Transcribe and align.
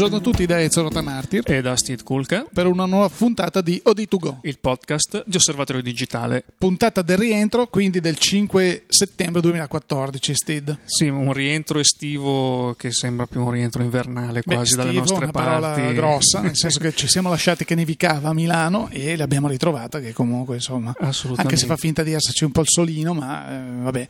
Buongiorno 0.00 0.26
a 0.26 0.32
tutti 0.32 0.46
da 0.46 0.62
Ezio 0.62 0.80
Rotamartir 0.80 1.42
e 1.44 1.60
da 1.60 1.76
Steve 1.76 2.02
Kulka. 2.02 2.46
Per 2.50 2.64
una 2.64 2.86
nuova 2.86 3.10
puntata 3.10 3.60
di 3.60 3.82
OD2Go, 3.84 4.38
il 4.44 4.58
podcast 4.58 5.24
di 5.26 5.36
Osservatorio 5.36 5.82
Digitale. 5.82 6.42
Puntata 6.56 7.02
del 7.02 7.18
rientro, 7.18 7.66
quindi 7.66 8.00
del 8.00 8.16
5 8.16 8.84
settembre 8.88 9.42
2014, 9.42 10.34
Steve. 10.34 10.78
Sì, 10.86 11.08
un 11.08 11.34
rientro 11.34 11.80
estivo 11.80 12.74
che 12.78 12.92
sembra 12.92 13.26
più 13.26 13.44
un 13.44 13.50
rientro 13.50 13.82
invernale 13.82 14.40
quasi 14.42 14.70
Beh, 14.70 14.84
dalle 14.84 14.98
estivo, 14.98 15.00
nostre 15.00 15.24
una 15.24 15.32
parti. 15.32 15.80
parola 15.82 15.92
grossa, 15.92 16.40
nel 16.40 16.56
senso 16.56 16.78
che 16.80 16.94
ci 16.94 17.06
siamo 17.06 17.28
lasciati 17.28 17.66
che 17.66 17.74
nevicava 17.74 18.30
a 18.30 18.32
Milano 18.32 18.88
e 18.90 19.18
l'abbiamo 19.18 19.48
ritrovata 19.48 20.00
che 20.00 20.14
comunque 20.14 20.54
insomma, 20.54 20.94
anche 20.98 21.56
se 21.58 21.66
fa 21.66 21.76
finta 21.76 22.02
di 22.02 22.12
esserci 22.12 22.44
un 22.44 22.52
po' 22.52 22.62
il 22.62 22.68
solino, 22.70 23.12
ma 23.12 23.50
eh, 23.50 23.82
vabbè, 23.82 24.08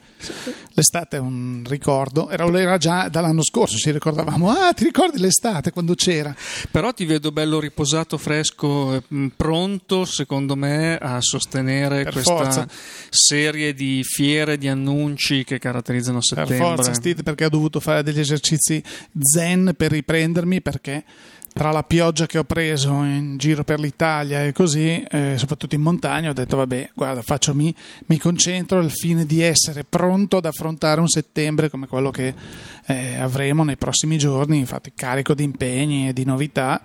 l'estate 0.75 1.17
è 1.17 1.21
un 1.21 1.65
ricordo, 1.67 2.31
era, 2.31 2.47
era 2.57 2.79
già 2.79 3.09
dall'anno 3.09 3.43
scorso, 3.43 3.77
ci 3.77 3.91
ricordavamo, 3.91 4.51
ah 4.51 4.73
ti 4.73 4.85
ricordi 4.85 5.19
l'estate 5.19 5.73
quando 5.81 5.95
c'era? 5.95 6.35
Però 6.71 6.93
ti 6.93 7.05
vedo 7.05 7.33
bello 7.33 7.59
riposato, 7.59 8.19
fresco, 8.19 9.03
mh, 9.07 9.27
pronto 9.37 10.05
secondo 10.05 10.55
me 10.57 10.97
a 10.99 11.19
sostenere 11.21 12.05
Per 12.05 12.13
questa 12.13 12.33
forza. 12.37 12.69
serie 13.09 13.73
di 13.75 14.03
fiere, 14.05 14.59
di 14.59 14.69
annunci 14.69 15.45
che 15.45 15.59
caratterizzano 15.59 16.19
Per 16.19 16.25
settembre. 16.47 16.57
forza, 16.59 16.93
Steve, 16.93 17.23
perché 17.23 17.47
ho 17.47 17.51
dovuto 17.51 17.81
fare 17.81 18.03
degli 18.03 18.21
esercizi 18.21 18.83
zen 19.19 19.73
per 19.77 19.91
riprendermi 19.93 20.61
perché 20.61 21.05
tra 21.53 21.73
la 21.73 21.83
pioggia 21.83 22.27
che 22.27 22.39
ho 22.39 22.45
preso 22.45 23.03
in 23.03 23.37
giro 23.37 23.65
per 23.65 23.81
l'Italia 23.81 24.45
e 24.45 24.53
così, 24.53 25.03
eh, 25.03 25.35
soprattutto 25.37 25.75
in 25.75 25.83
montagna, 25.83 26.31
ho 26.31 26.33
detto 26.33 26.57
vabbè, 26.57 26.91
guarda, 26.95 27.23
faccio 27.23 27.55
mi, 27.55 27.75
mi 28.07 28.19
concentro 28.19 28.79
al 28.79 28.91
fine 28.91 29.27
di 29.27 29.43
essere 29.43 29.85
pronto 29.85 30.39
ad 30.39 30.47
affrontare 30.47 31.01
un 31.01 31.09
settembre 31.09 31.69
come 31.69 31.87
quello 31.87 32.11
che 32.11 32.35
eh, 32.87 33.17
avremo 33.17 33.65
nei 33.65 33.77
prossimi 33.77 34.17
giorni, 34.17 34.59
infatti 34.59 34.93
carico 34.95 35.35
di 35.35 35.45
impegni 35.45 36.09
e 36.09 36.13
di 36.13 36.25
novità. 36.25 36.83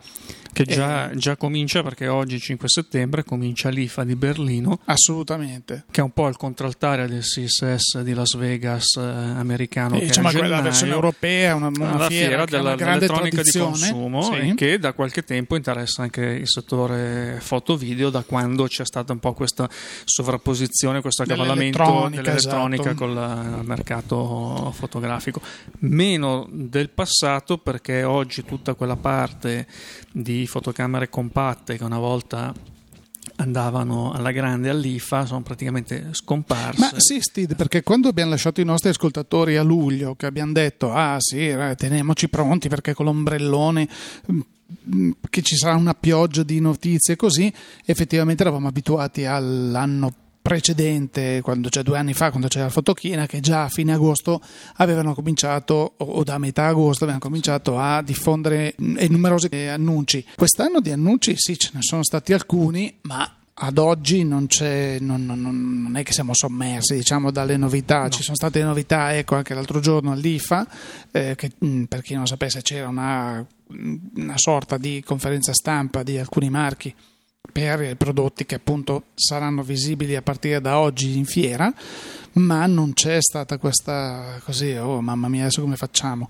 Che 0.56 0.64
già, 0.64 1.12
già 1.14 1.36
comincia 1.36 1.84
perché 1.84 2.08
oggi, 2.08 2.40
5 2.40 2.70
settembre, 2.70 3.26
comincia 3.26 3.68
l'IFA 3.68 4.06
di 4.06 4.16
Berlino, 4.16 4.80
Assolutamente. 4.86 5.84
che 5.92 6.00
è 6.00 6.04
un 6.04 6.12
po' 6.12 6.30
il 6.30 6.38
contraltare 6.38 7.10
del 7.10 7.24
CSS 7.24 8.00
di 8.00 8.14
Las 8.14 8.38
Vegas 8.38 8.96
eh, 8.96 9.02
americano. 9.02 9.98
E 9.98 10.00
che 10.00 10.06
diciamo 10.06 10.32
quella 10.32 10.62
versione 10.62 10.94
europea, 10.94 11.56
una, 11.56 11.68
una 11.68 12.08
fiera, 12.08 12.46
fiera 12.46 12.46
dell'elettronica 12.46 13.42
di 13.42 13.52
consumo 13.52 14.22
Sì. 14.22 14.32
e 14.36 14.54
che 14.56 14.80
da 14.80 14.94
qualche 14.94 15.26
tempo 15.26 15.58
interessa 15.58 16.04
anche 16.04 16.22
il 16.22 16.48
settore 16.48 17.40
foto-video 17.42 18.10
da 18.10 18.24
quando 18.24 18.66
c'è 18.68 18.86
stata 18.86 19.12
un 19.12 19.20
po' 19.20 19.34
questa 19.34 19.70
sovrapposizione, 20.06 21.02
questo 21.02 21.24
accavallamento 21.24 22.08
Dell'elettronica, 22.10 22.92
esatto. 22.92 22.96
col 22.96 23.60
eh, 23.60 23.64
mercato 23.64 24.72
fotografico. 24.74 25.42
Meno 25.80 26.48
del 26.50 26.92
passato 26.92 27.58
perché 27.58 28.04
oggi 28.04 28.46
tutta 28.46 28.74
quella 28.74 28.96
parte 28.96 29.68
di 30.14 30.45
fotocamere 30.46 31.10
compatte 31.10 31.78
che 31.78 31.84
una 31.84 32.00
volta 32.00 32.54
andavano 33.38 34.12
alla 34.14 34.32
grande 34.32 34.70
all'IFA 34.70 35.26
sono 35.26 35.42
praticamente 35.42 36.10
scomparse. 36.12 36.80
Ma 36.80 36.92
sì, 36.98 37.20
Steve, 37.20 37.56
perché 37.56 37.84
quando 37.84 38.08
abbiamo 38.08 38.32
lasciato 38.32 38.62
i 38.62 38.66
nostri 38.66 38.90
ascoltatori 38.90 39.58
a 39.58 39.64
luglio, 39.64 40.16
che 40.16 40.26
abbiamo 40.26 40.54
detto, 40.54 40.94
ah 40.94 41.18
sì, 41.20 41.48
eh, 41.48 41.76
teniamoci 41.78 42.30
pronti 42.30 42.70
perché 42.70 42.94
con 42.94 43.06
l'ombrellone 43.06 43.88
mm, 44.32 45.12
che 45.30 45.42
ci 45.42 45.56
sarà 45.56 45.76
una 45.76 45.94
pioggia 45.94 46.44
di 46.44 46.60
notizie 46.60 47.16
così, 47.16 47.52
effettivamente 47.86 48.44
eravamo 48.44 48.68
abituati 48.68 49.26
all'anno 49.26 50.14
precedente, 50.46 51.42
quando, 51.42 51.70
cioè 51.70 51.82
due 51.82 51.98
anni 51.98 52.14
fa, 52.14 52.30
quando 52.30 52.48
c'era 52.48 52.66
la 52.66 52.70
fotochina, 52.70 53.26
che 53.26 53.40
già 53.40 53.64
a 53.64 53.68
fine 53.68 53.94
agosto 53.94 54.40
avevano 54.76 55.16
cominciato, 55.16 55.94
o 55.98 56.24
da 56.24 56.38
metà 56.38 56.68
agosto 56.68 57.06
avevano 57.06 57.26
cominciato 57.26 57.80
a 57.80 58.04
diffondere 58.04 58.76
numerosi 58.78 59.48
annunci. 59.56 60.24
Quest'anno 60.36 60.82
di 60.82 60.92
annunci 60.92 61.34
sì, 61.36 61.58
ce 61.58 61.72
ne 61.74 61.80
sono 61.82 62.04
stati 62.04 62.32
alcuni, 62.32 62.96
ma 63.02 63.28
ad 63.56 63.80
oggi 63.80 64.24
non, 64.24 64.46
c'è, 64.46 65.00
non, 65.00 65.26
non- 65.26 65.82
non 65.82 65.96
è 65.96 66.04
che 66.04 66.14
siamo 66.14 66.36
sommersi 66.36 66.94
diciamo, 66.94 67.32
dalle 67.32 67.58
novità, 67.58 68.08
ci 68.10 68.22
sono 68.22 68.36
state 68.36 68.62
novità, 68.62 69.16
ecco 69.16 69.34
anche 69.34 69.56
l'altro 69.56 69.80
giorno 69.80 70.12
all'IFA, 70.12 70.68
eh, 71.10 71.34
che, 71.36 71.54
per 71.88 72.04
chi 72.04 72.14
non 72.14 72.28
sapesse 72.28 72.62
c'era 72.62 72.88
una, 72.88 73.44
una 74.16 74.38
sorta 74.38 74.78
di 74.78 75.02
conferenza 75.04 75.54
stampa 75.54 76.04
di 76.04 76.20
alcuni 76.20 76.52
marchi 76.52 76.94
per 77.52 77.82
i 77.82 77.96
prodotti 77.96 78.46
che 78.46 78.56
appunto 78.56 79.06
saranno 79.16 79.64
visibili 79.64 80.16
a 80.16 80.22
partire 80.22 80.62
da 80.62 80.80
oggi 80.80 81.18
in 81.18 81.26
fiera, 81.26 81.74
ma 82.34 82.66
non 82.66 82.94
c'è 82.94 83.22
stata 83.22 83.58
questa 83.58 84.40
così, 84.44 84.72
oh 84.74 85.02
mamma 85.02 85.30
mia 85.30 85.42
adesso 85.42 85.62
come 85.62 85.76
facciamo? 85.76 86.30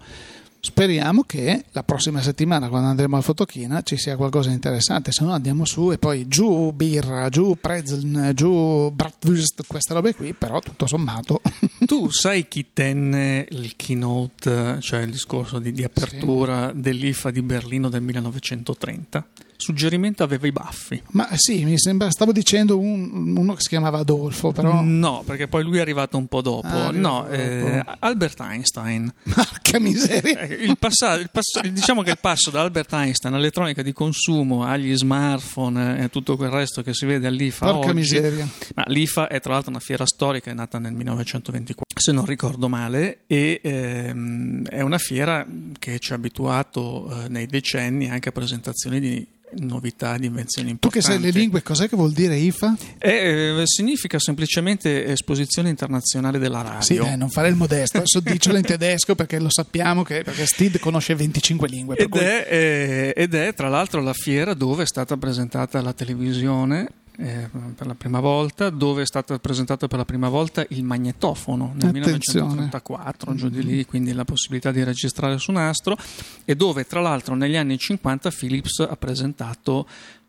Speriamo 0.66 1.22
che 1.22 1.66
la 1.74 1.84
prossima 1.84 2.24
settimana, 2.24 2.70
quando 2.70 2.88
andremo 2.88 3.16
al 3.16 3.22
Fotochina, 3.22 3.84
ci 3.84 3.98
sia 3.98 4.16
qualcosa 4.16 4.50
di 4.50 4.56
interessante, 4.56 5.12
se 5.12 5.24
no 5.24 5.32
andiamo 5.32 5.64
su 5.64 5.92
e 5.92 6.00
poi 6.00 6.28
giù 6.28 6.72
birra, 6.72 7.30
giù 7.30 7.56
pretzel, 7.62 8.32
giù 8.34 8.90
bratwurst, 8.92 9.68
queste 9.68 9.94
robe 9.94 10.16
qui, 10.16 10.34
però 10.34 10.60
tutto 10.60 10.88
sommato. 10.88 11.40
Tu 11.86 12.10
sai 12.10 12.48
chi 12.48 12.72
tenne 12.74 13.46
il 13.52 13.76
keynote, 13.76 14.80
cioè 14.82 15.02
il 15.02 15.12
discorso 15.12 15.60
di, 15.60 15.72
di 15.72 15.84
apertura 15.84 16.72
dell'IFA 16.74 17.30
di 17.30 17.44
Berlino 17.44 17.88
del 17.88 18.02
1930? 18.02 19.28
Suggerimento 19.58 20.24
aveva 20.24 20.48
i 20.48 20.52
baffi. 20.52 21.02
Ma 21.12 21.28
sì, 21.36 21.64
mi 21.64 21.78
sembra, 21.80 22.10
stavo 22.12 22.32
dicendo 22.32 22.78
un- 22.78 23.36
uno 23.38 23.54
che 23.54 23.62
si 23.62 23.70
chiamava 23.70 24.00
Adolfo, 24.00 24.52
però... 24.52 24.82
No, 24.82 25.24
perché 25.26 25.48
poi 25.48 25.64
lui 25.64 25.78
è 25.78 25.82
arrivato 25.82 26.18
un 26.18 26.28
po' 26.28 26.42
dopo. 26.42 26.68
Ah, 26.68 26.92
no, 26.92 27.28
eh. 27.28 27.84
Albert 28.00 28.40
Einstein. 28.42 29.12
Porca 29.34 29.80
miseria! 29.80 30.40
Eh, 30.42 30.54
Il 30.66 30.78
passa- 30.78 31.14
il 31.16 31.30
passo- 31.32 31.62
diciamo 31.62 32.02
che 32.02 32.12
il 32.12 32.20
passo 32.20 32.50
da 32.52 32.62
Albert 32.62 32.92
Einstein 32.94 33.34
all'elettronica 33.34 33.82
di 33.82 33.94
consumo 33.94 34.64
agli 34.66 34.96
smartphone 34.96 36.04
e 36.04 36.10
tutto 36.10 36.36
quel 36.36 36.50
resto 36.50 36.82
che 36.82 36.94
si 36.94 37.06
vede 37.06 37.28
all'IFA 37.28 37.66
Porca 37.72 37.88
oggi, 37.88 37.96
miseria. 37.96 38.48
Ma 38.76 38.84
l'IFA 38.88 39.28
è 39.28 39.40
tra 39.40 39.54
l'altro 39.54 39.72
una 39.72 39.80
fiera 39.80 40.06
storica, 40.06 40.52
è 40.52 40.54
nata 40.54 40.80
nel 40.80 40.94
1924, 40.94 41.85
se 41.96 42.12
non 42.12 42.26
ricordo 42.26 42.68
male, 42.68 43.20
e 43.28 43.62
ehm, 43.64 44.68
è 44.68 44.82
una 44.82 44.98
fiera 44.98 45.46
che 45.80 45.98
ci 46.00 46.12
ha 46.12 46.16
abituato 46.16 47.24
eh, 47.24 47.30
nei 47.30 47.48
decenni 47.48 48.10
anche 48.10 48.30
a 48.30 48.32
presentazioni 48.32 49.00
di 49.00 49.28
novità, 49.58 50.18
di 50.18 50.26
invenzioni 50.26 50.78
Tu 50.80 50.90
che 50.90 50.98
importanti. 50.98 51.24
sai 51.24 51.32
le 51.32 51.40
lingue, 51.40 51.64
cos'è 51.64 51.88
che 51.88 51.96
vuol 51.96 52.12
dire 52.12 52.36
IFA? 52.36 52.76
Eh, 52.98 53.60
eh, 53.60 53.62
significa 53.66 54.20
semplicemente 54.20 55.06
Esposizione 55.06 55.70
Internazionale 55.70 56.40
della 56.40 56.62
Radio. 56.62 56.82
Sì, 56.82 56.96
eh, 56.96 57.16
non 57.16 57.30
fare 57.30 57.48
il 57.48 57.56
modesto, 57.56 57.98
adesso 57.98 58.20
dicelo 58.20 58.58
in 58.58 58.64
tedesco 58.66 59.16
perché 59.16 59.40
lo 59.40 59.50
sappiamo 59.50 60.04
che 60.04 60.24
perché 60.24 60.46
Steve 60.46 60.80
conosce 60.80 61.16
25 61.16 61.68
lingue. 61.68 61.96
Ed 61.96 62.10
cui... 62.10 62.20
è, 62.20 62.48
eh, 62.50 63.14
ed 63.16 63.34
è 63.34 63.54
tra 63.54 63.70
l'altro 63.70 64.02
la 64.02 64.14
fiera 64.14 64.54
dove 64.54 64.84
è 64.84 64.88
stata 64.88 65.16
presentata 65.16 65.82
la 65.82 65.94
televisione 65.94 66.90
eh, 67.18 67.50
per 67.76 67.88
la 67.88 67.96
prima 67.96 68.20
volta, 68.20 68.70
dove 68.70 69.04
è 69.04 69.06
stato 69.06 69.38
presentato 69.40 69.88
per 69.88 69.98
la 69.98 70.06
prima 70.06 70.30
volta 70.30 70.66
il 70.70 70.84
magnetofono 70.84 71.74
nel 71.76 71.90
Attenzione. 71.90 72.48
1934, 72.48 73.36
giù 73.36 73.50
di 73.50 73.64
lì, 73.64 73.86
quindi 73.86 74.14
la 74.14 74.26
possibilità 74.26 74.72
di 74.72 74.84
registrare 74.84 75.38
su 75.38 75.52
nastro, 75.52 75.98
e 76.44 76.56
dove 76.56 76.86
tra 76.86 77.02
l'altro 77.02 77.36
negli 77.36 77.56
anni 77.56 77.78
50 77.78 78.30
Philips 78.32 78.80
ha 78.80 78.96
presentato 78.96 79.88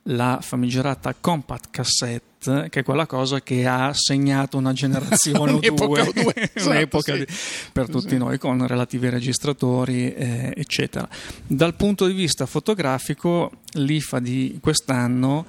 la 0.08 0.38
famigerata 0.40 1.14
compact 1.18 1.68
cassette, 1.70 2.68
che 2.70 2.80
è 2.80 2.82
quella 2.84 3.06
cosa 3.06 3.40
che 3.40 3.66
ha 3.66 3.92
segnato 3.92 4.56
una 4.56 4.72
generazione 4.72 5.52
o 5.52 5.58
due, 5.74 6.00
o 6.00 6.12
due, 6.12 6.50
esatto, 6.52 6.70
un'epoca 6.70 7.12
sì. 7.12 7.18
di- 7.18 7.26
per 7.72 7.88
tutti 7.88 8.16
noi 8.16 8.38
con 8.38 8.64
relativi 8.66 9.08
registratori, 9.08 10.12
eh, 10.12 10.52
eccetera. 10.56 11.08
Dal 11.46 11.74
punto 11.74 12.06
di 12.06 12.12
vista 12.12 12.46
fotografico, 12.46 13.50
l'IFA 13.72 14.20
di 14.20 14.58
quest'anno 14.60 15.44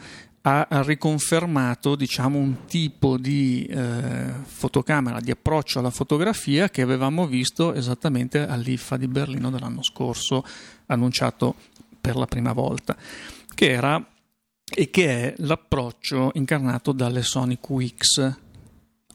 ha 0.50 0.82
riconfermato 0.82 1.96
diciamo, 1.96 2.38
un 2.38 2.66
tipo 2.68 3.18
di 3.18 3.66
eh, 3.66 4.32
fotocamera, 4.46 5.20
di 5.20 5.32
approccio 5.32 5.80
alla 5.80 5.90
fotografia 5.90 6.70
che 6.70 6.82
avevamo 6.82 7.28
visto 7.28 7.74
esattamente 7.74 8.48
all'IFA 8.48 8.96
di 8.96 9.08
Berlino 9.08 9.50
dell'anno 9.50 9.84
scorso, 9.84 10.46
annunciato 10.86 11.56
per 12.00 12.16
la 12.16 12.28
prima 12.28 12.54
volta, 12.54 12.96
che 13.54 13.72
era 13.72 14.02
e 14.70 14.90
che 14.90 15.08
è 15.08 15.34
l'approccio 15.40 16.32
incarnato 16.36 16.94
dalle 16.94 17.24
Sony 17.24 17.58
QX. 17.60 18.36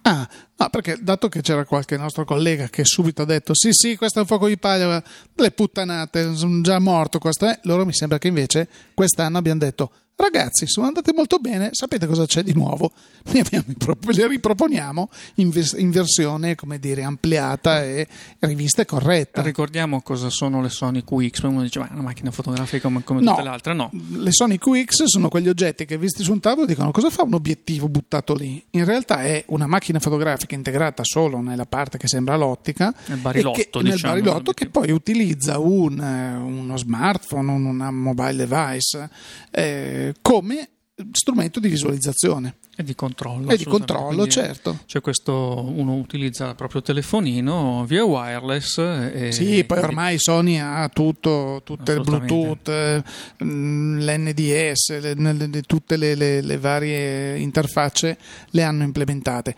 Ah, 0.02 0.28
no, 0.56 0.69
perché 0.69 0.99
dato 1.00 1.28
che 1.28 1.40
c'era 1.40 1.64
qualche 1.64 1.96
nostro 1.96 2.25
collega 2.25 2.69
che 2.69 2.85
subito 2.85 3.23
ha 3.23 3.25
detto 3.25 3.55
sì 3.55 3.69
sì 3.70 3.96
questo 3.96 4.19
è 4.19 4.23
un 4.23 4.26
fuoco 4.26 4.49
di 4.49 4.58
paglia, 4.58 5.02
le 5.35 5.50
puttanate, 5.52 6.35
sono 6.35 6.61
già 6.61 6.78
morto 6.78 7.19
questo 7.19 7.46
è, 7.46 7.58
loro 7.62 7.87
mi 7.87 7.94
sembra 7.94 8.19
che 8.19 8.28
invece 8.28 8.69
quest'anno 8.94 9.38
abbiano 9.38 9.61
detto 9.61 9.93
ragazzi, 10.22 10.66
sono 10.66 10.86
andate 10.86 11.12
molto 11.12 11.38
bene, 11.38 11.70
sapete 11.72 12.06
cosa 12.06 12.26
c'è 12.26 12.42
di 12.42 12.52
nuovo? 12.52 12.92
Ne 13.32 13.40
abbiamo, 13.40 13.64
le 14.10 14.26
riproponiamo 14.26 15.08
in, 15.36 15.50
vers- 15.50 15.76
in, 15.78 15.90
versione, 15.90 16.54
come 16.54 16.78
dire, 16.78 17.02
ampliata 17.02 17.82
e 17.82 18.06
rivista 18.40 18.82
e 18.82 18.84
corretta. 18.84 19.42
Ricordiamo 19.42 20.02
cosa 20.02 20.28
sono 20.28 20.60
le 20.60 20.69
Sony 20.69 21.04
QX, 21.04 21.42
uno 21.42 21.62
dice, 21.62 21.78
ma 21.78 21.88
è 21.88 21.92
una 21.92 22.02
macchina 22.02 22.30
fotografica 22.32 22.82
come, 22.82 23.04
come 23.04 23.20
no, 23.20 23.30
tutte 23.30 23.42
le 23.42 23.48
altre, 23.48 23.74
no. 23.74 23.90
Le 23.92 24.32
Sony 24.32 24.58
QX 24.58 25.04
sono 25.04 25.28
quegli 25.28 25.48
oggetti 25.48 25.84
che 25.84 25.96
visti 25.96 26.25
su 26.25 26.32
un 26.32 26.40
tavolo 26.40 26.66
dicono 26.66 26.90
cosa 26.90 27.10
fa 27.10 27.22
un 27.22 27.34
obiettivo 27.34 27.88
buttato 27.88 28.34
lì? 28.34 28.62
In 28.70 28.84
realtà 28.84 29.22
è 29.22 29.44
una 29.48 29.66
macchina 29.66 30.00
fotografica 30.00 30.54
integrata 30.54 31.04
solo 31.04 31.40
nella 31.40 31.66
parte 31.66 31.96
che 31.96 32.08
sembra 32.08 32.36
l'ottica. 32.36 32.92
Nel 33.06 33.18
barilotto, 33.18 33.58
che, 33.58 33.68
diciamo, 33.82 34.14
nel 34.14 34.22
barilotto 34.22 34.52
che 34.52 34.68
poi 34.68 34.90
utilizza 34.90 35.58
un, 35.58 35.98
eh, 36.00 36.36
uno 36.36 36.76
smartphone, 36.76 37.50
una 37.52 37.90
mobile 37.90 38.46
device 38.46 39.10
eh, 39.50 40.12
come 40.20 40.69
strumento 41.12 41.61
di 41.61 41.69
visualizzazione. 41.69 42.56
E 42.75 42.82
di 42.82 42.94
controllo. 42.94 43.50
E 43.50 43.56
di 43.56 43.64
controllo, 43.64 44.26
certo. 44.26 44.81
C'è 44.87 45.00
questo, 45.00 45.62
uno 45.67 45.94
utilizza 45.94 46.49
il 46.49 46.55
proprio 46.55 46.81
telefonino 46.81 47.85
via 47.87 48.05
wireless. 48.05 48.79
E, 48.79 49.31
sì, 49.32 49.64
poi 49.64 49.79
ormai 49.79 50.17
Sony 50.19 50.59
ha 50.59 50.88
tutto, 50.88 51.61
tutte 51.64 51.94
le 51.94 52.00
Bluetooth, 52.00 52.69
eh, 52.69 53.03
l'NDS, 53.38 55.00
le, 55.00 55.14
le, 55.14 55.62
tutte 55.62 55.97
le, 55.97 56.14
le, 56.14 56.59
varie 56.59 57.38
interfacce 57.38 58.17
le 58.50 58.62
hanno 58.62 58.85
implementate. 58.85 59.55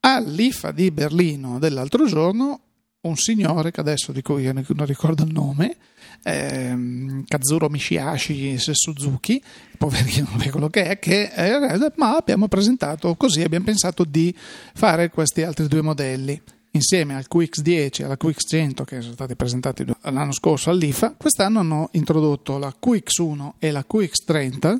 All'IFA 0.00 0.70
di 0.70 0.90
Berlino 0.90 1.58
dell'altro 1.58 2.06
giorno, 2.06 2.60
un 3.02 3.16
signore 3.16 3.70
che 3.70 3.80
adesso 3.80 4.12
di 4.12 4.22
cui 4.22 4.44
non 4.44 4.86
ricordo 4.86 5.24
il 5.24 5.32
nome, 5.32 5.76
ehm, 6.26 7.24
Kazuro 7.26 7.68
Mishiashi 7.68 8.56
Suzuki, 8.58 9.40
poverino, 9.78 10.28
non 10.32 10.50
quello 10.50 10.68
che 10.68 10.84
è, 10.84 10.98
che 10.98 11.30
eh, 11.32 11.92
ma 11.96 12.16
abbiamo 12.16 12.48
presentato 12.48 13.14
così, 13.14 13.42
abbiamo 13.42 13.64
pensato 13.64 14.04
di 14.04 14.34
fare 14.74 15.10
questi 15.10 15.42
altri 15.42 15.68
due 15.68 15.82
modelli. 15.82 16.40
Insieme 16.72 17.14
al 17.14 17.26
QX10 17.32 18.02
e 18.02 18.04
alla 18.04 18.18
QX100 18.20 18.84
che 18.84 19.00
sono 19.00 19.14
stati 19.14 19.34
presentati 19.34 19.86
l'anno 20.02 20.32
scorso 20.32 20.68
all'IFA, 20.68 21.14
quest'anno 21.16 21.60
hanno 21.60 21.88
introdotto 21.92 22.58
la 22.58 22.74
QX1 22.78 23.52
e 23.58 23.70
la 23.70 23.82
QX30 23.90 24.76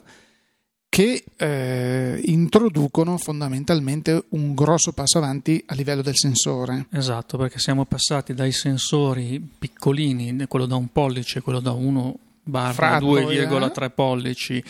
che 0.89 1.25
eh, 1.37 2.21
introducono 2.25 3.19
fondamentalmente 3.19 4.25
un 4.31 4.55
grosso 4.55 4.93
passo 4.93 5.19
avanti 5.19 5.63
a 5.67 5.75
livello 5.75 6.03
del 6.03 6.17
sensore. 6.17 6.87
Esatto, 6.91 7.37
perché 7.37 7.59
siamo 7.59 7.85
passati 7.85 8.35
dai 8.35 8.53
sensori 8.53 9.41
piccolini, 9.59 10.47
quello 10.47 10.67
da 10.67 10.77
un 10.77 10.91
pollice, 10.91 11.43
quello 11.43 11.61
da 11.61 11.73
uno 11.73 12.19
barra 12.49 12.99
2,3 12.99 13.83
eh? 13.83 13.91
pollici 13.91 14.65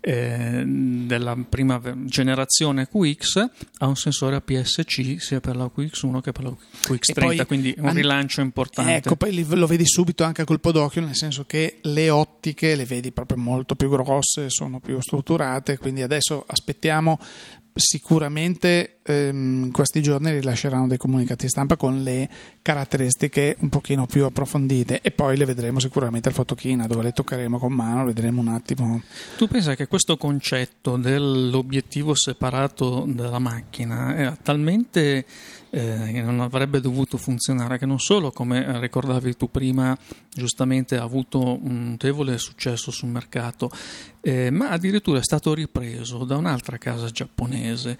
eh, 0.00 0.64
della 0.64 1.36
prima 1.48 1.80
generazione 2.04 2.88
QX 2.88 3.48
a 3.78 3.86
un 3.86 3.94
sensore 3.94 4.36
APS-C 4.36 5.20
sia 5.20 5.38
per 5.40 5.54
la 5.54 5.70
QX1 5.74 6.20
che 6.20 6.32
per 6.32 6.44
la 6.44 6.56
QX30 6.82 7.46
quindi 7.46 7.72
un 7.78 7.94
rilancio 7.94 8.40
importante 8.40 8.96
ecco 8.96 9.14
poi 9.14 9.46
lo 9.48 9.66
vedi 9.66 9.86
subito 9.86 10.24
anche 10.24 10.42
a 10.42 10.44
colpo 10.44 10.72
d'occhio 10.72 11.02
nel 11.02 11.14
senso 11.14 11.44
che 11.44 11.78
le 11.82 12.10
ottiche 12.10 12.74
le 12.74 12.84
vedi 12.84 13.12
proprio 13.12 13.38
molto 13.38 13.76
più 13.76 13.88
grosse 13.88 14.50
sono 14.50 14.80
più 14.80 15.00
strutturate 15.00 15.78
quindi 15.78 16.02
adesso 16.02 16.44
aspettiamo 16.44 17.18
sicuramente 17.72 18.99
ehm, 19.02 19.70
questi 19.70 20.02
giorni 20.02 20.30
rilasceranno 20.32 20.86
dei 20.86 20.98
comunicati 20.98 21.48
stampa 21.48 21.76
con 21.76 22.02
le 22.02 22.28
caratteristiche 22.62 23.56
un 23.60 23.68
pochino 23.68 24.06
più 24.06 24.24
approfondite 24.24 25.00
e 25.00 25.10
poi 25.10 25.36
le 25.36 25.44
vedremo 25.44 25.78
sicuramente 25.78 26.28
al 26.28 26.34
fotochina 26.34 26.86
dove 26.86 27.02
le 27.02 27.12
toccheremo 27.12 27.58
con 27.58 27.72
mano, 27.72 28.04
vedremo 28.04 28.40
un 28.40 28.48
attimo. 28.48 29.02
Tu 29.36 29.48
pensa 29.48 29.74
che 29.74 29.86
questo 29.86 30.16
concetto 30.16 30.96
dell'obiettivo 30.96 32.14
separato 32.14 33.04
dalla 33.08 33.38
macchina 33.38 34.14
è 34.14 34.36
talmente 34.42 35.24
eh, 35.70 36.10
che 36.12 36.22
non 36.22 36.40
avrebbe 36.40 36.80
dovuto 36.80 37.16
funzionare, 37.16 37.78
che 37.78 37.86
non 37.86 38.00
solo, 38.00 38.32
come 38.32 38.80
ricordavi 38.80 39.36
tu 39.36 39.50
prima, 39.50 39.96
giustamente 40.34 40.96
ha 40.96 41.02
avuto 41.02 41.38
un 41.40 41.90
notevole 41.90 42.38
successo 42.38 42.90
sul 42.90 43.08
mercato, 43.08 43.70
eh, 44.20 44.50
ma 44.50 44.70
addirittura 44.70 45.20
è 45.20 45.22
stato 45.22 45.54
ripreso 45.54 46.24
da 46.24 46.36
un'altra 46.36 46.76
casa 46.76 47.08
giapponese 47.10 47.96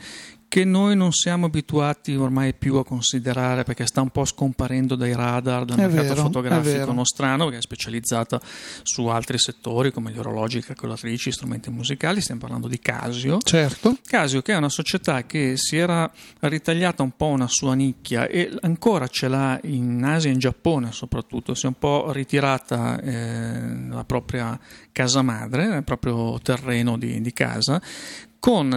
che 0.50 0.64
noi 0.64 0.96
non 0.96 1.12
siamo 1.12 1.46
abituati 1.46 2.16
ormai 2.16 2.54
più 2.54 2.74
a 2.74 2.84
considerare 2.84 3.62
perché 3.62 3.86
sta 3.86 4.00
un 4.00 4.08
po' 4.08 4.24
scomparendo 4.24 4.96
dai 4.96 5.14
radar 5.14 5.64
del 5.64 5.76
è 5.76 5.86
mercato 5.86 6.08
vero, 6.08 6.22
fotografico 6.22 6.90
nostrano 6.92 7.48
che 7.50 7.58
è 7.58 7.60
specializzata 7.60 8.40
su 8.82 9.06
altri 9.06 9.38
settori 9.38 9.92
come 9.92 10.10
gli 10.10 10.18
orologi, 10.18 10.60
calcolatrici, 10.60 11.30
strumenti 11.30 11.70
musicali, 11.70 12.20
stiamo 12.20 12.40
parlando 12.40 12.66
di 12.66 12.80
Casio. 12.80 13.38
Certo. 13.38 13.96
Casio 14.04 14.42
che 14.42 14.52
è 14.52 14.56
una 14.56 14.68
società 14.68 15.24
che 15.24 15.56
si 15.56 15.76
era 15.76 16.10
ritagliata 16.40 17.04
un 17.04 17.12
po' 17.14 17.26
una 17.26 17.46
sua 17.46 17.74
nicchia 17.74 18.26
e 18.26 18.52
ancora 18.62 19.06
ce 19.06 19.28
l'ha 19.28 19.56
in 19.62 20.02
Asia 20.02 20.30
e 20.30 20.32
in 20.32 20.40
Giappone 20.40 20.90
soprattutto, 20.90 21.54
si 21.54 21.66
è 21.66 21.68
un 21.68 21.78
po' 21.78 22.10
ritirata 22.10 23.00
eh, 23.00 23.86
la 23.88 24.04
propria 24.04 24.58
casa 24.90 25.22
madre, 25.22 25.76
il 25.76 25.84
proprio 25.84 26.40
terreno 26.42 26.98
di, 26.98 27.20
di 27.20 27.32
casa, 27.32 27.80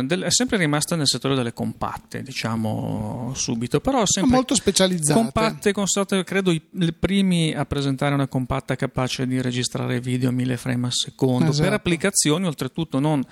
del, 0.05 0.23
è 0.23 0.31
sempre 0.31 0.57
rimasta 0.57 0.97
nel 0.97 1.07
settore 1.07 1.35
delle 1.35 1.53
compatte, 1.53 2.21
diciamo 2.21 3.31
subito, 3.33 3.79
però 3.79 4.05
sempre 4.05 4.33
molto 4.35 4.55
specializzate. 4.55 5.17
Compatte, 5.17 5.71
con 5.71 5.87
state, 5.87 6.21
credo 6.25 6.51
i, 6.51 6.61
i, 6.79 6.93
primi 6.93 7.53
a 7.53 7.65
presentare 7.65 8.13
una 8.13 8.27
compatta 8.27 8.75
capace 8.75 9.25
di 9.25 9.41
registrare 9.41 10.01
video 10.01 10.29
a 10.29 10.31
1000 10.33 10.57
frame 10.57 10.87
al 10.87 10.91
secondo 10.91 11.51
esatto. 11.51 11.63
per 11.63 11.73
applicazioni, 11.73 12.45
oltretutto 12.45 12.99
non 12.99 13.23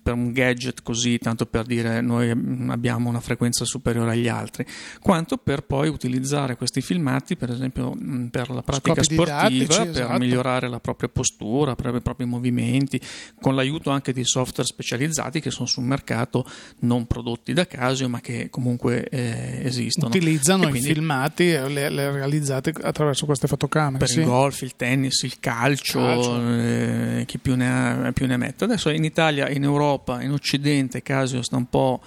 per 0.00 0.14
un 0.14 0.30
gadget 0.32 0.80
così, 0.84 1.18
tanto 1.18 1.46
per 1.46 1.64
dire 1.64 2.00
noi 2.00 2.30
abbiamo 2.30 3.08
una 3.08 3.20
frequenza 3.20 3.64
superiore 3.64 4.12
agli 4.12 4.28
altri, 4.28 4.64
quanto 5.00 5.38
per 5.38 5.62
poi 5.64 5.88
utilizzare 5.88 6.56
questi 6.56 6.82
filmati, 6.82 7.36
per 7.36 7.50
esempio 7.50 7.96
per 8.30 8.50
la 8.50 8.62
pratica 8.62 9.02
Scopi 9.02 9.14
sportiva, 9.14 9.48
didattici, 9.48 9.80
per 9.80 9.88
esatto. 9.88 10.18
migliorare 10.18 10.68
la 10.68 10.78
propria 10.78 11.08
postura, 11.08 11.74
per 11.74 11.92
i 11.96 12.00
propri 12.00 12.26
movimenti, 12.26 13.00
con 13.40 13.56
l'aiuto 13.56 13.90
anche 13.90 14.12
di 14.12 14.24
software 14.24 14.68
specializzati 14.68 15.40
che 15.40 15.50
sono 15.50 15.66
su 15.66 15.78
sul 15.80 15.82
mercato 15.82 16.44
non 16.80 17.06
prodotti 17.06 17.52
da 17.52 17.66
Casio 17.66 18.08
ma 18.08 18.20
che 18.20 18.48
comunque 18.50 19.08
eh, 19.08 19.62
esistono. 19.64 20.08
Utilizzano 20.08 20.68
i 20.68 20.80
filmati 20.80 21.50
le, 21.50 21.88
le 21.88 22.10
realizzate 22.10 22.72
attraverso 22.82 23.24
queste 23.24 23.46
fotocamere. 23.48 23.98
Per 23.98 24.08
sì. 24.08 24.20
il 24.20 24.26
golf, 24.26 24.60
il 24.60 24.76
tennis, 24.76 25.22
il 25.22 25.40
calcio, 25.40 26.00
calcio. 26.00 26.54
Eh, 26.58 27.24
chi 27.26 27.38
più 27.38 27.56
ne, 27.56 28.06
ha, 28.06 28.12
più 28.12 28.26
ne 28.26 28.36
mette. 28.36 28.64
Adesso 28.64 28.90
in 28.90 29.04
Italia, 29.04 29.48
in 29.48 29.64
Europa, 29.64 30.22
in 30.22 30.32
Occidente 30.32 31.02
Casio 31.02 31.42
sta 31.42 31.56
un 31.56 31.68
po'... 31.68 32.00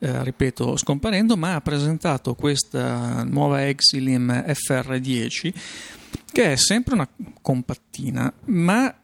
Eh, 0.00 0.22
ripeto, 0.22 0.76
scomparendo, 0.76 1.36
ma 1.36 1.56
ha 1.56 1.60
presentato 1.60 2.36
questa 2.36 3.24
nuova 3.24 3.66
Exilim 3.66 4.30
FR10 4.46 5.52
che 6.30 6.52
è 6.52 6.56
sempre 6.56 6.94
una 6.94 7.08
compattina, 7.42 8.32
ma 8.44 8.94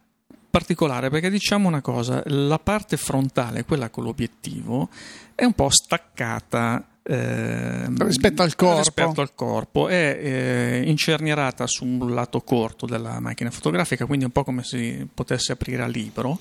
particolare 0.55 1.09
perché 1.09 1.29
diciamo 1.29 1.67
una 1.67 1.81
cosa, 1.81 2.23
la 2.27 2.59
parte 2.59 2.95
frontale, 2.95 3.65
quella 3.65 3.89
con 3.89 4.05
l'obiettivo, 4.05 4.87
è 5.35 5.43
un 5.43 5.51
po' 5.51 5.69
staccata 5.69 6.87
eh, 7.03 7.87
rispetto, 7.97 8.41
al 8.41 8.55
corpo. 8.55 8.77
rispetto 8.77 9.19
al 9.19 9.35
corpo 9.35 9.89
è 9.89 10.17
eh, 10.17 10.83
incernierata 10.85 11.67
su 11.67 11.85
un 11.85 12.13
lato 12.13 12.39
corto 12.39 12.85
della 12.85 13.19
macchina 13.19 13.51
fotografica 13.51 14.07
quindi 14.07 14.25
un 14.25 14.31
po' 14.31 14.43
come 14.43 14.63
se 14.63 15.05
potesse 15.13 15.51
aprire 15.51 15.83
a 15.83 15.87
libro 15.87 16.39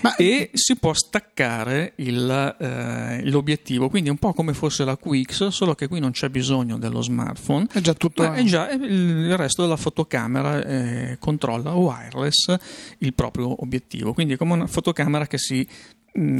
ma... 0.00 0.14
e 0.16 0.50
si 0.52 0.76
può 0.76 0.92
staccare 0.92 1.92
il, 1.96 2.56
eh, 2.58 3.28
l'obiettivo. 3.28 3.88
Quindi 3.88 4.10
un 4.10 4.18
po' 4.18 4.32
come 4.32 4.54
fosse 4.54 4.84
la 4.84 4.96
QX 4.96 5.48
solo 5.48 5.74
che 5.74 5.88
qui 5.88 6.00
non 6.00 6.10
c'è 6.10 6.28
bisogno 6.28 6.78
dello 6.78 7.02
smartphone. 7.02 7.66
È 7.72 7.80
già 7.80 7.94
tutto 7.94 8.32
è 8.32 8.42
già 8.44 8.70
il 8.70 9.36
resto 9.36 9.62
della 9.62 9.76
fotocamera 9.76 10.64
eh, 10.64 11.16
controlla 11.18 11.72
wireless 11.72 12.54
il 12.98 13.14
proprio 13.14 13.62
obiettivo. 13.62 14.12
Quindi 14.12 14.34
è 14.34 14.36
come 14.36 14.54
una 14.54 14.66
fotocamera 14.66 15.26
che 15.26 15.38
si 15.38 15.66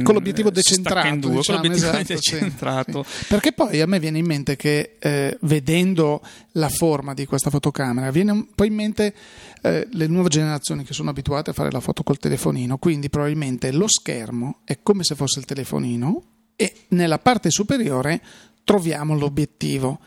con 0.03 0.13
l'obiettivo 0.13 0.49
decentrato, 0.49 1.15
due, 1.15 1.35
diciamo, 1.37 1.59
con 1.59 1.69
l'obiettivo 1.69 1.97
esatto, 1.97 2.13
decentrato. 2.13 3.03
Sì, 3.03 3.17
sì. 3.17 3.25
Perché 3.27 3.51
poi 3.53 3.81
a 3.81 3.87
me 3.87 3.99
viene 3.99 4.17
in 4.17 4.25
mente 4.25 4.55
che 4.55 4.97
eh, 4.99 5.37
vedendo 5.41 6.21
la 6.53 6.69
forma 6.69 7.13
di 7.13 7.25
questa 7.25 7.49
fotocamera, 7.49 8.11
viene 8.11 8.31
un 8.31 8.47
po' 8.53 8.65
in 8.65 8.73
mente 8.73 9.13
eh, 9.61 9.87
le 9.89 10.07
nuove 10.07 10.29
generazioni 10.29 10.83
che 10.83 10.93
sono 10.93 11.09
abituate 11.09 11.51
a 11.51 11.53
fare 11.53 11.71
la 11.71 11.79
foto 11.79 12.03
col 12.03 12.17
telefonino, 12.17 12.77
quindi 12.77 13.09
probabilmente 13.09 13.71
lo 13.71 13.87
schermo 13.87 14.59
è 14.65 14.79
come 14.83 15.03
se 15.03 15.15
fosse 15.15 15.39
il 15.39 15.45
telefonino 15.45 16.23
e 16.55 16.73
nella 16.89 17.19
parte 17.19 17.49
superiore 17.49 18.21
troviamo 18.63 19.17
l'obiettivo. 19.17 19.99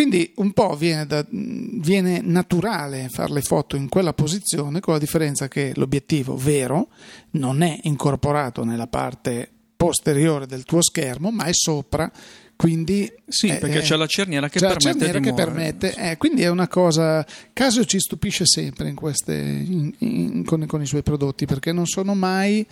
Quindi 0.00 0.32
un 0.36 0.52
po' 0.52 0.76
viene, 0.76 1.04
da, 1.04 1.22
viene, 1.28 2.22
naturale 2.22 3.10
fare 3.10 3.34
le 3.34 3.42
foto 3.42 3.76
in 3.76 3.90
quella 3.90 4.14
posizione, 4.14 4.80
con 4.80 4.94
la 4.94 4.98
differenza 4.98 5.46
che 5.46 5.72
l'obiettivo 5.74 6.36
vero 6.36 6.88
non 7.32 7.60
è 7.60 7.78
incorporato 7.82 8.64
nella 8.64 8.86
parte 8.86 9.46
posteriore 9.76 10.46
del 10.46 10.64
tuo 10.64 10.80
schermo, 10.80 11.30
ma 11.30 11.44
è 11.44 11.52
sopra. 11.52 12.10
Quindi, 12.56 13.12
sì, 13.28 13.48
eh, 13.48 13.56
perché 13.56 13.80
c'è 13.80 13.96
la 13.96 14.06
cerniera 14.06 14.48
che 14.48 14.58
permette 14.58 14.84
la 14.84 14.92
cerniera 14.92 15.20
che 15.20 15.34
permette, 15.34 15.94
eh, 15.94 16.16
quindi 16.16 16.44
è 16.44 16.48
una 16.48 16.66
cosa. 16.66 17.22
Casio 17.52 17.84
ci 17.84 18.00
stupisce 18.00 18.46
sempre 18.46 18.88
in 18.88 18.94
queste, 18.94 19.34
in, 19.34 19.92
in, 19.98 20.44
con, 20.46 20.64
con, 20.64 20.80
i 20.80 20.86
suoi 20.86 21.02
prodotti 21.02 21.44
perché 21.44 21.72
non 21.72 21.84
sono 21.84 22.14
mai 22.14 22.66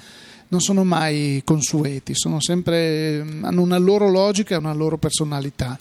non 0.50 0.61
sono 0.61 0.82
mai 0.82 1.42
consueti, 1.44 2.14
sono 2.14 2.40
sempre, 2.40 3.20
hanno 3.42 3.61
una 3.61 3.76
loro 3.76 4.08
logica 4.08 4.54
e 4.54 4.58
una 4.58 4.73
loro 4.73 4.97
personalità. 4.97 5.76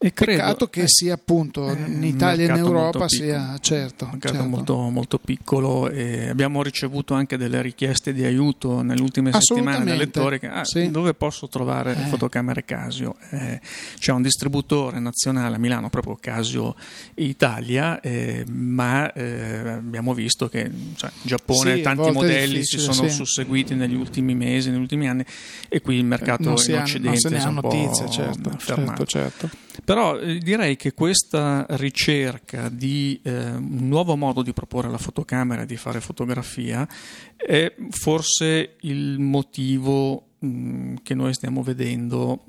E 0.00 0.12
credo, 0.12 0.42
Peccato 0.42 0.68
che 0.68 0.82
eh, 0.82 0.88
sia 0.88 1.14
appunto 1.14 1.68
in 1.70 2.04
Italia 2.04 2.46
e 2.46 2.50
in 2.56 2.64
Europa 2.64 3.08
sia 3.08 3.58
certo. 3.58 4.04
Un 4.04 4.10
mercato 4.12 4.34
certo. 4.34 4.48
Molto, 4.48 4.76
molto 4.90 5.18
piccolo 5.18 5.90
e 5.90 6.28
abbiamo 6.28 6.62
ricevuto 6.62 7.14
anche 7.14 7.36
delle 7.36 7.60
richieste 7.60 8.12
di 8.12 8.22
aiuto 8.22 8.82
nelle 8.82 9.00
ultime 9.00 9.32
settimane 9.32 9.84
da 9.84 9.96
lettori 9.96 10.38
che, 10.38 10.46
ah, 10.46 10.64
sì. 10.64 10.92
dove 10.92 11.14
posso 11.14 11.48
trovare 11.48 11.96
eh. 11.96 12.06
fotocamere 12.06 12.64
Casio? 12.64 13.16
Eh, 13.30 13.60
c'è 13.98 14.12
un 14.12 14.22
distributore 14.22 15.00
nazionale 15.00 15.56
a 15.56 15.58
Milano, 15.58 15.90
proprio 15.90 16.16
Casio 16.20 16.76
Italia, 17.14 18.00
eh, 18.00 18.44
ma 18.48 19.12
eh, 19.12 19.68
abbiamo 19.68 20.14
visto 20.14 20.48
che 20.48 20.70
cioè, 20.94 21.10
in 21.12 21.22
Giappone 21.22 21.74
sì, 21.74 21.80
tanti 21.82 22.10
modelli 22.12 22.64
si 22.64 22.78
sono 22.78 23.08
sì. 23.08 23.10
susseguiti 23.10 23.74
negli 23.74 23.96
ultimi 23.96 24.36
mesi, 24.36 24.70
negli 24.70 24.78
ultimi 24.78 25.08
anni 25.08 25.24
e 25.68 25.80
qui 25.80 25.96
il 25.96 26.04
mercato 26.04 26.50
in 26.50 26.50
Occidente 26.50 27.00
non 27.00 27.16
se 27.16 27.28
ne 27.30 27.42
ha 27.42 27.50
notizie, 27.50 28.08
certo, 28.08 28.56
certo, 28.58 29.04
certo. 29.04 29.50
Però 29.88 30.18
eh, 30.18 30.36
direi 30.36 30.76
che 30.76 30.92
questa 30.92 31.64
ricerca 31.70 32.68
di 32.68 33.18
eh, 33.22 33.52
un 33.54 33.88
nuovo 33.88 34.16
modo 34.16 34.42
di 34.42 34.52
proporre 34.52 34.90
la 34.90 34.98
fotocamera 34.98 35.62
e 35.62 35.66
di 35.66 35.78
fare 35.78 36.02
fotografia 36.02 36.86
è 37.34 37.74
forse 37.88 38.76
il 38.80 39.18
motivo 39.18 40.32
mh, 40.40 40.46
mm, 40.46 40.94
che 41.02 41.14
noi 41.14 41.32
stiamo 41.32 41.62
vedendo, 41.62 42.44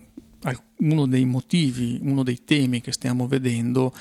uno 0.80 1.06
dei 1.06 1.24
motivi, 1.24 1.98
uno 2.02 2.24
dei 2.24 2.44
temi 2.44 2.82
che 2.82 2.92
stiamo 2.92 3.26
vedendo 3.26 3.94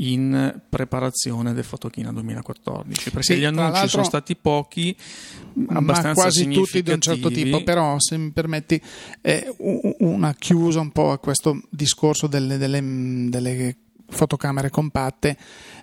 in 0.00 0.60
preparazione 0.68 1.52
del 1.52 1.64
Fotochina 1.64 2.12
2014 2.12 3.10
perché 3.10 3.34
sì, 3.34 3.40
gli 3.40 3.44
annunci 3.44 3.88
sono 3.88 4.04
stati 4.04 4.36
pochi 4.36 4.96
abbastanza 5.68 6.08
ma 6.08 6.14
quasi 6.14 6.48
tutti 6.48 6.82
di 6.82 6.92
un 6.92 7.00
certo 7.00 7.30
tipo 7.30 7.62
però 7.64 7.96
se 7.98 8.16
mi 8.16 8.30
permetti 8.30 8.80
una 9.98 10.34
chiusa 10.34 10.80
un 10.80 10.90
po' 10.90 11.10
a 11.10 11.18
questo 11.18 11.60
discorso 11.68 12.26
delle, 12.26 12.58
delle, 12.58 12.80
delle 13.28 13.76
fotocamere 14.08 14.70
compatte. 14.70 15.36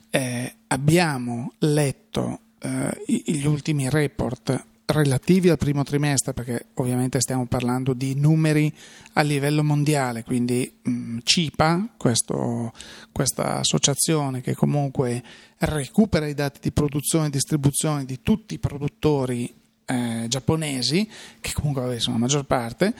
Eh, 0.09 0.55
abbiamo 0.67 1.53
letto 1.59 2.39
eh, 2.59 3.03
gli 3.05 3.45
ultimi 3.45 3.89
report 3.89 4.63
relativi 4.85 5.49
al 5.49 5.57
primo 5.57 5.83
trimestre, 5.83 6.33
perché 6.33 6.67
ovviamente 6.75 7.19
stiamo 7.19 7.45
parlando 7.45 7.93
di 7.93 8.15
numeri 8.15 8.71
a 9.13 9.21
livello 9.21 9.63
mondiale, 9.63 10.23
quindi 10.23 10.71
mh, 10.81 10.91
mm, 10.91 11.17
CIPA, 11.23 11.89
questo, 11.97 12.71
questa 13.11 13.59
associazione 13.59 14.41
che 14.41 14.53
comunque 14.53 15.23
recupera 15.59 16.27
i 16.27 16.33
dati 16.33 16.59
di 16.61 16.71
produzione 16.71 17.27
e 17.27 17.31
distribuzione 17.31 18.05
di 18.05 18.21
tutti 18.21 18.53
i 18.55 18.59
produttori 18.59 19.53
eh, 19.85 20.25
giapponesi, 20.27 21.09
che 21.41 21.53
comunque 21.53 21.99
sono 21.99 22.15
la 22.15 22.21
maggior 22.21 22.45
parte, 22.45 22.93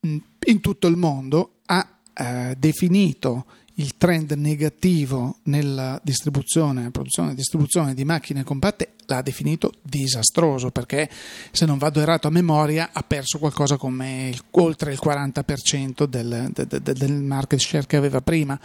mh, 0.00 0.16
in 0.46 0.60
tutto 0.60 0.86
il 0.86 0.96
mondo 0.96 1.52
ha 1.66 1.86
eh, 2.14 2.54
definito 2.58 3.44
il 3.78 3.96
trend 3.96 4.32
negativo 4.32 5.38
nella 5.44 6.00
distribuzione, 6.02 6.90
produzione 6.90 7.32
e 7.32 7.34
distribuzione 7.34 7.94
di 7.94 8.04
macchine 8.04 8.42
compatte 8.42 8.94
l'ha 9.06 9.22
definito 9.22 9.72
disastroso 9.82 10.70
perché 10.70 11.08
se 11.50 11.64
non 11.64 11.78
vado 11.78 12.00
errato 12.00 12.26
a 12.26 12.30
memoria 12.30 12.90
ha 12.92 13.02
perso 13.02 13.38
qualcosa 13.38 13.76
come 13.76 14.30
il, 14.30 14.42
oltre 14.52 14.92
il 14.92 14.98
40% 15.02 16.04
del, 16.04 16.50
del, 16.52 16.82
del 16.82 17.12
market 17.12 17.60
share 17.60 17.86
che 17.86 17.96
aveva 17.96 18.20
prima. 18.20 18.58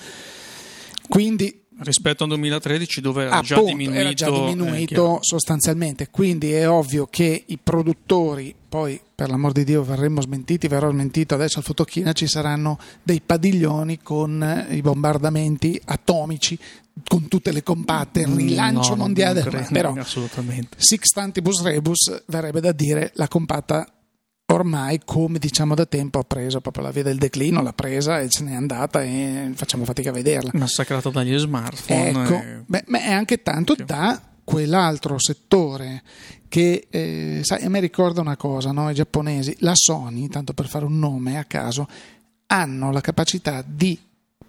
Quindi 1.07 1.62
rispetto 1.79 2.23
al 2.23 2.29
2013 2.29 3.01
dove 3.01 3.23
era 3.23 3.35
Appunto, 3.35 3.55
già 3.55 3.61
diminuito, 3.61 3.99
era 3.99 4.13
già 4.13 4.29
diminuito 4.29 5.15
eh, 5.15 5.19
sostanzialmente 5.21 6.09
quindi 6.09 6.51
è 6.51 6.69
ovvio 6.69 7.07
che 7.07 7.43
i 7.45 7.57
produttori 7.61 8.55
poi 8.67 8.99
per 9.13 9.29
l'amor 9.29 9.51
di 9.51 9.63
Dio 9.63 9.83
verremo 9.83 10.21
smentiti 10.21 10.67
verrò 10.67 10.89
smentito 10.89 11.35
adesso 11.35 11.59
al 11.59 11.65
Fotochina 11.65 12.13
ci 12.13 12.27
saranno 12.27 12.79
dei 13.01 13.21
padiglioni 13.21 13.99
con 14.01 14.65
i 14.69 14.81
bombardamenti 14.81 15.79
atomici 15.85 16.57
con 17.07 17.27
tutte 17.27 17.51
le 17.51 17.63
compatte, 17.63 18.21
il 18.21 18.27
rilancio 18.27 18.91
no, 18.91 18.97
mondiale, 18.97 19.41
credo, 19.41 19.67
però 19.71 19.93
assolutamente. 19.97 20.77
Sixtantibus 20.77 21.63
rebus 21.63 22.23
verrebbe 22.27 22.61
da 22.61 22.71
dire 22.71 23.11
la 23.15 23.27
compatta 23.27 23.91
ormai, 24.47 25.01
come 25.03 25.39
diciamo 25.39 25.75
da 25.75 25.85
tempo, 25.85 26.19
ha 26.19 26.23
preso 26.23 26.61
proprio 26.61 26.83
la 26.83 26.91
via 26.91 27.03
del 27.03 27.17
declino, 27.17 27.61
l'ha 27.61 27.73
presa 27.73 28.19
e 28.19 28.29
se 28.29 28.43
n'è 28.43 28.53
andata 28.53 29.01
e 29.03 29.51
facciamo 29.55 29.85
fatica 29.85 30.09
a 30.09 30.13
vederla. 30.13 30.51
Massacrato 30.53 31.09
dagli 31.09 31.37
smartphone. 31.37 32.23
Ecco, 32.23 32.33
e... 32.35 32.63
beh, 32.65 32.83
ma 32.87 32.99
è 32.99 33.11
anche 33.11 33.41
tanto 33.41 33.75
da 33.75 34.21
quell'altro 34.43 35.17
settore 35.19 36.03
che, 36.47 36.87
eh, 36.89 37.39
sai, 37.43 37.63
a 37.63 37.69
me 37.69 37.79
ricorda 37.79 38.21
una 38.21 38.37
cosa, 38.37 38.71
no? 38.71 38.89
i 38.89 38.93
giapponesi, 38.93 39.55
la 39.59 39.73
Sony, 39.73 40.27
tanto 40.27 40.53
per 40.53 40.67
fare 40.67 40.85
un 40.85 40.99
nome 40.99 41.37
a 41.39 41.45
caso, 41.45 41.87
hanno 42.47 42.91
la 42.91 43.01
capacità 43.01 43.63
di 43.65 43.97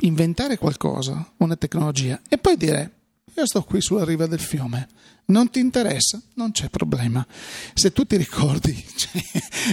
inventare 0.01 0.59
qualcosa, 0.59 1.33
una 1.39 1.57
tecnologia, 1.57 2.21
e 2.29 2.37
poi 2.37 2.57
dire 2.57 2.91
io 3.37 3.47
sto 3.47 3.63
qui 3.63 3.81
sulla 3.81 4.05
riva 4.05 4.27
del 4.27 4.41
fiume, 4.41 4.87
non 5.27 5.51
ti 5.51 5.61
interessa? 5.61 6.21
Non 6.35 6.53
c'è 6.53 6.69
problema. 6.69 7.27
Se 7.73 7.93
tu 7.93 8.05
ti 8.05 8.17
ricordi, 8.17 8.75
cioè, 8.97 9.23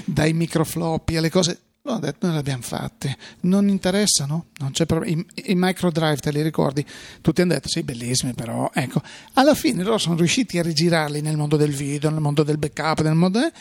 dai 0.06 0.34
microfloppy 0.34 1.16
alle 1.18 1.30
cose, 1.30 1.60
l'ho 1.82 1.98
detto, 2.00 2.26
noi 2.26 2.36
le 2.36 2.42
abbiamo 2.42 2.62
fatte, 2.62 3.18
non 3.42 3.68
interessano? 3.68 4.48
Non 4.60 4.72
c'è 4.72 4.86
problema. 4.86 5.22
I, 5.36 5.52
I 5.52 5.56
microdrive 5.56 6.18
te 6.18 6.32
li 6.32 6.42
ricordi? 6.42 6.86
Tutti 7.22 7.42
hanno 7.42 7.54
detto, 7.54 7.68
sì, 7.68 7.84
bellissimi, 7.84 8.34
però 8.34 8.70
ecco, 8.74 9.02
alla 9.34 9.56
fine 9.56 9.84
loro 9.84 9.98
sono 9.98 10.16
riusciti 10.16 10.58
a 10.60 10.64
rigirarli 10.64 11.22
nel 11.22 11.38
mondo 11.38 11.58
del 11.58 11.74
video, 11.74 12.10
nel 12.10 12.22
mondo 12.22 12.44
del 12.44 12.58
backup, 12.58 13.02
nel 13.02 13.16
mondo... 13.16 13.40
Eh? 13.40 13.52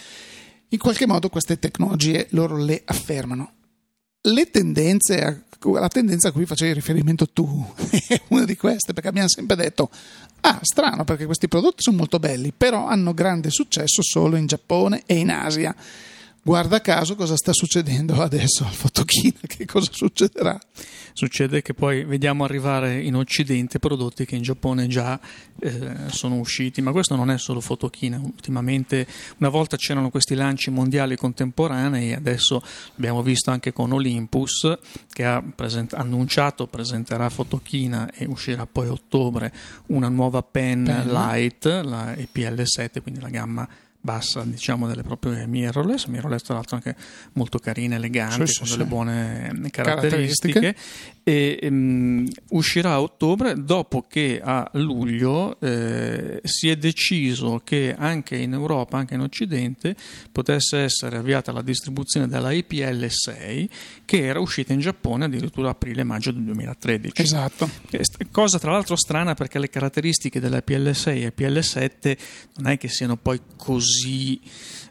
In 0.72 0.78
qualche 0.78 1.04
modo 1.04 1.28
queste 1.30 1.58
tecnologie 1.58 2.28
loro 2.30 2.56
le 2.56 2.82
affermano. 2.84 3.54
Le 4.20 4.50
tendenze 4.50 5.46
la 5.62 5.88
tendenza 5.88 6.28
a 6.28 6.32
cui 6.32 6.46
facevi 6.46 6.72
riferimento 6.72 7.28
tu 7.28 7.64
è 8.08 8.20
una 8.28 8.44
di 8.44 8.56
queste, 8.56 8.92
perché 8.92 9.08
abbiamo 9.08 9.28
sempre 9.28 9.56
detto, 9.56 9.90
ah, 10.40 10.58
strano 10.62 11.04
perché 11.04 11.26
questi 11.26 11.48
prodotti 11.48 11.82
sono 11.82 11.98
molto 11.98 12.18
belli, 12.18 12.52
però 12.56 12.86
hanno 12.86 13.12
grande 13.12 13.50
successo 13.50 14.02
solo 14.02 14.36
in 14.36 14.46
Giappone 14.46 15.02
e 15.06 15.16
in 15.16 15.30
Asia 15.30 15.74
guarda 16.42 16.80
caso 16.80 17.14
cosa 17.14 17.36
sta 17.36 17.52
succedendo 17.52 18.20
adesso 18.20 18.64
al 18.64 18.72
Fotochina, 18.72 19.40
che 19.46 19.64
cosa 19.66 19.90
succederà? 19.92 20.58
Succede 21.12 21.60
che 21.60 21.74
poi 21.74 22.04
vediamo 22.04 22.44
arrivare 22.44 23.00
in 23.00 23.16
Occidente 23.16 23.78
prodotti 23.78 24.24
che 24.24 24.36
in 24.36 24.42
Giappone 24.42 24.86
già 24.86 25.18
eh, 25.58 26.08
sono 26.10 26.36
usciti, 26.36 26.80
ma 26.80 26.92
questo 26.92 27.16
non 27.16 27.30
è 27.30 27.38
solo 27.38 27.60
Fotochina, 27.60 28.18
ultimamente 28.18 29.06
una 29.38 29.48
volta 29.48 29.76
c'erano 29.76 30.10
questi 30.10 30.34
lanci 30.34 30.70
mondiali 30.70 31.16
contemporanei, 31.16 32.14
adesso 32.14 32.62
abbiamo 32.96 33.22
visto 33.22 33.50
anche 33.50 33.72
con 33.72 33.92
Olympus 33.92 34.78
che 35.12 35.24
ha 35.24 35.42
present- 35.42 35.94
annunciato 35.94 36.66
presenterà 36.66 37.28
Fotochina 37.28 38.10
e 38.12 38.24
uscirà 38.26 38.66
poi 38.66 38.86
a 38.86 38.92
ottobre 38.92 39.52
una 39.86 40.08
nuova 40.08 40.42
pen, 40.42 40.84
pen. 40.84 41.08
Light, 41.08 41.64
la 41.64 42.14
EPL7, 42.14 43.02
quindi 43.02 43.20
la 43.20 43.28
gamma 43.28 43.68
bassa 44.02 44.42
diciamo 44.44 44.86
delle 44.86 45.02
proprie 45.02 45.46
mirrorless 45.46 46.06
mirrorless 46.06 46.42
tra 46.42 46.54
l'altro 46.54 46.76
anche 46.76 46.96
molto 47.34 47.58
carine 47.58 47.96
eleganti 47.96 48.46
sì, 48.46 48.58
con 48.58 48.66
sì, 48.66 48.72
delle 48.72 48.88
buone 48.88 49.60
caratteristiche, 49.70 50.74
caratteristiche. 50.74 50.76
e 51.22 51.58
um, 51.70 52.26
uscirà 52.50 52.92
a 52.92 53.02
ottobre 53.02 53.62
dopo 53.62 54.06
che 54.08 54.40
a 54.42 54.68
luglio 54.74 55.60
eh, 55.60 56.40
si 56.44 56.70
è 56.70 56.76
deciso 56.76 57.60
che 57.62 57.94
anche 57.96 58.36
in 58.36 58.54
Europa 58.54 58.96
anche 58.96 59.14
in 59.14 59.20
Occidente 59.20 59.94
potesse 60.32 60.78
essere 60.78 61.18
avviata 61.18 61.52
la 61.52 61.62
distribuzione 61.62 62.26
della 62.26 62.52
EPL 62.52 63.06
6 63.06 63.68
che 64.06 64.24
era 64.24 64.40
uscita 64.40 64.72
in 64.72 64.80
Giappone 64.80 65.26
addirittura 65.26 65.70
aprile-maggio 65.70 66.30
del 66.30 66.44
2013 66.44 67.20
esatto. 67.20 67.68
Cosa 68.30 68.58
tra 68.58 68.72
l'altro 68.72 68.96
strana 68.96 69.34
perché 69.34 69.58
le 69.58 69.68
caratteristiche 69.68 70.40
della 70.40 70.56
EPL 70.56 70.90
6 70.92 71.22
e 71.22 71.26
EPL 71.26 71.58
7 71.58 72.16
non 72.56 72.72
è 72.72 72.78
che 72.78 72.88
siano 72.88 73.16
poi 73.16 73.38
così 73.56 73.88
così 73.90 74.40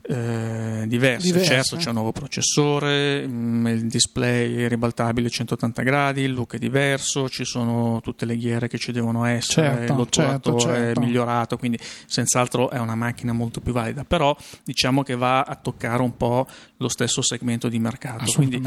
eh, 0.02 0.86
diverse. 0.88 1.28
diverse. 1.28 1.46
Certo, 1.46 1.76
c'è 1.76 1.90
un 1.90 1.96
nuovo 1.96 2.12
processore, 2.12 3.28
mh, 3.28 3.32
mm, 3.32 3.68
il 3.68 3.88
display 3.88 4.56
è 4.56 4.68
ribaltabile 4.68 5.30
180 5.30 5.82
gradi, 5.84 6.22
il 6.22 6.34
look 6.34 6.56
è 6.56 6.58
diverso, 6.58 7.30
ci 7.30 7.46
sono 7.46 8.00
tutte 8.02 8.26
le 8.26 8.38
ghiere 8.38 8.68
che 8.68 8.78
ci 8.78 8.92
devono 8.92 9.26
essere, 9.26 9.68
certo, 9.68 9.96
l'otturatore 9.96 10.60
certo, 10.60 10.74
certo. 10.74 11.00
è 11.00 11.04
migliorato, 11.04 11.58
quindi 11.58 11.80
senz'altro 12.06 12.70
è 12.70 12.80
una 12.80 12.96
macchina 12.96 13.34
molto 13.34 13.62
più 13.62 13.72
valida, 13.72 14.04
però 14.04 14.36
diciamo 14.64 15.04
che 15.04 15.16
va 15.16 15.42
a 15.42 15.56
toccare 15.56 16.02
un 16.02 16.16
po' 16.18 16.48
lo 16.78 16.88
stesso 16.88 17.22
segmento 17.22 17.68
di 17.68 17.80
mercato. 17.80 18.32
Quindi 18.32 18.62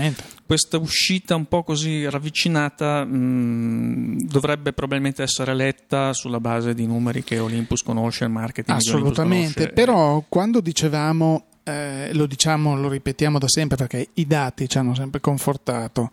questa 0.46 0.78
uscita 0.78 1.34
un 1.34 1.46
po' 1.46 1.62
così 1.62 2.08
ravvicinata 2.08 3.04
mh, 3.04 3.16
mm, 3.16 4.18
dovrebbe 4.20 4.72
probabilmente 4.72 5.22
essere 5.22 5.54
letta 5.54 6.12
sulla 6.12 6.40
base 6.40 6.74
di 6.74 6.86
numeri 6.86 7.24
che 7.24 7.38
Olympus 7.38 7.82
conosce, 7.82 8.24
il 8.24 8.30
marketing 8.30 8.76
Assolutamente, 8.76 9.68
però 9.68 10.22
quando 10.28 10.60
dicevamo 10.60 11.31
eh, 11.64 12.10
lo 12.12 12.26
diciamo, 12.26 12.76
lo 12.76 12.88
ripetiamo 12.88 13.38
da 13.38 13.48
sempre 13.48 13.76
perché 13.76 14.08
i 14.14 14.26
dati 14.26 14.68
ci 14.68 14.78
hanno 14.78 14.94
sempre 14.94 15.20
confortato. 15.20 16.10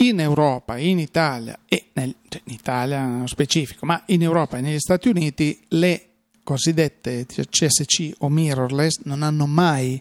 In 0.00 0.20
Europa, 0.20 0.76
in 0.78 1.00
Italia 1.00 1.58
e 1.66 1.86
nel, 1.94 2.14
cioè 2.28 2.40
in 2.44 2.54
Italia 2.54 3.04
nello 3.04 3.26
specifico, 3.26 3.84
ma 3.84 4.00
in 4.06 4.22
Europa 4.22 4.56
e 4.56 4.60
negli 4.60 4.78
Stati 4.78 5.08
Uniti 5.08 5.60
le 5.68 6.02
cosiddette 6.44 7.26
CSC 7.26 8.12
o 8.18 8.28
mirrorless 8.28 9.00
non 9.04 9.22
hanno 9.22 9.46
mai 9.46 10.00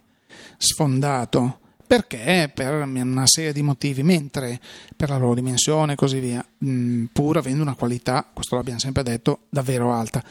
sfondato. 0.58 1.60
Perché? 1.88 2.52
Per 2.54 2.74
una 2.74 3.26
serie 3.26 3.54
di 3.54 3.62
motivi, 3.62 4.04
mentre 4.04 4.60
per 4.96 5.10
la 5.10 5.18
loro 5.18 5.34
dimensione 5.34 5.94
e 5.94 5.96
così 5.96 6.20
via, 6.20 6.46
mh, 6.58 7.06
pur 7.14 7.38
avendo 7.38 7.64
una 7.64 7.76
qualità, 7.76 8.30
questo 8.32 8.56
l'abbiamo 8.56 8.80
sempre 8.80 9.04
detto, 9.04 9.40
davvero 9.50 9.94
alta. 9.94 10.24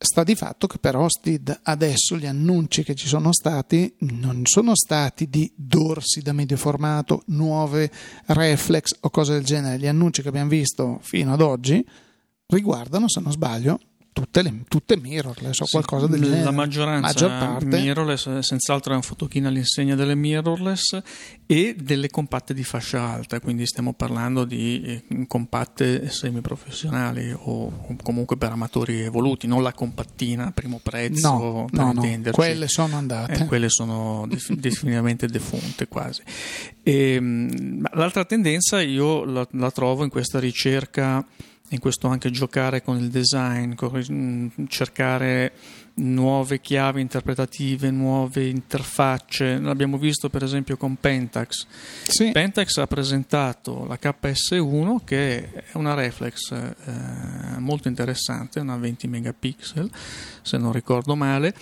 Sta 0.00 0.22
di 0.22 0.36
fatto 0.36 0.68
che 0.68 0.78
però 0.78 1.08
Steed 1.08 1.58
adesso 1.64 2.16
gli 2.16 2.26
annunci 2.26 2.84
che 2.84 2.94
ci 2.94 3.08
sono 3.08 3.32
stati 3.32 3.92
non 3.98 4.42
sono 4.44 4.76
stati 4.76 5.28
di 5.28 5.52
dorsi 5.56 6.20
da 6.22 6.32
medio 6.32 6.56
formato, 6.56 7.24
nuove 7.26 7.90
reflex 8.26 8.92
o 9.00 9.10
cose 9.10 9.32
del 9.32 9.44
genere. 9.44 9.76
Gli 9.76 9.88
annunci 9.88 10.22
che 10.22 10.28
abbiamo 10.28 10.50
visto 10.50 11.00
fino 11.02 11.32
ad 11.32 11.40
oggi 11.40 11.84
riguardano, 12.46 13.08
se 13.08 13.18
non 13.18 13.32
sbaglio, 13.32 13.80
tutte, 14.18 14.42
le, 14.42 14.62
tutte 14.66 14.96
mirrorless 14.96 15.60
o 15.60 15.64
sì, 15.64 15.70
qualcosa 15.70 16.06
del 16.08 16.20
genere. 16.20 16.42
La 16.42 16.50
maggioranza 16.50 17.06
maggior 17.06 17.30
parte. 17.30 17.66
mirrorless, 17.66 18.38
senz'altro 18.38 18.92
è 18.92 18.96
un 18.96 19.02
fotochino 19.02 19.46
all'insegna 19.46 19.94
delle 19.94 20.16
mirrorless 20.16 21.00
e 21.46 21.76
delle 21.78 22.10
compatte 22.10 22.52
di 22.52 22.64
fascia 22.64 23.00
alta, 23.00 23.38
quindi 23.38 23.64
stiamo 23.66 23.92
parlando 23.92 24.44
di 24.44 24.82
eh, 25.08 25.26
compatte 25.28 26.10
semiprofessionali 26.10 27.32
o 27.32 27.96
comunque 28.02 28.36
per 28.36 28.50
amatori 28.50 29.02
evoluti, 29.02 29.46
non 29.46 29.62
la 29.62 29.72
compattina 29.72 30.46
a 30.46 30.50
primo 30.50 30.80
prezzo 30.82 31.28
no, 31.28 31.66
per 31.70 31.80
no, 31.80 31.90
intenderci. 31.94 32.40
No, 32.40 32.46
quelle 32.46 32.68
sono 32.68 32.96
andate. 32.96 33.42
Eh, 33.42 33.46
quelle 33.46 33.68
sono 33.68 34.26
definitivamente 34.28 35.28
defunte 35.28 35.86
quasi. 35.86 36.22
E, 36.82 37.12
ehm, 37.12 37.88
l'altra 37.92 38.24
tendenza 38.24 38.80
io 38.80 39.24
la, 39.24 39.46
la 39.52 39.70
trovo 39.70 40.02
in 40.02 40.10
questa 40.10 40.40
ricerca 40.40 41.24
in 41.70 41.78
questo 41.80 42.08
anche 42.08 42.30
giocare 42.30 42.82
con 42.82 42.98
il 42.98 43.08
design, 43.08 43.74
mm, 44.10 44.48
cercare 44.68 45.52
nuove 45.94 46.60
chiavi 46.60 47.00
interpretative, 47.00 47.90
nuove 47.90 48.46
interfacce. 48.46 49.58
L'abbiamo 49.58 49.98
visto 49.98 50.28
per 50.28 50.42
esempio 50.42 50.76
con 50.76 50.96
Pentax. 50.96 51.66
Sì. 52.04 52.30
Pentax 52.30 52.76
ha 52.78 52.86
presentato 52.86 53.84
la 53.86 53.98
KS1 54.00 55.04
che 55.04 55.52
è 55.52 55.70
una 55.74 55.94
reflex 55.94 56.52
eh, 56.52 57.58
molto 57.58 57.88
interessante, 57.88 58.60
una 58.60 58.76
20 58.76 59.08
megapixel 59.08 59.90
se 60.42 60.56
non 60.56 60.72
ricordo 60.72 61.14
male. 61.14 61.54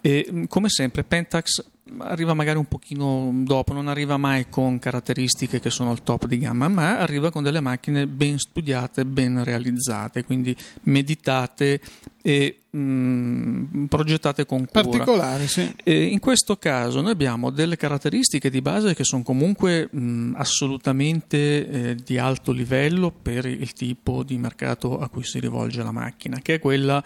E 0.00 0.28
mm, 0.30 0.44
come 0.44 0.68
sempre 0.68 1.04
Pentax 1.04 1.64
arriva 1.98 2.34
magari 2.34 2.58
un 2.58 2.66
pochino 2.66 3.30
dopo, 3.44 3.72
non 3.72 3.88
arriva 3.88 4.16
mai 4.16 4.48
con 4.48 4.78
caratteristiche 4.78 5.60
che 5.60 5.70
sono 5.70 5.90
al 5.90 6.02
top 6.02 6.26
di 6.26 6.38
gamma, 6.38 6.68
ma 6.68 6.98
arriva 6.98 7.30
con 7.30 7.42
delle 7.42 7.60
macchine 7.60 8.06
ben 8.06 8.38
studiate, 8.38 9.04
ben 9.04 9.44
realizzate, 9.44 10.24
quindi 10.24 10.56
meditate 10.82 11.80
e 12.22 12.62
mh, 12.76 13.68
mm, 13.78 13.84
progettate 13.86 14.44
con 14.44 14.66
cura. 14.66 14.82
Particolari, 14.82 15.48
sì. 15.48 15.74
E 15.82 16.04
in 16.04 16.18
questo 16.18 16.56
caso 16.56 17.00
noi 17.00 17.12
abbiamo 17.12 17.50
delle 17.50 17.76
caratteristiche 17.76 18.50
di 18.50 18.60
base 18.60 18.94
che 18.94 19.04
sono 19.04 19.22
comunque 19.22 19.88
mh, 19.90 19.98
mm, 19.98 20.34
assolutamente 20.36 21.68
eh, 21.68 21.94
di 21.94 22.18
alto 22.18 22.52
livello 22.52 23.10
per 23.10 23.46
il 23.46 23.72
tipo 23.72 24.22
di 24.22 24.36
mercato 24.36 24.98
a 24.98 25.08
cui 25.08 25.24
si 25.24 25.40
rivolge 25.40 25.82
la 25.82 25.92
macchina, 25.92 26.38
che 26.40 26.54
è, 26.54 26.58
quella, 26.58 27.02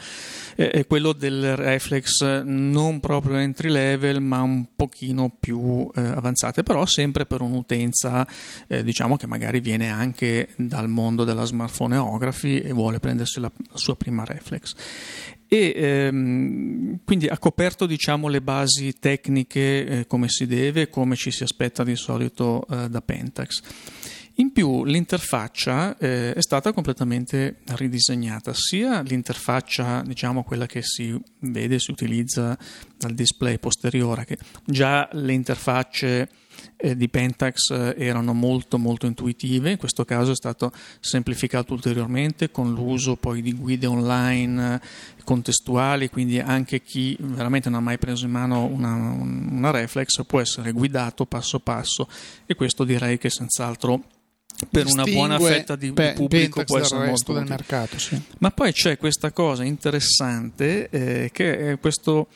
eh, 0.56 0.70
è 0.70 0.86
quello 0.86 1.12
del 1.12 1.56
reflex 1.56 2.42
non 2.42 3.00
proprio 3.00 3.36
entry 3.36 3.70
level, 3.70 4.20
ma 4.20 4.42
un 4.42 4.66
pochino 4.74 5.34
più 5.38 5.88
eh, 5.94 6.00
avanzate, 6.00 6.62
però 6.62 6.84
sempre 6.86 7.26
per 7.26 7.40
un'utenza 7.40 8.26
eh, 8.66 8.82
diciamo 8.82 9.16
che 9.16 9.26
magari 9.26 9.60
viene 9.60 9.88
anche 9.90 10.48
dal 10.56 10.88
mondo 10.88 11.24
della 11.24 11.44
smartphoneography 11.44 12.58
e 12.58 12.72
vuole 12.72 12.98
prendersi 12.98 13.40
la, 13.40 13.50
la 13.70 13.76
sua 13.76 13.96
prima 13.96 14.24
reflex 14.24 14.74
e 15.52 15.59
ehm, 15.68 17.00
quindi 17.04 17.26
ha 17.26 17.38
coperto 17.38 17.86
diciamo, 17.86 18.28
le 18.28 18.40
basi 18.40 18.98
tecniche 18.98 19.84
eh, 19.84 20.06
come 20.06 20.28
si 20.28 20.46
deve, 20.46 20.88
come 20.88 21.16
ci 21.16 21.30
si 21.30 21.42
aspetta 21.42 21.84
di 21.84 21.96
solito 21.96 22.66
eh, 22.68 22.88
da 22.88 23.00
Pentax. 23.00 23.62
In 24.36 24.52
più 24.52 24.84
l'interfaccia 24.84 25.98
eh, 25.98 26.32
è 26.32 26.40
stata 26.40 26.72
completamente 26.72 27.58
ridisegnata, 27.74 28.54
sia 28.54 29.02
l'interfaccia, 29.02 30.02
diciamo 30.06 30.44
quella 30.44 30.64
che 30.64 30.80
si 30.82 31.14
vede, 31.40 31.78
si 31.78 31.90
utilizza 31.90 32.56
dal 32.96 33.12
display 33.12 33.58
posteriore, 33.58 34.24
che 34.24 34.38
già 34.64 35.06
le 35.12 35.34
interfacce 35.34 36.28
eh, 36.80 36.96
di 36.96 37.08
Pentax 37.08 37.70
eh, 37.70 37.94
erano 37.98 38.32
molto 38.32 38.78
molto 38.78 39.06
intuitive, 39.06 39.70
in 39.70 39.76
questo 39.76 40.04
caso 40.04 40.32
è 40.32 40.34
stato 40.34 40.72
semplificato 41.00 41.72
ulteriormente 41.72 42.50
con 42.50 42.72
l'uso 42.72 43.16
poi 43.16 43.42
di 43.42 43.52
guide 43.52 43.86
online 43.86 44.74
eh, 44.74 44.80
contestuali, 45.24 46.08
quindi 46.08 46.38
anche 46.40 46.82
chi 46.82 47.16
veramente 47.20 47.68
non 47.68 47.80
ha 47.80 47.82
mai 47.82 47.98
preso 47.98 48.24
in 48.24 48.32
mano 48.32 48.64
una, 48.64 48.94
una 48.94 49.70
reflex 49.70 50.24
può 50.24 50.40
essere 50.40 50.72
guidato 50.72 51.26
passo 51.26 51.60
passo. 51.60 52.08
E 52.46 52.54
questo 52.54 52.84
direi 52.84 53.18
che 53.18 53.30
senz'altro 53.30 54.02
per 54.68 54.86
una 54.86 55.04
buona 55.04 55.38
fetta 55.38 55.76
di, 55.76 55.92
pe- 55.92 56.12
pubblico 56.14 56.64
può 56.64 56.78
essere 56.78 57.06
molto 57.06 57.32
del 57.32 57.46
mercato, 57.46 57.98
sì. 57.98 58.20
Ma 58.38 58.50
poi 58.50 58.72
c'è 58.72 58.98
questa 58.98 59.32
cosa 59.32 59.64
interessante 59.64 60.88
eh, 60.90 61.30
che 61.32 61.72
è 61.72 61.78
questo 61.78 62.28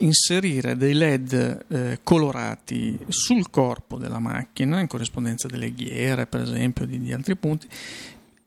inserire 0.00 0.76
dei 0.76 0.94
LED 0.94 1.64
eh, 1.68 2.00
colorati 2.02 2.98
sul 3.08 3.50
corpo 3.50 3.96
della 3.96 4.18
macchina 4.18 4.80
in 4.80 4.86
corrispondenza 4.86 5.48
delle 5.48 5.72
ghiere, 5.72 6.26
per 6.26 6.42
esempio, 6.42 6.86
di, 6.86 7.00
di 7.00 7.12
altri 7.12 7.36
punti 7.36 7.68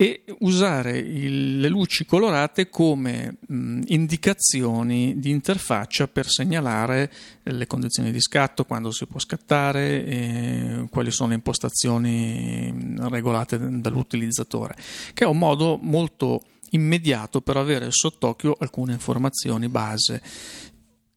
e 0.02 0.24
usare 0.40 0.98
il, 0.98 1.60
le 1.60 1.70
luci 1.70 2.08
colorate 2.08 2.70
come 2.72 3.36
mh, 3.40 3.82
indicazioni 3.86 5.20
di 5.20 5.30
interfaccia 5.30 6.08
per 6.08 6.28
segnalare 6.28 7.12
le 7.44 7.68
condizioni 7.68 8.12
di 8.12 8.20
scatto, 8.20 8.66
quando 8.66 8.90
si 8.90 9.06
può 9.06 9.20
scattare, 9.20 10.04
e 10.04 10.88
quali 10.90 11.12
sono 11.12 11.30
le 11.30 11.36
impostazioni 11.36 12.96
regolate 12.98 13.60
dall'utilizzatore, 13.80 14.76
che 15.14 15.24
è 15.24 15.28
un 15.28 15.38
modo 15.38 15.78
molto 15.80 16.42
immediato 16.72 17.42
per 17.42 17.58
avere 17.58 17.88
sott'occhio 17.92 18.56
alcune 18.60 18.94
informazioni 18.94 19.70
base. 19.70 20.20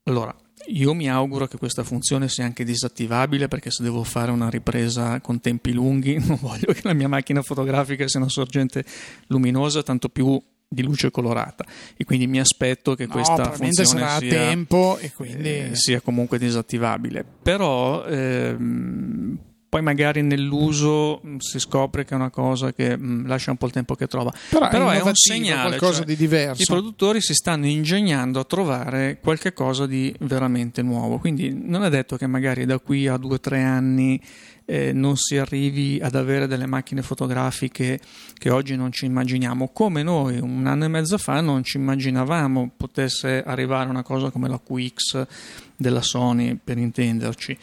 Allora, 0.05 0.35
io 0.69 0.95
mi 0.95 1.09
auguro 1.09 1.47
che 1.47 1.57
questa 1.57 1.83
funzione 1.83 2.29
sia 2.29 2.45
anche 2.45 2.65
disattivabile 2.65 3.49
perché 3.49 3.71
se 3.71 3.83
devo 3.83 4.05
fare 4.05 4.31
una 4.31 4.51
ripresa 4.51 5.21
con 5.21 5.41
tempi 5.41 5.73
lunghi 5.73 6.19
non 6.25 6.39
voglio 6.41 6.73
che 6.73 6.81
la 6.85 6.93
mia 6.93 7.09
macchina 7.09 7.43
fotografica 7.43 8.07
sia 8.07 8.21
una 8.21 8.29
sorgente 8.29 8.85
luminosa, 9.29 9.83
tanto 9.83 10.09
più 10.09 10.41
di 10.67 10.83
luce 10.83 11.11
colorata. 11.11 11.65
E 11.97 12.05
quindi 12.05 12.27
mi 12.27 12.41
aspetto 12.41 12.95
che 12.95 13.07
no, 13.07 13.13
questa 13.13 13.53
funzione 13.53 13.89
sarà 13.89 14.19
sia, 14.19 14.29
tempo 14.29 14.99
e 14.99 15.13
quindi... 15.13 15.49
eh, 15.49 15.71
sia 15.73 16.01
comunque 16.01 16.39
disattivabile. 16.39 17.25
Però 17.43 18.05
ehm, 18.05 19.39
poi 19.75 19.83
magari 19.83 20.23
nell'uso 20.23 21.21
mm, 21.27 21.39
si 21.39 21.59
scopre 21.59 22.05
che 22.05 22.13
è 22.13 22.15
una 22.15 22.31
cosa 22.31 22.73
che 22.73 22.97
mh, 22.97 23.05
mm, 23.05 23.27
lascia 23.27 23.51
un 23.51 23.57
po' 23.57 23.67
il 23.67 23.73
tempo 23.73 23.97
che 23.97 24.07
trova. 24.07 24.33
Però, 24.49 24.69
Però 24.69 24.89
è, 24.89 24.99
è, 24.99 25.03
un 25.03 25.15
segnale. 25.17 25.67
qualcosa 25.77 25.97
cioè, 25.97 26.05
di 26.07 26.15
diverso. 26.15 26.63
I 26.63 26.67
produttori 26.67 27.21
si 27.21 27.35
stanno 27.35 27.67
ingegnando 27.67 28.39
a 28.39 28.45
trovare 28.45 29.19
qualcosa 29.21 29.87
di 29.87 30.15
veramente 30.21 30.81
nuovo. 30.81 31.19
Quindi 31.19 31.53
non 31.61 31.83
è 31.83 31.91
detto 31.91 32.17
che 32.17 32.29
magari 32.29 32.67
da 32.67 32.79
qui 32.79 33.09
a 33.09 33.17
due 33.17 33.35
o 33.35 33.41
tre 33.41 33.65
anni 33.65 34.23
eh, 34.65 34.93
non 34.93 35.17
si 35.17 35.39
arrivi 35.39 35.99
ad 36.01 36.15
avere 36.15 36.47
delle 36.47 36.67
macchine 36.67 37.03
fotografiche 37.03 37.99
che 38.39 38.51
oggi 38.51 38.77
non 38.77 38.93
ci 38.93 39.07
immaginiamo, 39.07 39.71
come 39.73 40.05
noi 40.05 40.39
un 40.39 40.69
anno 40.69 40.85
e 40.85 40.89
mezzo 40.89 41.19
fa 41.19 41.41
non 41.41 41.65
ci 41.65 41.79
immaginavamo 41.79 42.75
potesse 42.77 43.43
arrivare 43.43 43.91
una 43.91 44.05
cosa 44.05 44.31
come 44.31 44.49
la 44.49 44.61
QX 44.65 45.27
della 45.75 46.03
Sony, 46.03 46.57
per 46.63 46.79
intenderci. 46.79 47.59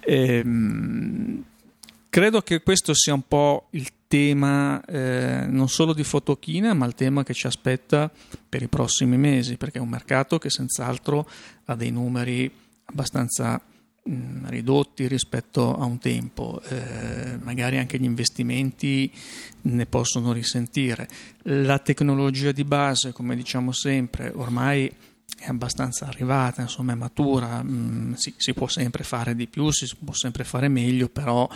Ehm, 0.00 1.44
Credo 2.14 2.42
che 2.42 2.62
questo 2.62 2.94
sia 2.94 3.12
un 3.12 3.26
po' 3.26 3.66
il 3.70 3.88
tema 4.06 4.80
eh, 4.84 5.46
non 5.48 5.68
solo 5.68 5.92
di 5.92 6.04
Fotochina, 6.04 6.72
ma 6.72 6.86
il 6.86 6.94
tema 6.94 7.24
che 7.24 7.34
ci 7.34 7.48
aspetta 7.48 8.08
per 8.48 8.62
i 8.62 8.68
prossimi 8.68 9.16
mesi, 9.16 9.56
perché 9.56 9.78
è 9.78 9.80
un 9.80 9.88
mercato 9.88 10.38
che 10.38 10.48
senz'altro 10.48 11.28
ha 11.64 11.74
dei 11.74 11.90
numeri 11.90 12.48
abbastanza 12.84 13.60
mh, 14.04 14.12
mm, 14.12 14.46
ridotti 14.46 15.08
rispetto 15.08 15.76
a 15.76 15.84
un 15.86 15.98
tempo, 15.98 16.62
eh, 16.68 17.36
magari 17.42 17.78
anche 17.78 17.98
gli 17.98 18.04
investimenti 18.04 19.10
ne 19.62 19.86
possono 19.86 20.30
risentire. 20.30 21.08
La 21.42 21.80
tecnologia 21.80 22.52
di 22.52 22.62
base, 22.62 23.10
come 23.10 23.34
diciamo 23.34 23.72
sempre, 23.72 24.30
ormai 24.32 24.88
è 25.44 25.50
abbastanza 25.50 26.06
arrivata, 26.06 26.62
insomma 26.62 26.92
è 26.92 26.96
matura, 26.96 27.62
mm, 27.62 28.14
si, 28.14 28.54
può 28.54 28.66
sempre 28.66 29.04
fare 29.04 29.34
di 29.34 29.46
più, 29.46 29.70
si 29.70 29.90
può 30.02 30.14
sempre 30.14 30.42
fare 30.44 30.68
meglio, 30.68 31.08
però 31.08 31.46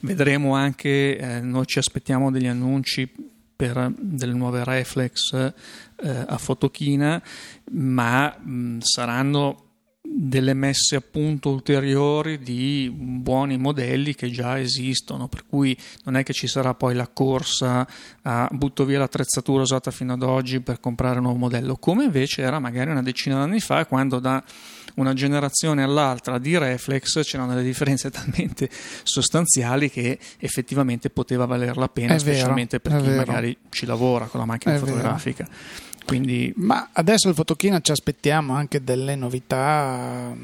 vedremo 0.00 0.54
anche, 0.54 1.16
eh, 1.16 1.40
noi 1.40 1.66
ci 1.66 1.78
aspettiamo 1.78 2.30
degli 2.30 2.46
annunci 2.46 3.10
per 3.56 3.92
delle 3.96 4.32
nuove 4.34 4.62
reflex 4.62 5.32
eh, 5.34 6.24
a 6.26 6.38
fotochina, 6.38 7.20
ma 7.72 8.36
mh, 8.38 8.52
mm, 8.52 8.78
saranno 8.80 9.63
delle 10.06 10.52
messe 10.52 10.96
a 10.96 11.00
punto 11.00 11.48
ulteriori 11.48 12.38
di 12.38 12.92
buoni 12.94 13.56
modelli 13.56 14.14
che 14.14 14.30
già 14.30 14.60
esistono, 14.60 15.28
per 15.28 15.46
cui 15.46 15.76
non 16.04 16.16
è 16.16 16.22
che 16.22 16.34
ci 16.34 16.46
sarà 16.46 16.74
poi 16.74 16.94
la 16.94 17.08
corsa 17.08 17.86
a 18.22 18.48
butto 18.52 18.84
via 18.84 18.98
l'attrezzatura 18.98 19.62
usata 19.62 19.90
fino 19.90 20.12
ad 20.12 20.22
oggi 20.22 20.60
per 20.60 20.78
comprare 20.78 21.16
un 21.16 21.24
nuovo 21.24 21.38
modello, 21.38 21.76
come 21.76 22.04
invece 22.04 22.42
era 22.42 22.58
magari 22.58 22.90
una 22.90 23.02
decina 23.02 23.36
d'anni 23.36 23.60
fa 23.60 23.86
quando 23.86 24.18
da 24.18 24.42
una 24.96 25.14
generazione 25.14 25.82
all'altra 25.82 26.38
di 26.38 26.56
reflex 26.56 27.22
c'erano 27.22 27.50
delle 27.54 27.64
differenze 27.64 28.10
talmente 28.12 28.68
sostanziali 29.02 29.90
che 29.90 30.18
effettivamente 30.38 31.10
poteva 31.10 31.46
valer 31.46 31.76
la 31.76 31.88
pena, 31.88 32.14
È 32.14 32.18
specialmente 32.18 32.78
vero, 32.82 32.96
per 32.96 33.04
chi 33.04 33.10
vero. 33.16 33.26
magari 33.26 33.56
ci 33.70 33.86
lavora 33.86 34.26
con 34.26 34.38
la 34.40 34.46
macchina 34.46 34.74
È 34.74 34.78
vero. 34.78 35.16
Quindi 36.06 36.52
Ma 36.56 36.90
adesso 36.92 37.28
il 37.28 37.34
Fotochina 37.34 37.80
ci 37.80 37.92
aspettiamo 37.92 38.54
anche 38.54 38.84
delle 38.84 39.16
novità 39.16 40.34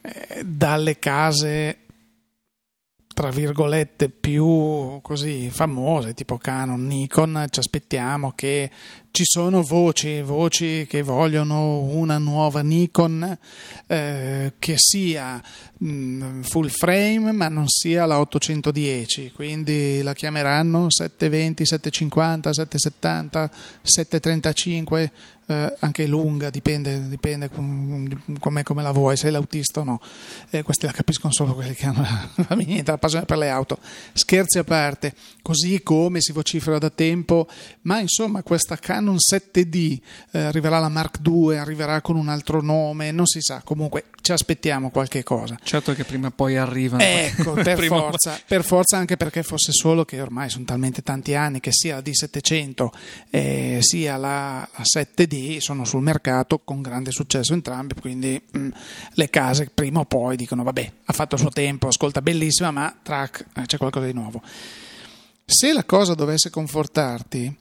eh, 0.00 0.42
dalle 0.44 0.98
case 0.98 1.78
tra 3.12 3.30
virgolette 3.30 4.08
più 4.08 4.98
così 5.02 5.50
famose 5.50 6.14
tipo 6.14 6.38
Canon, 6.38 6.86
Nikon, 6.86 7.46
ci 7.50 7.60
aspettiamo 7.60 8.32
che 8.32 8.70
ci 9.12 9.24
sono 9.26 9.62
voci, 9.62 10.22
voci 10.22 10.86
che 10.88 11.02
vogliono 11.02 11.80
una 11.80 12.16
nuova 12.16 12.62
Nikon 12.62 13.38
eh, 13.86 14.54
che 14.58 14.74
sia 14.78 15.40
mh, 15.76 16.40
full 16.40 16.68
frame 16.68 17.30
ma 17.32 17.48
non 17.48 17.68
sia 17.68 18.06
la 18.06 18.18
810, 18.18 19.32
quindi 19.34 20.00
la 20.00 20.14
chiameranno 20.14 20.90
720, 20.90 21.66
750, 21.66 22.52
770, 22.54 23.50
735, 23.82 25.12
eh, 25.46 25.74
anche 25.80 26.06
lunga, 26.06 26.50
dipende, 26.50 27.08
dipende 27.08 27.50
com- 27.50 28.38
come, 28.38 28.62
la 28.82 28.92
vuoi, 28.92 29.16
se 29.16 29.30
l'autista 29.30 29.80
o 29.80 29.84
no. 29.84 30.00
Eh, 30.50 30.62
questi 30.62 30.86
la 30.86 30.92
capiscono 30.92 31.32
solo 31.32 31.54
quelli 31.54 31.74
che 31.74 31.86
hanno 31.86 32.02
la, 32.36 32.56
la 32.84 32.98
passione 32.98 33.24
per 33.24 33.38
le 33.38 33.50
auto. 33.50 33.78
Scherzi 34.12 34.58
a 34.58 34.64
parte, 34.64 35.14
così 35.42 35.82
come 35.82 36.20
si 36.20 36.32
vocifera 36.32 36.78
da 36.78 36.90
tempo, 36.90 37.48
ma 37.82 37.98
insomma 38.00 38.42
questa 38.42 38.76
Canon 39.02 39.16
7D 39.16 39.98
eh, 40.30 40.38
arriverà 40.38 40.78
la 40.78 40.88
Mark 40.88 41.18
II, 41.26 41.56
arriverà 41.56 42.00
con 42.00 42.14
un 42.14 42.28
altro 42.28 42.62
nome, 42.62 43.10
non 43.10 43.26
si 43.26 43.40
sa, 43.40 43.60
comunque 43.64 44.04
ci 44.20 44.30
aspettiamo 44.30 44.90
qualche 44.90 45.24
cosa. 45.24 45.58
certo 45.64 45.92
che 45.92 46.04
prima 46.04 46.28
o 46.28 46.30
poi 46.30 46.56
arrivano. 46.56 47.02
Ecco, 47.02 47.52
per 47.60 47.82
forza, 47.82 48.40
per 48.46 48.62
forza 48.62 48.96
anche 48.96 49.16
perché 49.16 49.42
fosse 49.42 49.72
solo 49.72 50.04
che 50.04 50.20
ormai 50.20 50.48
sono 50.48 50.64
talmente 50.64 51.02
tanti 51.02 51.34
anni 51.34 51.58
che 51.58 51.72
sia 51.72 51.96
la 51.96 52.02
D700 52.02 52.88
eh, 53.30 53.78
sia 53.80 54.16
la, 54.16 54.68
la 54.72 54.82
7D 54.82 55.58
sono 55.58 55.84
sul 55.84 56.02
mercato 56.02 56.60
con 56.60 56.80
grande 56.80 57.10
successo 57.10 57.52
entrambi, 57.54 57.94
quindi 58.00 58.40
mm, 58.56 58.68
le 59.14 59.30
case 59.30 59.68
prima 59.74 59.98
o 59.98 60.04
poi 60.04 60.36
dicono 60.36 60.62
vabbè, 60.62 60.92
ha 61.06 61.12
fatto 61.12 61.34
il 61.34 61.40
suo 61.40 61.50
tempo, 61.50 61.88
ascolta 61.88 62.22
bellissima, 62.22 62.70
ma 62.70 62.94
track, 63.02 63.46
eh, 63.56 63.66
c'è 63.66 63.78
qualcosa 63.78 64.06
di 64.06 64.12
nuovo. 64.12 64.40
Se 65.44 65.72
la 65.72 65.84
cosa 65.84 66.14
dovesse 66.14 66.50
confortarti, 66.50 67.56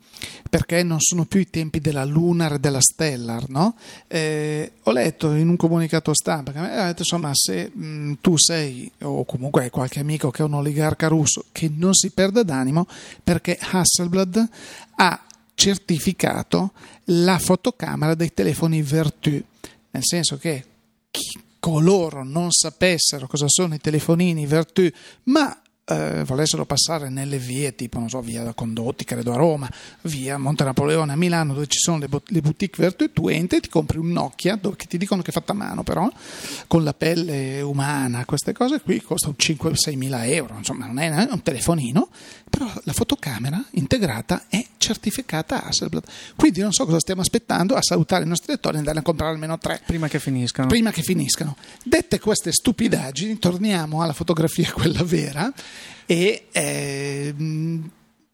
perché 0.50 0.84
non 0.84 1.00
sono 1.00 1.26
più 1.26 1.40
i 1.40 1.50
tempi 1.50 1.80
della 1.80 2.04
Lunar 2.04 2.54
e 2.54 2.60
della 2.60 2.82
Stellar, 2.82 3.50
no? 3.50 3.76
Eh, 4.08 4.74
ho 4.84 4.92
letto 4.92 5.34
in 5.34 5.50
un 5.50 5.56
comunicato 5.56 6.14
stampa 6.14 6.52
che 6.52 6.60
mi 6.60 6.66
ha 6.68 6.86
detto, 6.88 7.02
insomma, 7.02 7.32
se 7.34 7.70
mh, 7.74 8.16
tu 8.22 8.38
sei, 8.38 8.92
o 9.02 9.26
comunque 9.26 9.64
hai 9.64 9.70
qualche 9.70 10.00
amico 10.00 10.30
che 10.30 10.42
è 10.42 10.46
un 10.46 10.56
oligarca 10.56 11.08
russo, 11.08 11.46
che 11.52 11.72
non 11.74 11.94
si 11.94 12.12
perda 12.12 12.44
d'animo, 12.44 12.88
perché 13.24 13.58
Hasselblad 13.60 14.50
ha 14.96 15.26
certificato 15.54 16.72
la 17.06 17.40
fotocamera 17.40 18.16
dei 18.16 18.34
telefoni 18.34 18.82
Vertu, 18.82 19.42
nel 19.92 20.04
senso 20.04 20.38
che 20.38 20.66
chi- 21.12 21.40
coloro 21.60 22.24
non 22.24 22.52
sapessero 22.52 23.28
cosa 23.28 23.46
sono 23.48 23.76
i 23.76 23.80
telefonini 23.80 24.46
Vertu, 24.48 24.90
ma 25.24 25.61
eh, 25.86 26.24
volessero 26.26 26.66
passare 26.66 27.10
nelle 27.10 27.38
vie 27.38 27.76
tipo, 27.76 28.00
non 28.00 28.10
so, 28.10 28.22
via 28.22 28.54
Condotti, 28.54 29.04
credo 29.04 29.34
a 29.34 29.36
Roma, 29.36 29.70
via 30.04 30.38
Monte 30.38 30.64
Napoleone 30.64 31.14
a 31.14 31.16
Milano, 31.16 31.54
dove 31.54 31.68
ci 31.68 31.80
sono 31.80 31.98
le, 31.98 32.08
bot- 32.08 32.30
le 32.30 32.42
boutique 32.42 32.82
Vertu, 32.84 33.12
tu 33.12 33.28
entri 33.28 33.58
e 33.58 33.62
ti 33.62 33.70
compri 33.70 33.98
un 33.98 34.12
Nokia, 34.12 34.56
dove, 34.56 34.76
che 34.76 34.86
ti 34.86 34.98
dicono 34.98 35.22
che 35.22 35.30
è 35.30 35.34
fatta 35.34 35.54
a 35.54 35.56
mano 35.56 35.84
però, 35.84 36.10
con 36.68 36.84
la 36.84 36.94
pelle 36.94 37.62
umana, 37.62 38.26
queste 38.26 38.54
cose 38.54 38.82
qui 38.82 39.02
costano 39.02 39.36
5-6 39.38 39.98
mila 39.98 40.26
euro, 40.26 40.56
insomma 40.58 40.86
non 40.86 41.00
è 41.00 41.10
un 41.30 41.42
telefonino, 41.42 42.10
però 42.52 42.70
la 42.84 42.92
fotocamera 42.92 43.64
integrata 43.72 44.44
è 44.50 44.64
certificata 44.78 45.64
Hasselblad. 45.64 46.04
Quindi 46.36 46.60
non 46.60 46.74
so 46.74 46.86
cosa 46.86 47.00
stiamo 47.00 47.22
aspettando 47.22 47.76
a 47.76 47.82
salutare 47.82 48.26
i 48.26 48.28
nostri 48.28 48.52
lettori 48.52 48.76
e 48.76 48.80
andare 48.80 49.00
a 49.00 49.02
comprare 49.02 49.32
almeno 49.32 49.58
tre 49.58 49.82
Prima 49.86 50.10
che 50.10 50.20
finiscano. 50.20 50.68
prima 50.68 50.92
che 50.92 51.02
finiscano. 51.02 51.56
Dette 51.84 52.20
queste 52.20 52.52
stupidaggini, 52.52 53.40
torniamo 53.40 54.02
alla 54.02 54.14
fotografia, 54.14 54.70
quella 54.74 55.04
vera, 55.04 55.52
e 56.06 56.48
ehm, 56.52 57.90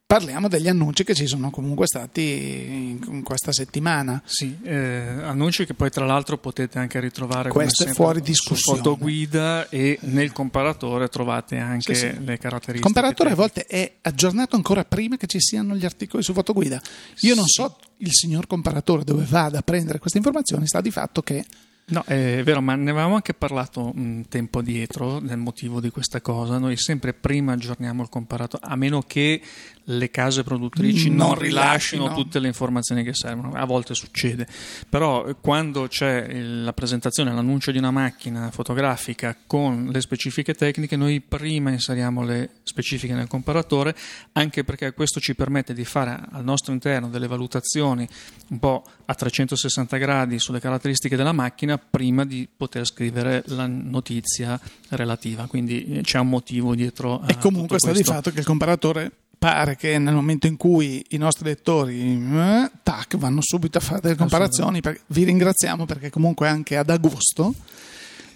parliamo 0.07 0.47
degli 0.47 0.69
annunci 0.69 1.03
che 1.03 1.13
ci 1.13 1.27
sono 1.27 1.49
comunque 1.49 1.85
stati 1.85 2.21
in, 2.21 3.23
questa 3.23 3.51
settimana. 3.51 4.21
Sì, 4.23 4.57
eh, 4.63 4.75
annunci 5.21 5.65
che 5.65 5.73
poi 5.73 5.89
tra 5.89 6.05
l'altro 6.05 6.37
potete 6.37 6.79
anche 6.79 7.01
ritrovare 7.01 7.49
come 7.49 7.65
Questo 7.65 7.83
sempre, 7.83 8.03
fuori 8.03 8.19
su 8.19 8.23
discussione. 8.25 8.77
fotoguida 8.77 9.67
e 9.67 9.99
nel 10.03 10.31
comparatore 10.31 11.09
trovate 11.09 11.57
anche 11.57 11.93
Sì, 11.93 12.07
sì. 12.07 12.23
le 12.23 12.37
caratteristiche. 12.37 12.77
Il 12.77 12.81
comparatore 12.83 13.31
a 13.31 13.35
volte 13.35 13.65
è 13.65 13.95
aggiornato 14.01 14.55
ancora 14.55 14.85
prima 14.85 15.17
che 15.17 15.27
ci 15.27 15.41
siano 15.41 15.75
gli 15.75 15.83
articoli 15.83 16.23
su 16.23 16.31
fotoguida. 16.31 16.81
Io 17.21 17.35
non 17.35 17.45
so 17.45 17.77
il 17.97 18.13
signor 18.13 18.47
comparatore 18.47 19.03
dove 19.03 19.25
vada 19.27 19.59
a 19.59 19.61
prendere 19.61 19.99
queste 19.99 20.19
informazioni, 20.19 20.67
sta 20.67 20.79
di 20.79 20.89
fatto 20.91 21.21
che 21.21 21.43
No, 21.89 22.03
è 22.05 22.41
vero, 22.43 22.61
ma 22.61 22.75
ne 22.75 22.89
avevamo 22.91 23.15
anche 23.15 23.33
parlato 23.33 23.93
un 23.95 24.25
tempo 24.27 24.61
dietro 24.61 25.21
del 25.21 25.37
motivo 25.37 25.79
di 25.79 25.89
questa 25.89 26.19
cosa. 26.19 26.57
Noi 26.57 26.75
sempre 26.75 27.13
prima 27.13 27.53
aggiorniamo 27.53 28.01
il 28.01 28.09
comparatore, 28.09 28.61
a 28.65 28.75
meno 28.75 29.01
che 29.03 29.41
le 29.89 30.09
case 30.09 30.43
produttrici 30.43 31.09
Non 31.09 31.27
non, 31.27 31.39
rilascino 31.39 32.03
rilascino. 32.03 32.13
tutte 32.13 32.39
le 32.39 32.47
informazioni 32.47 33.03
che 33.03 33.13
servono. 33.13 33.53
A 33.53 33.65
volte 33.65 33.93
succede, 33.93 34.47
però 34.89 35.25
eh, 35.25 35.35
quando 35.39 35.87
c'è 35.87 36.33
la 36.41 36.73
presentazione, 36.73 37.33
l'annuncio 37.33 37.71
di 37.71 37.77
una 37.77 37.91
macchina 37.91 38.51
fotografica 38.51 39.35
con 39.45 39.89
le 39.91 40.01
specifiche 40.01 40.53
tecniche, 40.53 40.95
noi 40.95 41.21
prima 41.21 41.71
inseriamo 41.71 42.23
le 42.23 42.49
specifiche 42.63 43.13
nel 43.13 43.27
comparatore, 43.27 43.95
anche 44.33 44.63
perché 44.63 44.93
questo 44.93 45.19
ci 45.19 45.35
permette 45.35 45.73
di 45.73 45.85
fare 45.85 46.19
al 46.31 46.43
nostro 46.43 46.73
interno 46.73 47.09
delle 47.09 47.27
valutazioni 47.27 48.07
un 48.49 48.59
po' 48.59 48.83
a 49.05 49.13
360 49.13 49.97
gradi 49.97 50.39
sulle 50.39 50.59
caratteristiche 50.59 51.15
della 51.15 51.31
macchina 51.31 51.77
prima 51.77 52.25
di 52.25 52.47
poter 52.55 52.85
scrivere 52.85 53.43
la 53.47 53.67
notizia 53.67 54.59
relativa. 54.89 55.47
Quindi 55.47 55.85
eh, 55.85 56.01
c'è 56.01 56.19
un 56.19 56.29
motivo 56.29 56.75
dietro 56.75 57.21
E 57.27 57.37
comunque 57.37 57.79
sta 57.79 57.91
di 57.91 58.03
fatto 58.03 58.31
che 58.31 58.39
il 58.39 58.45
comparatore 58.45 59.11
pare 59.37 59.75
che 59.75 59.97
nel 59.99 60.13
momento 60.13 60.47
in 60.47 60.57
cui 60.57 61.05
i 61.09 61.17
nostri 61.17 61.45
lettori 61.45 62.01
eh, 62.01 62.71
tac, 62.83 63.17
vanno 63.17 63.41
subito 63.41 63.77
a 63.77 63.81
fare 63.81 64.01
delle 64.01 64.15
comparazioni. 64.15 64.81
perché- 64.81 65.01
vi 65.07 65.23
ringraziamo 65.23 65.85
perché 65.85 66.09
comunque 66.09 66.47
anche 66.47 66.77
ad 66.77 66.89
agosto, 66.89 67.53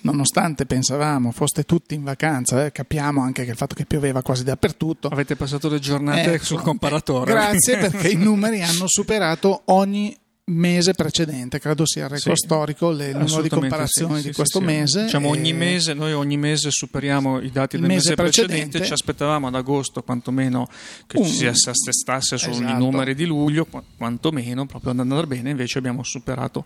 nonostante 0.02 0.66
pensavamo 0.66 1.32
foste 1.32 1.64
tutti 1.64 1.96
in 1.96 2.04
vacanza, 2.04 2.66
eh, 2.66 2.72
capiamo 2.72 3.22
anche 3.22 3.44
che 3.44 3.52
il 3.52 3.58
fatto 3.58 3.76
che 3.76 3.86
pioveva 3.86 4.22
quasi 4.22 4.44
dappertutto. 4.44 5.08
Avete 5.08 5.36
passato 5.36 5.70
le 5.70 5.80
giornate 5.80 6.34
Ecco, 6.34 6.44
sul 6.46 6.62
comparatore. 6.62 7.32
Grazie 7.32 7.78
perché 7.78 8.10
i 8.10 8.16
numeri 8.16 8.62
hanno 8.62 8.86
superato 8.88 9.64
ogni 9.66 10.16
mese 10.44 10.94
precedente, 10.94 11.60
credo 11.60 11.86
sia 11.86 12.04
il 12.06 12.10
record 12.10 12.36
Sì. 12.36 12.46
storico, 12.46 12.92
le- 12.92 13.10
il 13.10 13.18
numero 13.18 13.42
di 13.42 13.48
comparazioni 13.50 14.16
sì, 14.18 14.22
di 14.24 14.28
sì, 14.30 14.34
questo 14.34 14.60
sì, 14.60 14.66
sì. 14.66 14.72
mese. 14.72 15.04
Diciamo 15.04 15.30
ogni 15.30 15.50
e- 15.52 15.54
mese, 15.54 15.94
noi 15.94 16.14
ogni 16.14 16.36
mese 16.36 16.72
superiamo 16.72 17.40
i 17.40 17.52
dati 17.52 17.76
Il 17.76 17.82
del 17.84 17.92
mese 17.92 18.10
mese, 18.10 18.16
precedente. 18.16 18.54
precedente. 18.56 18.86
ci 18.86 18.94
aspettavamo 18.94 19.48
ad 19.48 19.56
agosto 19.56 20.02
quantomeno 20.02 20.68
che 21.08 21.18
Un- 21.20 21.26
ci 21.26 21.32
si 21.32 21.46
assestasse 21.48 22.38
sugli 22.38 22.64
Esatto. 22.64 22.78
numeri 22.80 23.14
di 23.16 23.26
luglio, 23.26 23.66
qu- 23.66 23.84
quantomeno 23.96 24.66
proprio 24.66 24.92
ad 24.92 25.00
andare 25.00 25.28
bene, 25.28 25.52
invece 25.52 25.78
abbiamo 25.78 26.04
superato 26.04 26.66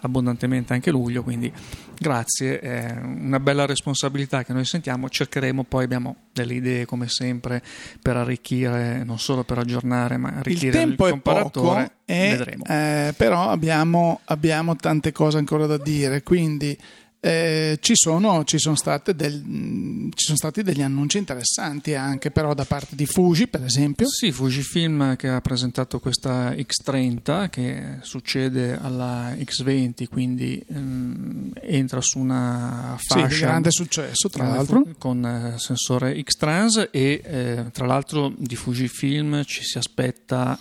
abbondantemente 0.00 0.72
anche 0.72 0.90
luglio, 0.90 1.22
quindi 1.22 1.52
grazie, 1.98 2.60
è 2.60 2.96
una 3.02 3.40
bella 3.40 3.66
responsabilità 3.66 4.44
che 4.44 4.52
noi 4.52 4.64
sentiamo, 4.64 5.08
cercheremo 5.10 5.64
poi, 5.64 5.84
abbiamo 5.84 6.16
delle 6.32 6.54
idee 6.54 6.84
come 6.86 7.08
sempre 7.08 7.62
per 8.00 8.16
arricchire, 8.16 9.02
non 9.04 9.18
solo 9.18 9.42
per 9.44 9.58
aggiornare, 9.58 10.16
ma 10.16 10.30
Il 10.30 10.36
arricchire 10.38 10.70
tempo 10.70 11.06
è 11.06 11.10
comparatore, 11.10 11.82
poco, 11.82 11.92
e, 12.06 12.28
vedremo. 12.30 12.64
eh, 12.66 13.12
però 13.16 13.50
abbiamo, 13.50 14.20
abbiamo 14.24 14.74
tante 14.76 15.12
cose 15.12 15.36
ancora 15.38 15.66
da 15.66 15.76
dire, 15.76 16.22
quindi 16.22 16.78
eh, 17.18 17.78
ci, 17.80 17.94
sono, 17.96 18.44
ci, 18.44 18.56
sono 18.58 18.76
del- 19.16 19.42
mh, 19.42 20.10
ci 20.14 20.26
sono 20.26 20.36
stati 20.36 20.62
degli 20.62 20.82
annunci 20.82 21.18
interessanti 21.18 21.94
anche 21.94 22.30
però 22.30 22.54
da 22.54 22.64
parte 22.64 22.94
di 22.94 23.04
Fuji 23.06 23.48
per 23.48 23.64
esempio. 23.64 24.06
Sì, 24.08 24.30
Fujifilm 24.30 25.16
che 25.16 25.28
ha 25.28 25.40
presentato 25.40 25.98
questa 25.98 26.52
X30 26.52 27.48
che 27.48 27.96
succede 28.02 28.78
alla 28.80 29.32
X20, 29.32 30.06
quindi 30.08 30.62
ehm, 30.68 31.50
entra 31.62 32.00
su 32.00 32.20
una 32.20 32.96
Sì, 33.00 33.14
di 33.14 33.20
fascia 33.22 33.46
grande 33.46 33.70
successo 33.72 34.28
tra 34.28 34.46
l'altro. 34.46 34.84
con 34.98 35.24
eh, 35.24 35.58
sensore 35.58 36.22
X-Trans 36.22 36.88
e 36.92 37.20
eh, 37.24 37.64
tra 37.72 37.86
l'altro 37.86 38.32
di 38.36 38.54
Fujifilm 38.54 39.42
ci 39.42 39.64
si 39.64 39.78
aspetta 39.78 40.56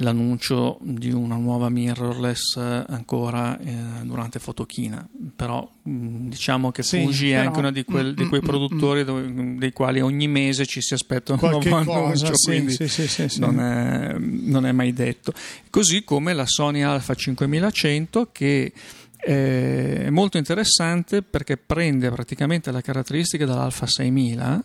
l'annuncio 0.00 0.78
di 0.82 1.10
una 1.10 1.36
nuova 1.36 1.68
mirrorless 1.68 2.56
ancora 2.56 3.58
eh, 3.58 3.74
durante 4.02 4.38
Fotochina, 4.38 5.06
però 5.34 5.68
mh, 5.82 6.28
diciamo 6.28 6.70
che 6.70 6.82
Sì, 6.82 7.02
Fuji 7.02 7.30
è 7.30 7.36
però- 7.36 7.46
anche 7.46 7.58
uno 7.58 7.70
di, 7.70 7.84
quel- 7.84 8.14
di 8.14 8.24
mm, 8.24 8.28
quei 8.28 8.40
mm, 8.40 8.44
produttori 8.44 9.04
dove- 9.04 9.54
dei 9.58 9.72
quali 9.72 10.00
ogni 10.00 10.28
mese 10.28 10.66
ci 10.66 10.80
si 10.82 10.94
aspetta 10.94 11.32
un 11.32 11.38
Qualche 11.38 11.68
nuovo 11.68 11.84
cosa, 11.84 12.00
annuncio, 12.26 12.36
sì, 12.36 12.44
quindi 12.50 12.88
sì. 12.88 13.38
Non, 13.40 13.60
è, 13.60 14.16
non 14.18 14.66
è 14.66 14.72
mai 14.72 14.92
detto. 14.92 15.32
Così 15.70 16.04
come 16.04 16.32
la 16.34 16.46
Sony 16.46 16.82
Alpha 16.82 17.14
5100 17.14 18.28
che 18.32 18.72
eh, 19.18 20.04
è 20.04 20.10
molto 20.10 20.36
interessante 20.36 21.22
perché 21.22 21.56
prende 21.56 22.10
praticamente 22.10 22.70
le 22.70 22.82
caratteristiche 22.82 23.44
dall'Alpha 23.46 23.86
6000 23.86 24.62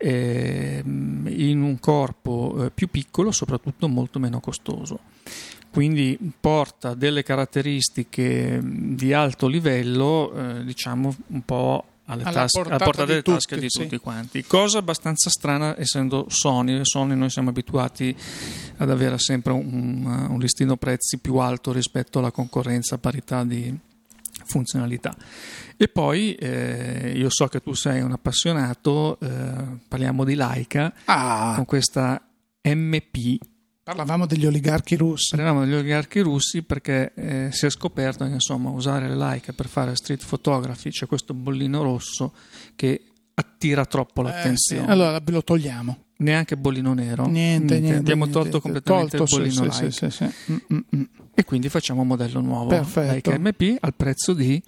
ehm, 0.00 1.26
in 1.28 1.62
un 1.62 1.78
corpo 1.78 2.64
eh, 2.64 2.70
più 2.70 2.88
piccolo, 2.88 3.30
soprattutto 3.30 3.86
molto 3.88 4.18
meno 4.18 4.40
costoso. 4.40 5.00
Quindi 5.70 6.18
porta 6.40 6.94
delle 6.94 7.22
caratteristiche 7.22 8.60
mh, 8.60 8.96
di 8.96 9.12
alto 9.12 9.46
livello, 9.46 10.32
eh, 10.32 10.64
diciamo 10.64 11.14
un 11.28 11.42
po' 11.42 11.84
alle 12.06 12.24
Alla 12.24 12.32
tasche- 12.32 12.58
alla 12.58 12.68
portata 12.68 12.84
portata 12.84 13.06
di 13.06 13.22
delle 13.22 13.22
tasche 13.22 13.54
tutti, 13.54 13.60
di 13.60 13.70
sì. 13.70 13.82
tutti 13.82 13.98
quanti. 13.98 14.44
Cosa 14.44 14.78
abbastanza 14.78 15.30
strana 15.30 15.78
essendo 15.78 16.26
Sony. 16.28 16.80
Sony 16.82 17.14
noi 17.14 17.30
siamo 17.30 17.50
abituati 17.50 18.14
ad 18.78 18.90
avere 18.90 19.18
sempre 19.18 19.52
un, 19.52 20.26
un 20.28 20.38
listino 20.40 20.76
prezzi 20.76 21.18
più 21.18 21.36
alto 21.36 21.72
rispetto 21.72 22.18
alla 22.18 22.32
concorrenza 22.32 22.96
a 22.96 22.98
parità 22.98 23.44
di 23.44 23.72
funzionalità. 24.50 25.14
E 25.76 25.88
poi 25.88 26.34
eh, 26.34 27.12
io 27.16 27.28
so 27.30 27.46
che 27.46 27.60
tu 27.60 27.72
sei 27.72 28.00
un 28.02 28.12
appassionato, 28.12 29.18
eh, 29.20 29.78
parliamo 29.88 30.24
di 30.24 30.34
Leica 30.34 30.92
Ah, 31.06 31.52
con 31.54 31.64
questa 31.64 32.20
MP. 32.62 33.38
parlavamo 33.82 34.26
degli 34.26 34.44
oligarchi 34.46 34.96
russi. 34.96 35.34
Parliamo 35.36 35.64
degli 35.64 35.74
oligarchi 35.74 36.20
russi 36.20 36.62
perché 36.62 37.12
eh, 37.14 37.48
si 37.52 37.66
è 37.66 37.70
scoperto 37.70 38.24
che 38.26 38.32
insomma 38.32 38.70
usare 38.70 39.08
Leica 39.14 39.52
per 39.52 39.68
fare 39.68 39.94
street 39.96 40.24
photography 40.26 40.90
c'è 40.90 41.06
questo 41.06 41.32
bollino 41.32 41.82
rosso 41.82 42.34
che 42.76 43.02
attira 43.34 43.86
troppo 43.86 44.20
Eh, 44.22 44.26
sì. 44.26 44.30
l'attenzione. 44.32 44.86
Allora 44.92 45.22
lo 45.24 45.42
togliamo. 45.42 46.04
Neanche 46.20 46.58
bollino 46.58 46.92
nero. 46.92 47.26
Niente, 47.26 47.80
niente. 47.80 47.98
Abbiamo 48.00 48.24
niente. 48.26 48.42
tolto 48.42 48.60
completamente 48.60 49.16
Tolto, 49.16 49.36
il 49.36 49.40
bollino 49.48 49.72
sì, 49.72 49.80
Leica. 49.80 49.90
sì, 49.90 50.10
sì, 50.10 50.10
sì. 50.10 50.52
Mm, 50.52 50.56
mm, 50.74 50.78
mm. 50.96 51.02
E 51.40 51.44
quindi 51.44 51.70
facciamo 51.70 52.02
un 52.02 52.06
modello 52.08 52.42
nuovo 52.42 52.68
Perfetto. 52.68 53.30
MP 53.32 53.74
al 53.80 53.94
prezzo 53.94 54.34
di 54.34 54.62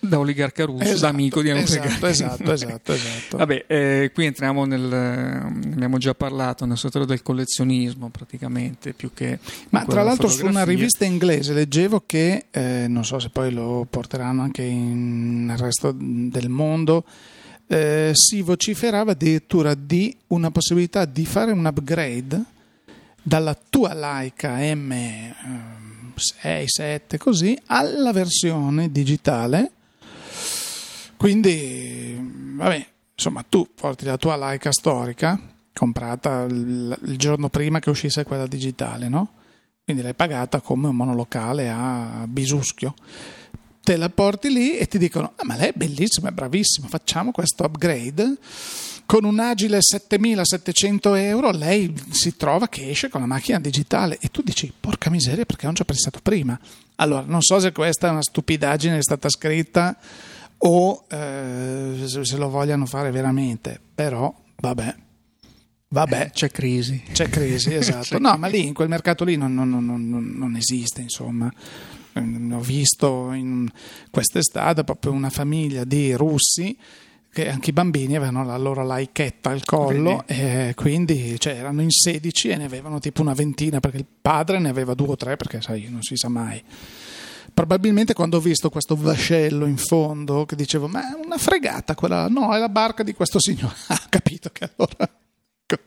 da 0.00 0.18
oligarca 0.18 0.64
russo, 0.64 0.84
da 0.84 0.90
Esatto, 0.90 1.12
amico 1.12 1.42
di 1.42 1.50
esatto, 1.50 1.82
oligarca. 1.82 2.08
esatto, 2.08 2.52
esatto, 2.52 2.92
esatto. 2.94 3.36
Vabbè, 3.36 3.64
eh, 3.66 4.10
qui 4.14 4.24
entriamo 4.24 4.64
nel, 4.64 4.80
ne 4.80 5.72
abbiamo 5.74 5.98
già 5.98 6.14
parlato, 6.14 6.64
nel 6.64 6.78
settore 6.78 7.04
del 7.04 7.20
collezionismo 7.20 8.08
praticamente, 8.08 8.94
più 8.94 9.10
che... 9.12 9.38
Ma 9.70 9.84
tra 9.84 10.02
l'altro 10.02 10.28
su 10.28 10.46
una 10.46 10.64
rivista 10.64 11.04
inglese 11.04 11.52
leggevo 11.52 12.04
che, 12.06 12.46
eh, 12.50 12.86
non 12.88 13.04
so 13.04 13.18
se 13.18 13.28
poi 13.28 13.52
lo 13.52 13.86
porteranno 13.90 14.40
anche 14.40 14.62
in- 14.62 15.44
nel 15.44 15.58
resto 15.58 15.94
del 15.94 16.48
mondo, 16.48 17.04
eh, 17.66 18.12
si 18.14 18.40
vociferava 18.40 19.12
addirittura 19.12 19.74
di 19.74 20.16
una 20.28 20.50
possibilità 20.50 21.04
di 21.04 21.26
fare 21.26 21.52
un 21.52 21.66
upgrade 21.66 22.42
dalla 23.22 23.56
tua 23.68 23.94
Leica 23.94 24.58
M6, 24.58 26.64
7 26.66 27.18
così 27.18 27.58
alla 27.66 28.12
versione 28.12 28.90
digitale. 28.90 29.72
Quindi, 31.16 32.16
vabbè, 32.56 32.86
insomma, 33.14 33.44
tu 33.48 33.68
porti 33.74 34.04
la 34.04 34.16
tua 34.16 34.36
Leica 34.36 34.72
storica, 34.72 35.40
comprata 35.72 36.42
il, 36.42 36.96
il 37.04 37.18
giorno 37.18 37.48
prima 37.48 37.80
che 37.80 37.90
uscisse 37.90 38.22
quella 38.24 38.46
digitale, 38.46 39.08
no? 39.08 39.32
Quindi 39.84 40.04
l'hai 40.04 40.14
pagata 40.14 40.60
come 40.60 40.88
un 40.88 40.96
monolocale 40.96 41.70
a 41.70 42.24
Bisuschio. 42.28 42.94
Te 43.80 43.96
la 43.96 44.10
porti 44.10 44.52
lì 44.52 44.76
e 44.76 44.86
ti 44.86 44.98
dicono: 44.98 45.32
ah, 45.34 45.46
Ma 45.46 45.56
lei 45.56 45.68
è 45.68 45.72
bellissima, 45.74 46.28
è 46.28 46.32
bravissima, 46.32 46.88
facciamo 46.88 47.30
questo 47.30 47.64
upgrade. 47.64 48.36
Con 49.08 49.24
un 49.24 49.38
agile 49.40 49.78
7700 49.80 51.14
euro 51.14 51.50
lei 51.50 51.94
si 52.10 52.36
trova 52.36 52.68
che 52.68 52.90
esce 52.90 53.08
con 53.08 53.22
la 53.22 53.26
macchina 53.26 53.58
digitale 53.58 54.18
e 54.20 54.28
tu 54.28 54.42
dici 54.42 54.70
porca 54.78 55.08
miseria 55.08 55.46
perché 55.46 55.64
non 55.64 55.74
ci 55.74 55.80
ho 55.80 55.86
pensato 55.86 56.20
prima. 56.22 56.60
Allora, 56.96 57.24
non 57.26 57.40
so 57.40 57.58
se 57.58 57.72
questa 57.72 58.08
è 58.08 58.10
una 58.10 58.20
stupidaggine 58.20 58.98
è 58.98 59.02
stata 59.02 59.30
scritta 59.30 59.96
o 60.58 61.06
eh, 61.08 62.04
se 62.04 62.36
lo 62.36 62.50
vogliano 62.50 62.84
fare 62.84 63.10
veramente, 63.10 63.80
però 63.94 64.30
vabbè, 64.56 64.94
vabbè. 65.88 66.20
Eh, 66.20 66.30
c'è 66.30 66.50
crisi. 66.50 67.02
C'è 67.10 67.30
crisi, 67.30 67.72
esatto. 67.76 68.18
No, 68.18 68.36
ma 68.36 68.46
lì 68.46 68.66
in 68.66 68.74
quel 68.74 68.88
mercato 68.90 69.24
lì 69.24 69.36
non, 69.36 69.54
non- 69.54 69.70
non- 69.70 70.34
non- 70.36 70.56
esiste, 70.56 71.00
insomma. 71.00 71.50
Eh, 72.12 72.20
Ho 72.52 72.60
visto 72.60 73.32
in 73.32 73.70
quest'estate 74.10 74.84
proprio 74.84 75.12
una 75.12 75.30
famiglia 75.30 75.84
di 75.84 76.12
russi 76.12 76.76
che 77.38 77.48
anche 77.48 77.70
i 77.70 77.72
bambini 77.72 78.16
avevano 78.16 78.44
la 78.44 78.56
loro 78.56 78.84
laichetta 78.84 79.50
al 79.50 79.64
collo 79.64 80.24
e 80.26 80.72
quindi 80.74 81.38
cioè, 81.38 81.54
erano 81.54 81.82
in 81.82 81.90
16 81.90 82.48
e 82.48 82.56
ne 82.56 82.64
avevano 82.64 82.98
tipo 82.98 83.22
una 83.22 83.32
ventina 83.32 83.78
perché 83.78 83.98
il 83.98 84.06
padre 84.20 84.58
ne 84.58 84.68
aveva 84.68 84.94
due 84.94 85.10
o 85.10 85.16
tre 85.16 85.36
perché 85.36 85.60
sai, 85.60 85.86
non 85.88 86.02
si 86.02 86.16
sa 86.16 86.28
mai. 86.28 86.60
Probabilmente 87.54 88.12
quando 88.12 88.38
ho 88.38 88.40
visto 88.40 88.70
questo 88.70 88.96
vascello 88.96 89.66
in 89.66 89.76
fondo 89.76 90.46
che 90.46 90.56
dicevo 90.56 90.88
ma 90.88 91.12
è 91.12 91.20
una 91.24 91.38
fregata 91.38 91.94
quella, 91.94 92.26
no 92.26 92.52
è 92.52 92.58
la 92.58 92.68
barca 92.68 93.04
di 93.04 93.14
questo 93.14 93.38
signore, 93.38 93.74
ha 93.86 94.00
capito 94.08 94.50
che 94.50 94.68
allora... 94.74 95.08
Ecco. 95.70 95.82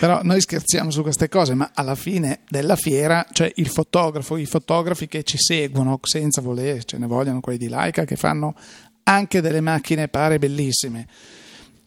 Però 0.00 0.22
noi 0.24 0.40
scherziamo 0.40 0.90
su 0.90 1.02
queste 1.02 1.28
cose, 1.28 1.54
ma 1.54 1.70
alla 1.72 1.94
fine 1.94 2.40
della 2.48 2.74
fiera 2.74 3.24
c'è 3.30 3.48
il 3.56 3.68
fotografo, 3.68 4.36
i 4.36 4.44
fotografi 4.44 5.06
che 5.06 5.22
ci 5.22 5.38
seguono 5.38 6.00
senza 6.02 6.40
volere, 6.40 6.82
ce 6.82 6.98
ne 6.98 7.06
vogliono 7.06 7.38
quelli 7.38 7.58
di 7.58 7.68
Leica 7.68 8.04
che 8.04 8.16
fanno 8.16 8.56
anche 9.10 9.40
delle 9.40 9.60
macchine 9.60 10.08
pare 10.08 10.38
bellissime. 10.38 11.06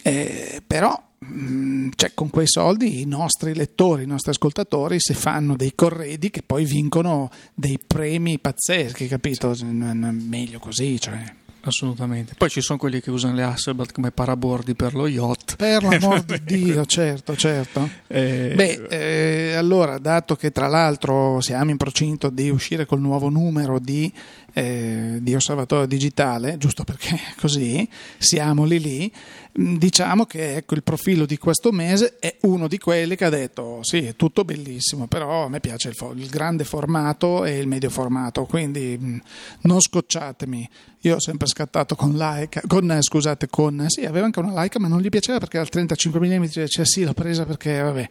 Eh, 0.01 0.61
però 0.65 1.01
mh, 1.19 1.89
cioè, 1.95 2.11
con 2.13 2.29
quei 2.29 2.47
soldi 2.47 3.01
i 3.01 3.05
nostri 3.05 3.55
lettori, 3.55 4.03
i 4.03 4.07
nostri 4.07 4.31
ascoltatori 4.31 4.99
si 4.99 5.13
fanno 5.13 5.55
dei 5.55 5.73
corredi 5.73 6.29
che 6.29 6.41
poi 6.45 6.65
vincono 6.65 7.29
dei 7.53 7.79
premi 7.85 8.39
pazzeschi, 8.39 9.07
capito? 9.07 9.55
N- 9.61 10.25
Meglio 10.27 10.59
così, 10.59 10.99
cioè. 10.99 11.41
Assolutamente. 11.65 12.33
Poi 12.37 12.49
ci 12.49 12.59
sono 12.59 12.77
quelli 12.77 12.99
che 12.99 13.09
usano 13.09 13.35
le 13.35 13.43
Hasselblad 13.43 13.93
come 13.93 14.11
parabordi 14.11 14.75
per 14.75 14.93
lo 14.93 15.07
yacht. 15.07 15.55
Per 15.55 15.81
l'amor 15.81 16.21
di 16.27 16.41
Dio, 16.43 16.85
certo, 16.85 17.37
certo. 17.37 17.89
Eh, 18.07 18.51
Beh, 18.53 18.87
eh, 18.89 19.53
allora, 19.53 19.97
dato 19.97 20.35
che 20.35 20.51
tra 20.51 20.67
l'altro 20.67 21.39
siamo 21.39 21.71
in 21.71 21.77
procinto 21.77 22.29
di 22.29 22.49
uscire 22.49 22.85
col 22.85 22.99
nuovo 22.99 23.29
numero 23.29 23.79
di, 23.79 24.11
eh, 24.53 25.17
di 25.19 25.33
Osservatorio 25.33 25.87
Digitale, 25.87 26.57
giusto 26.57 26.83
perché 26.83 27.19
così 27.39 27.87
siamo 28.17 28.65
lì 28.65 28.79
lì, 28.79 29.11
mh, 29.53 29.75
diciamo 29.75 30.25
che 30.25 30.57
ecco, 30.57 30.75
il 30.75 30.83
profilo 30.83 31.25
di 31.25 31.37
questo 31.37 31.71
mese 31.71 32.17
è 32.19 32.37
uno 32.41 32.67
di 32.67 32.77
quelli 32.77 33.15
che 33.15 33.25
ha 33.25 33.29
detto 33.29 33.79
sì, 33.81 34.05
è 34.05 34.15
tutto 34.15 34.45
bellissimo, 34.45 35.07
però 35.07 35.45
a 35.45 35.49
me 35.49 35.59
piace 35.59 35.89
il, 35.89 35.95
fo- 35.95 36.13
il 36.15 36.27
grande 36.27 36.63
formato 36.63 37.45
e 37.45 37.57
il 37.57 37.67
medio 37.67 37.89
formato, 37.89 38.45
quindi 38.45 38.97
mh, 38.97 39.21
non 39.61 39.81
scocciatemi. 39.81 40.69
Io 41.01 41.15
ho 41.15 41.19
sempre 41.19 41.47
scattato 41.47 41.95
con 41.95 42.13
Leica, 42.13 42.61
con, 42.65 42.89
eh, 42.89 43.01
scusate, 43.01 43.47
con, 43.49 43.85
sì, 43.89 44.05
aveva 44.05 44.25
anche 44.25 44.39
una 44.39 44.53
Leica, 44.53 44.79
ma 44.79 44.87
non 44.87 45.01
gli 45.01 45.09
piaceva 45.09 45.37
perché 45.37 45.57
era 45.57 45.65
il 45.65 45.71
35 45.71 46.19
mm, 46.19 46.45
cioè 46.67 46.85
sì, 46.85 47.03
l'ho 47.03 47.13
presa 47.13 47.45
perché, 47.45 47.81
vabbè, 47.81 48.09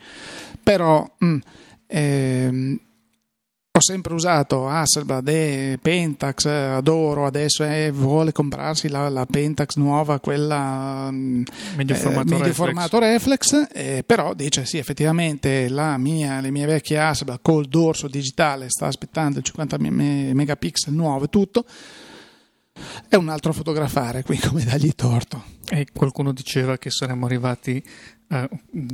però 0.63 1.11
mm, 1.25 1.39
ehm, 1.87 2.81
ho 3.75 3.81
sempre 3.81 4.13
usato 4.13 4.69
Hasselblad 4.69 5.27
e 5.29 5.79
Pentax, 5.81 6.45
eh, 6.45 6.51
adoro, 6.51 7.25
adesso 7.25 7.65
eh, 7.65 7.91
vuole 7.91 8.31
comprarsi 8.31 8.89
la, 8.89 9.09
la 9.09 9.25
Pentax 9.25 9.77
nuova, 9.77 10.21
quella 10.21 11.09
mm, 11.11 11.43
medio 11.77 11.95
eh, 11.95 11.99
formato 11.99 12.25
medio 12.25 12.45
reflex. 12.45 12.55
formato 12.55 12.99
reflex, 12.99 13.69
eh, 13.73 14.05
però 14.05 14.35
dice 14.35 14.67
sì, 14.67 14.77
effettivamente 14.77 15.71
la 15.71 15.97
mia, 15.97 16.41
le 16.41 16.51
mie 16.51 16.67
vecchie 16.67 16.99
Hasselblad 16.99 17.39
col 17.41 17.67
dorso 17.67 18.09
digitale 18.09 18.69
sta 18.69 18.89
aspettando 18.89 19.39
il 19.39 19.45
50 19.45 19.79
me- 19.79 20.35
megapixel 20.35 20.93
nuovo 20.93 21.25
e 21.25 21.29
tutto. 21.29 21.65
È 23.09 23.17
un 23.17 23.31
altro 23.31 23.55
fotografare, 23.55 24.23
qui 24.23 24.37
come 24.47 24.65
dargli 24.65 24.93
torto. 24.95 25.45
E 25.71 25.87
qualcuno 25.95 26.33
diceva 26.33 26.77
che 26.77 26.91
saremmo 26.91 27.25
arrivati 27.25 27.83
a 28.29 28.47
mm, 28.77 28.89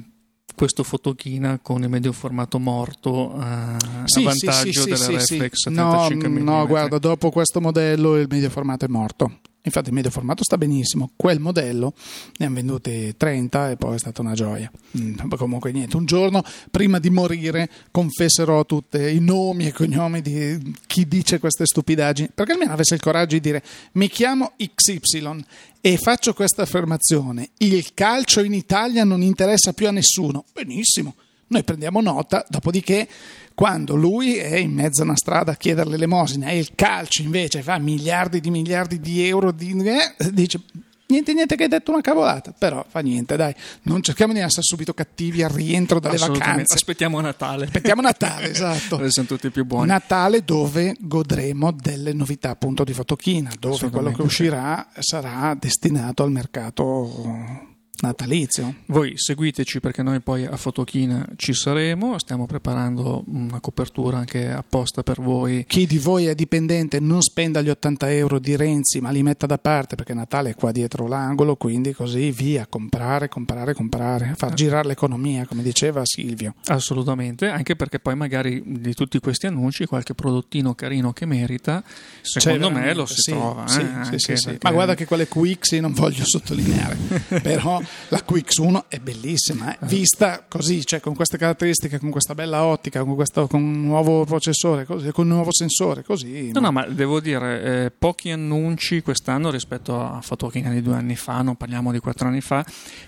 questo 0.58 0.82
fotochina 0.82 1.60
con 1.62 1.84
il 1.84 1.88
medio 1.88 2.10
formato 2.12 2.58
morto 2.58 3.32
eh, 3.36 3.44
a 3.44 4.20
vantaggio 4.20 4.84
delle 4.84 5.06
reflex 5.06 5.66
a 5.66 5.70
No, 5.70 6.06
35 6.06 6.28
mm. 6.28 6.44
no, 6.44 6.66
guarda, 6.66 6.98
dopo 6.98 7.30
questo 7.30 7.60
modello 7.60 8.16
il 8.16 8.26
medio 8.28 8.50
formato 8.50 8.84
è 8.84 8.88
morto. 8.88 9.38
Infatti 9.68 9.88
il 9.88 9.94
medio 9.94 10.11
formato 10.11 10.42
sta 10.44 10.57
benissimo, 10.57 11.11
quel 11.14 11.40
modello 11.40 11.92
ne 12.38 12.46
hanno 12.46 12.54
venduti 12.54 13.14
30 13.16 13.70
e 13.72 13.76
poi 13.76 13.96
è 13.96 13.98
stata 13.98 14.22
una 14.22 14.35
gioia. 14.35 14.70
Mm, 14.98 15.28
comunque 15.37 15.72
niente, 15.72 15.96
un 15.96 16.07
giorno 16.07 16.42
prima 16.70 16.98
di 16.98 17.11
morire 17.11 17.68
confesserò 17.90 18.64
tutti 18.64 18.98
i 18.98 19.20
nomi 19.20 19.66
e 19.66 19.72
cognomi 19.72 20.22
di 20.22 20.74
chi 20.87 21.07
dice 21.07 21.38
queste 21.38 21.66
stupidaggini, 21.66 22.31
perché 22.35 22.52
almeno 22.52 22.72
avesse 22.72 22.94
il 22.94 23.00
coraggio 23.00 23.35
di 23.35 23.40
dire 23.40 23.62
mi 23.92 24.09
chiamo 24.09 24.52
XY 24.57 25.44
e 25.81 25.96
faccio 25.96 26.33
questa 26.33 26.62
affermazione, 26.62 27.50
il 27.59 27.92
calcio 27.94 28.42
in 28.42 28.54
Italia 28.54 29.04
non 29.04 29.22
interessa 29.22 29.72
più 29.72 29.87
a 29.87 29.92
nessuno. 29.92 30.44
Benissimo. 30.52 31.14
Noi 31.48 31.64
prendiamo 31.64 32.00
nota, 32.00 32.44
dopodiché 32.48 33.08
quando 33.54 33.96
lui 33.96 34.37
è 34.37 34.56
in 34.56 34.72
mezzo 34.72 35.02
a 35.02 35.04
una 35.04 35.16
strada 35.16 35.52
a 35.52 35.56
chiedere 35.56 35.90
l'elemosina 35.90 36.48
e 36.48 36.58
il 36.58 36.70
calcio 36.74 37.22
invece 37.22 37.62
fa 37.62 37.78
miliardi 37.78 38.40
di 38.40 38.50
miliardi 38.50 39.00
di 39.00 39.26
euro, 39.26 39.50
di, 39.50 39.76
eh, 39.84 40.32
dice 40.32 40.61
niente 41.08 41.32
niente 41.32 41.56
che 41.56 41.64
hai 41.64 41.68
detto 41.68 41.90
una 41.90 42.00
cavolata. 42.00 42.54
Però 42.56 42.84
fa 42.88 43.00
niente 43.00 43.37
dai 43.37 43.54
non 43.82 44.02
cerchiamo 44.02 44.32
di 44.32 44.38
essere 44.38 44.62
subito 44.62 44.94
cattivi 44.94 45.42
al 45.42 45.50
rientro 45.50 45.98
dalle 45.98 46.18
vacanze. 46.18 46.74
Aspettiamo 46.74 47.20
Natale. 47.20 47.64
Aspettiamo 47.64 48.00
Natale 48.00 48.50
esatto. 48.50 49.11
Sono 49.11 49.26
tutti 49.26 49.50
più 49.50 49.64
buoni. 49.64 49.88
Natale 49.88 50.44
dove 50.44 50.94
godremo 51.00 51.72
delle 51.72 52.12
novità 52.12 52.50
appunto 52.50 52.84
di 52.84 52.92
Fotochina 52.92 53.50
dove 53.58 53.90
quello 53.90 54.12
che 54.12 54.22
uscirà 54.22 54.88
sarà 54.98 55.56
destinato 55.58 56.22
al 56.22 56.30
mercato 56.30 57.76
natalizio. 58.00 58.74
Voi 58.87 59.12
seguiteci 59.16 59.80
perché 59.80 60.02
noi 60.02 60.20
poi 60.20 60.44
a 60.44 60.56
Fotochina 60.56 61.26
ci 61.37 61.52
saremo, 61.52 62.18
stiamo 62.18 62.46
preparando 62.46 63.24
una 63.26 63.61
copertura 63.61 64.18
anche 64.18 64.50
apposta 64.50 65.02
per 65.02 65.20
voi. 65.20 65.64
Chi 65.66 65.87
di 65.87 65.98
voi 65.98 66.26
è 66.26 66.34
dipendente 66.34 67.00
non 67.00 67.22
spenda 67.22 67.61
gli 67.61 67.70
80 67.70 68.12
euro 68.12 68.38
di 68.38 68.56
Renzi 68.56 69.00
ma 69.00 69.11
li 69.11 69.22
metta 69.22 69.46
da 69.46 69.58
parte 69.58 69.96
perché 69.96 70.14
Natale 70.14 70.50
è 70.50 70.54
qua 70.54 70.72
dietro 70.72 71.06
l'angolo, 71.06 71.56
quindi 71.56 71.92
così 71.92 72.30
via, 72.30 72.66
comprare, 72.68 73.28
comprare, 73.28 73.74
comprare, 73.74 74.34
far 74.37 74.54
girare 74.54 74.88
l'economia 74.88 75.46
come 75.46 75.62
diceva 75.62 76.02
Silvio. 76.04 76.54
Assolutamente, 76.66 77.48
anche 77.48 77.76
perché 77.76 77.98
poi 77.98 78.14
magari 78.14 78.62
di 78.64 78.94
tutti 78.94 79.18
questi 79.18 79.46
annunci 79.46 79.87
qualche 79.87 80.14
prodottino 80.14 80.74
carino 80.74 81.12
che 81.12 81.26
merita, 81.26 81.82
secondo 82.22 82.70
me 82.70 82.94
lo 82.94 83.06
si 83.06 83.20
sì, 83.20 83.30
trova. 83.30 83.66
Sì, 83.66 83.80
eh, 83.80 84.18
sì, 84.18 84.37
sì, 84.37 84.58
Ma 84.62 84.70
guarda 84.70 84.94
che 84.94 85.06
quelle 85.06 85.26
Quixi 85.28 85.80
non 85.80 85.92
voglio 85.92 86.24
sottolineare, 86.24 86.96
però 87.42 87.80
la 88.09 88.22
QX1 88.27 88.85
è 88.88 88.98
bellissima, 88.98 89.72
eh? 89.72 89.79
vista 89.87 90.44
così, 90.48 90.85
cioè 90.85 91.01
con 91.01 91.14
queste 91.14 91.37
caratteristiche, 91.38 91.98
con 91.98 92.11
questa 92.11 92.35
bella 92.35 92.64
ottica, 92.64 93.05
con, 93.05 93.14
questo, 93.14 93.46
con 93.46 93.62
un 93.62 93.83
nuovo 93.85 94.24
processore, 94.24 94.85
così, 94.85 95.11
con 95.11 95.29
un 95.29 95.35
nuovo 95.35 95.53
sensore, 95.53 96.03
così. 96.03 96.51
No, 96.53 96.61
no, 96.61 96.72
ma 96.72 96.87
devo 96.87 97.20
dire, 97.20 97.62
eh, 97.85 97.90
pochi 97.90 98.31
annunci 98.31 99.03
quest'anno 99.03 99.51
rispetto 99.51 100.01
a 100.01 100.22
Photoking 100.27 100.70
di 100.72 100.83
due 100.83 100.94
anni 100.94 101.16
fa, 101.16 101.42
non 101.42 101.57
parliamo 101.57 101.92
di 101.92 101.98
quattro 101.98 102.29
anni 102.29 102.40
fa, 102.40 102.64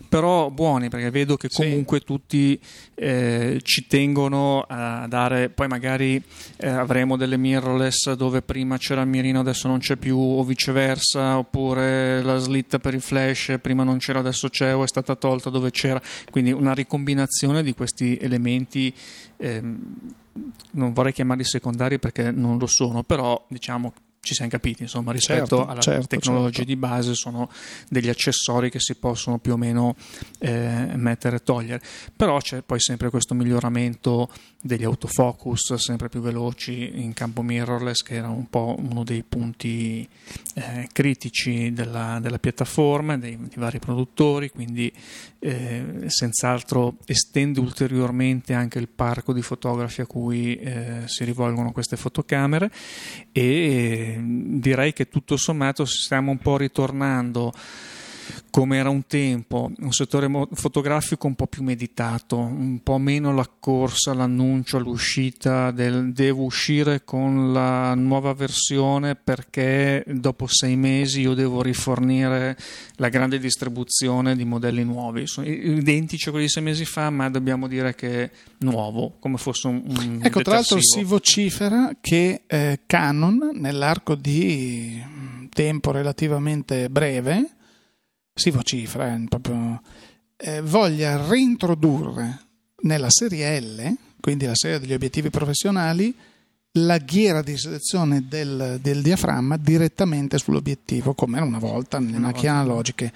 però 0.09 0.51
buoni 0.51 0.89
perché 0.89 1.11
vedo 1.11 1.37
che 1.37 1.49
comunque 1.49 1.99
sì. 1.99 2.05
tutti 2.05 2.61
eh, 2.95 3.61
ci 3.63 3.87
tengono 3.87 4.65
a 4.69 5.07
dare, 5.09 5.49
poi 5.49 5.69
magari 5.69 6.23
eh, 6.57 6.69
avremo 6.69 7.17
delle 7.17 7.37
mirrorless 7.37 8.13
dove 8.13 8.43
prima 8.43 8.77
c'era 8.79 9.03
il 9.03 9.09
mirino, 9.09 9.41
adesso 9.41 9.69
non 9.69 9.79
c'è 9.79 9.97
più, 9.97 10.19
o 10.19 10.45
viceversa, 10.45 11.39
oppure 11.39 12.23
la 12.23 12.39
slitta 12.39 12.79
per 12.79 12.95
il 12.95 13.01
flash, 13.01 13.57
prima 13.61 13.83
non 13.83 13.99
c'era, 13.99 14.19
adesso 14.19 14.49
c'è 14.49 14.70
o 14.73 14.83
è 14.83 14.89
stata 14.89 15.15
tolta 15.17 15.51
dove 15.51 15.71
c'era, 15.71 16.01
quindi 16.31 16.53
una 16.53 16.73
ricombinazione 16.73 17.63
di 17.63 17.75
questi 17.75 18.17
elementi, 18.21 18.93
ehm, 19.37 19.97
non 20.73 20.93
vorrei 20.93 21.13
chiamarli 21.13 21.45
secondari 21.45 21.99
perché 21.99 22.31
non 22.31 22.59
lo 22.59 22.67
sono, 22.67 23.03
però 23.03 23.45
diciamo 23.49 23.93
ci 24.23 24.35
siamo 24.35 24.51
capiti, 24.51 24.83
insomma, 24.83 25.13
rispetto 25.13 25.57
certo, 25.57 25.67
alla 25.67 25.81
certo, 25.81 26.07
tecnologia 26.07 26.59
certo. 26.59 26.71
di 26.71 26.77
base 26.77 27.15
sono 27.15 27.51
degli 27.89 28.09
accessori 28.09 28.71
che 28.71 28.79
si 28.79 28.95
possono 28.97 29.39
più 29.39 29.55
o 29.55 29.57
meno 29.57 29.97
eh, 30.39 30.91
mettere 30.95 31.37
e 31.37 31.43
togliere, 31.43 31.81
però 32.15 32.39
c'è 32.39 32.63
poi 32.63 32.81
sempre 32.81 33.09
questo 33.09 33.35
miglioramento 33.35 34.29
degli 34.63 34.85
autofocus 34.85 35.75
sempre 35.75 36.11
più 36.11 36.21
veloci 36.21 37.01
in 37.03 37.15
campo 37.15 37.41
mirrorless 37.41 38.03
che 38.03 38.17
era 38.17 38.29
un 38.29 38.49
po' 38.51 38.77
uno 38.79 39.05
dei 39.05 39.23
punti 39.23 40.07
eh, 40.55 40.89
critici 40.93 41.73
della, 41.73 42.19
della 42.21 42.39
piattaforma, 42.39 43.17
dei, 43.17 43.39
dei, 43.39 43.57
vari 43.57 43.79
produttori, 43.79 44.51
quindi 44.51 44.93
eh, 45.39 46.05
senz'altro 46.07 46.97
estende 47.07 47.59
ulteriormente 47.61 48.53
anche 48.53 48.79
il 48.79 48.89
parco 48.89 49.33
di 49.33 49.43
fotografi 49.43 50.03
a 50.03 50.07
cui 50.07 50.57
eh, 50.57 51.03
si 51.07 51.25
rivolgono 51.25 51.73
queste 51.73 51.97
fotocamere. 51.97 52.71
E 53.33 54.19
direi 54.21 54.93
che 54.93 55.09
tutto 55.09 55.37
sommato 55.37 55.85
stiamo 55.87 56.31
un 56.31 56.39
po' 56.39 56.59
ritornando 56.59 57.53
come 58.51 58.79
era 58.79 58.89
un 58.89 59.07
tempo, 59.07 59.71
un 59.79 59.93
settore 59.93 60.29
fotografico 60.53 61.27
un 61.27 61.35
po' 61.35 61.47
più 61.47 61.63
meditato, 61.63 62.39
un 62.39 62.81
po' 62.83 62.99
meno 62.99 63.35
la 63.35 63.49
corsa, 63.59 64.15
l'annuncio, 64.15 64.79
l'uscita 64.79 65.71
del 65.71 66.13
devo 66.13 66.45
uscire 66.45 67.05
con 67.05 67.53
la 67.53 67.95
nuova 67.95 68.33
versione 68.33 69.15
perché 69.15 70.05
dopo 70.07 70.47
sei 70.47 70.77
mesi 70.77 71.21
io 71.21 71.35
devo 71.35 71.63
rifornire 71.63 72.57
la 72.97 73.09
grande 73.09 73.39
distribuzione 73.39 74.37
di 74.37 74.45
modelli 74.45 74.85
nuovi. 74.85 75.27
Sono 75.27 75.47
identici 75.47 76.29
a 76.29 76.31
quelli 76.31 76.47
di 76.47 76.53
sei 76.53 76.63
mesi 76.63 76.85
fa, 76.85 77.11
ma 77.11 77.31
dobbiamo 77.31 77.67
dire 77.67 77.95
che 77.95 78.23
è 78.25 78.31
nuovo, 78.59 79.17
come 79.19 79.37
fosse 79.37 79.69
un, 79.69 79.83
un 79.87 80.21
Ecco, 80.23 80.43
tra 80.43 80.55
l'altro 80.55 80.81
si 80.81 81.03
vocifera 81.03 81.95
che 82.01 82.43
eh, 82.47 82.81
Canon 82.87 83.51
nell'arco 83.55 84.15
di 84.15 85.03
tempo 85.51 85.91
relativamente 85.91 86.89
breve 86.89 87.55
si 88.41 88.51
vocifera, 88.51 89.15
eh, 89.15 89.25
proprio, 89.29 89.83
eh, 90.37 90.63
voglia 90.63 91.27
reintrodurre 91.29 92.41
nella 92.83 93.11
serie 93.11 93.61
L, 93.61 93.97
quindi 94.19 94.47
la 94.47 94.55
serie 94.55 94.81
degli 94.81 94.95
obiettivi 94.95 95.29
professionali, 95.29 96.15
la 96.75 96.99
ghiera 96.99 97.43
di 97.43 97.59
selezione 97.59 98.27
del, 98.29 98.79
del 98.81 99.03
diaframma 99.03 99.57
direttamente 99.57 100.39
sull'obiettivo, 100.39 101.15
come 101.15 101.37
era 101.37 101.45
una 101.45 101.59
volta 101.59 101.99
nelle 101.99 102.17
una 102.17 102.29
macchine 102.29 102.53
volta. 102.53 102.63
analogiche. 102.63 103.13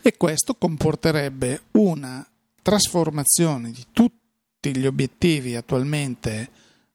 E 0.00 0.16
questo 0.16 0.54
comporterebbe 0.54 1.62
una 1.72 2.24
trasformazione 2.62 3.72
di 3.72 3.84
tutti 3.92 4.76
gli 4.76 4.86
obiettivi 4.86 5.56
attualmente 5.56 6.50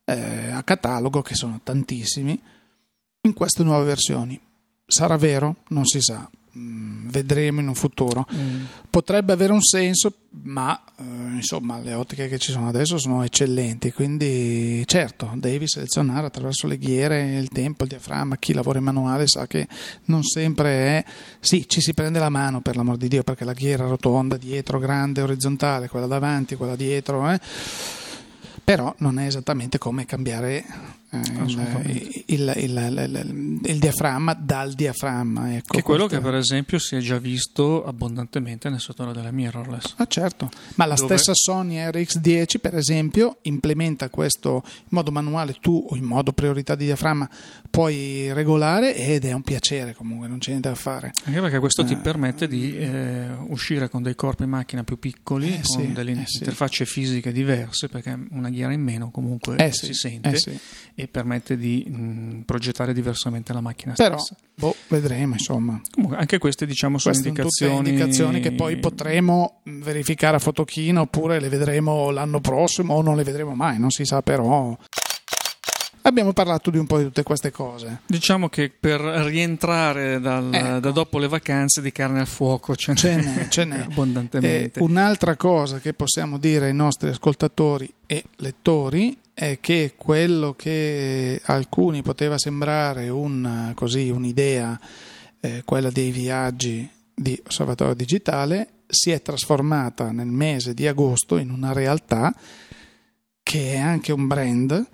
eh, 0.05 0.51
a 0.51 0.63
catalogo, 0.63 1.21
che 1.21 1.35
sono 1.35 1.59
tantissimi, 1.61 2.39
in 3.21 3.33
queste 3.33 3.63
nuove 3.63 3.85
versioni. 3.85 4.39
Sarà 4.85 5.17
vero? 5.17 5.57
Non 5.69 5.85
si 5.85 5.99
sa. 5.99 6.29
Mm, 6.55 7.09
vedremo 7.09 7.61
in 7.61 7.67
un 7.67 7.73
futuro. 7.73 8.27
Mm. 8.31 8.63
Potrebbe 8.87 9.33
avere 9.33 9.51
un 9.51 9.61
senso, 9.63 10.13
ma 10.43 10.79
eh, 10.99 11.03
insomma 11.35 11.79
le 11.79 11.95
ottiche 11.95 12.27
che 12.27 12.37
ci 12.37 12.51
sono 12.51 12.67
adesso 12.67 12.99
sono 12.99 13.23
eccellenti, 13.23 13.91
quindi 13.91 14.83
certo 14.85 15.31
devi 15.33 15.67
selezionare 15.67 16.27
attraverso 16.27 16.67
le 16.67 16.77
ghiere 16.77 17.37
il 17.37 17.49
tempo, 17.49 17.85
il 17.85 17.89
diaframma, 17.89 18.37
chi 18.37 18.53
lavora 18.53 18.77
in 18.77 18.83
manuale 18.83 19.25
sa 19.25 19.47
che 19.47 19.67
non 20.05 20.21
sempre 20.21 20.69
è, 20.99 21.05
sì 21.39 21.67
ci 21.67 21.81
si 21.81 21.95
prende 21.95 22.19
la 22.19 22.29
mano 22.29 22.61
per 22.61 22.75
l'amor 22.75 22.97
di 22.97 23.07
Dio 23.07 23.23
perché 23.23 23.45
la 23.45 23.53
ghiera 23.53 23.87
rotonda 23.87 24.37
dietro, 24.37 24.77
grande, 24.77 25.21
orizzontale, 25.21 25.87
quella 25.87 26.05
davanti, 26.05 26.55
quella 26.55 26.75
dietro, 26.75 27.31
eh? 27.31 27.39
però 28.63 28.93
non 28.99 29.17
è 29.17 29.25
esattamente 29.25 29.79
come 29.79 30.05
cambiare 30.05 30.63
il, 31.15 32.25
il, 32.27 32.53
il, 32.57 33.61
il, 33.65 33.79
diaframma 33.79 34.33
dal 34.33 34.73
diaframma. 34.73 35.55
Ecco, 35.55 35.73
che 35.73 35.79
è 35.79 35.83
quello 35.83 36.07
questo... 36.07 36.23
che 36.23 36.29
per 36.29 36.39
esempio 36.39 36.79
si 36.79 36.95
è 36.95 36.99
già 36.99 37.17
visto 37.19 37.85
abbondantemente 37.85 38.69
nel 38.69 38.79
settore 38.79 39.13
della 39.13 39.31
mirrorless. 39.31 39.93
Ah 39.97 40.07
certo, 40.07 40.49
ma 40.75 40.85
la 40.85 40.95
Dove... 40.95 41.17
stessa 41.17 41.33
Sony 41.35 41.77
RX10 41.77 42.59
per 42.59 42.75
esempio 42.75 43.37
implementa 43.43 44.09
questo 44.09 44.63
in 44.65 44.87
modo 44.89 45.11
manuale, 45.11 45.55
tu 45.59 45.85
o 45.89 45.95
in 45.95 46.03
modo 46.03 46.31
priorità 46.33 46.75
di 46.75 46.85
diaframma 46.85 47.29
puoi 47.69 48.31
regolare 48.33 48.95
ed 48.95 49.25
è 49.25 49.33
un 49.33 49.41
piacere 49.41 49.93
comunque, 49.93 50.27
non 50.27 50.39
c'è 50.39 50.49
niente 50.49 50.69
da 50.69 50.75
fare. 50.75 51.11
Anche 51.25 51.41
perché 51.41 51.59
questo 51.59 51.81
eh... 51.81 51.85
ti 51.85 51.95
permette 51.95 52.47
di 52.47 52.77
eh, 52.77 53.27
uscire 53.47 53.89
con 53.89 54.01
dei 54.01 54.15
corpi 54.15 54.45
macchina 54.45 54.83
più 54.83 54.97
piccoli, 54.97 55.47
eh, 55.47 55.61
con 55.63 55.81
sì, 55.81 55.91
delle 55.91 56.11
eh, 56.11 56.25
interfacce 56.39 56.85
sì. 56.85 56.91
fisiche 56.91 57.31
diverse, 57.31 57.87
perché 57.87 58.17
una 58.31 58.49
ghiera 58.49 58.73
in 58.73 58.81
meno 58.81 59.11
comunque 59.11 59.57
eh, 59.57 59.71
si 59.71 59.87
sì, 59.87 59.93
sente 59.93 60.37
e 61.03 61.07
permette 61.07 61.57
di 61.57 61.85
mh, 61.87 62.41
progettare 62.45 62.93
diversamente 62.93 63.53
la 63.53 63.61
macchina 63.61 63.93
Però, 63.93 64.17
stessa. 64.17 64.35
Boh, 64.55 64.75
vedremo 64.87 65.33
insomma. 65.33 65.79
Comunque, 65.91 66.17
anche 66.17 66.37
queste 66.37 66.65
diciamo 66.65 66.97
sono 66.97 67.13
queste 67.13 67.29
indicazioni... 67.29 67.89
indicazioni 67.89 68.39
che 68.39 68.51
poi 68.53 68.77
potremo 68.77 69.61
verificare 69.63 70.37
a 70.37 70.39
Fotochina 70.39 71.01
oppure 71.01 71.39
le 71.39 71.49
vedremo 71.49 72.09
l'anno 72.09 72.39
prossimo 72.39 72.95
o 72.95 73.01
non 73.01 73.15
le 73.15 73.23
vedremo 73.23 73.53
mai, 73.55 73.79
non 73.79 73.91
si 73.91 74.05
sa 74.05 74.21
però. 74.21 74.75
Abbiamo 76.05 76.33
parlato 76.33 76.69
di 76.69 76.77
un 76.77 76.85
po' 76.85 76.97
di 76.97 77.05
tutte 77.05 77.23
queste 77.23 77.49
cose. 77.49 78.01
Diciamo 78.07 78.49
che 78.49 78.69
per 78.77 78.99
rientrare 78.99 80.19
dal, 80.19 80.53
ecco. 80.53 80.79
da 80.79 80.91
dopo 80.91 81.17
le 81.17 81.29
vacanze 81.29 81.81
di 81.81 81.93
carne 81.93 82.19
al 82.19 82.27
fuoco 82.27 82.75
ce 82.75 82.91
n'è, 82.91 82.97
ce 82.97 83.15
n'è, 83.15 83.47
ce 83.47 83.63
n'è. 83.63 83.79
abbondantemente. 83.87 84.79
Eh, 84.79 84.83
un'altra 84.83 85.37
cosa 85.37 85.79
che 85.79 85.93
possiamo 85.93 86.37
dire 86.37 86.65
ai 86.65 86.73
nostri 86.73 87.07
ascoltatori 87.07 87.91
e 88.05 88.25
lettori 88.37 89.17
è 89.33 89.59
che 89.61 89.93
quello 89.95 90.53
che 90.55 91.41
alcuni 91.45 92.01
poteva 92.01 92.37
sembrare 92.37 93.07
un, 93.07 93.71
così, 93.73 94.09
un'idea, 94.09 94.77
eh, 95.39 95.61
quella 95.63 95.89
dei 95.89 96.11
viaggi 96.11 96.87
di 97.15 97.41
osservatorio 97.47 97.93
digitale, 97.93 98.67
si 98.87 99.11
è 99.11 99.21
trasformata 99.21 100.11
nel 100.11 100.27
mese 100.27 100.73
di 100.73 100.85
agosto 100.85 101.37
in 101.37 101.49
una 101.49 101.71
realtà 101.71 102.35
che 103.41 103.73
è 103.73 103.77
anche 103.77 104.11
un 104.11 104.27
brand 104.27 104.87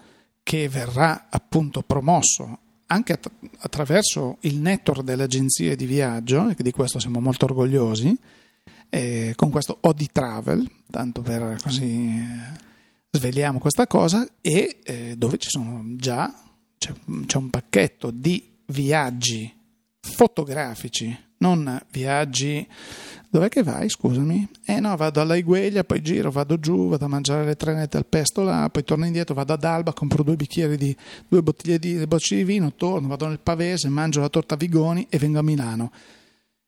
che 0.50 0.68
verrà 0.68 1.28
appunto 1.30 1.84
promosso 1.84 2.58
anche 2.88 3.14
att- 3.14 3.30
attraverso 3.60 4.38
il 4.42 4.58
network 4.58 5.04
delle 5.04 5.22
agenzie 5.22 5.76
di 5.76 5.86
viaggio, 5.86 6.50
e 6.50 6.64
di 6.64 6.72
questo 6.72 6.98
siamo 6.98 7.20
molto 7.20 7.46
orgogliosi, 7.46 8.18
eh, 8.90 9.34
con 9.36 9.52
questo 9.52 9.78
Odi 9.82 10.10
Travel, 10.12 10.68
tanto 10.90 11.22
per 11.22 11.60
così 11.62 12.26
sveliamo 13.12 13.60
questa 13.60 13.86
cosa 13.86 14.28
e 14.42 14.80
eh, 14.84 15.14
dove 15.16 15.38
ci 15.38 15.50
sono 15.52 15.84
già 15.98 16.34
c'è, 16.80 16.94
c'è 17.28 17.38
un 17.38 17.52
pacchetto 17.52 18.10
di 18.10 18.44
viaggi 18.66 19.56
fotografici, 20.00 21.16
non 21.38 21.80
viaggi 21.92 22.68
Dov'è 23.32 23.48
che 23.48 23.62
vai, 23.62 23.88
scusami? 23.90 24.50
Eh 24.66 24.80
no, 24.80 24.96
vado 24.96 25.22
alla 25.22 25.36
Igueglia, 25.36 25.84
poi 25.84 26.02
giro, 26.02 26.32
vado 26.32 26.60
giù, 26.60 26.90
vado 26.90 27.06
a 27.06 27.08
mangiare 27.08 27.46
le 27.46 27.56
trenette 27.56 27.96
al 27.96 28.08
pesto 28.08 28.42
là, 28.42 28.68
poi 28.72 28.84
torno 28.84 29.06
indietro, 29.06 29.36
vado 29.36 29.54
ad 29.54 29.64
Alba, 29.64 29.94
compro 29.94 30.24
due 30.24 30.36
bicchieri 30.36 30.76
di, 30.78 30.96
due 31.28 31.44
bottiglie 31.44 31.78
di, 31.78 32.08
bottiglie 32.08 32.44
di 32.44 32.52
vino, 32.52 32.74
torno, 32.74 33.08
vado 33.08 33.28
nel 33.28 33.40
Pavese, 33.40 33.88
mangio 33.88 34.22
la 34.22 34.30
torta 34.30 34.56
Vigoni 34.56 35.06
e 35.12 35.20
vengo 35.20 35.38
a 35.38 35.44
Milano. 35.44 35.92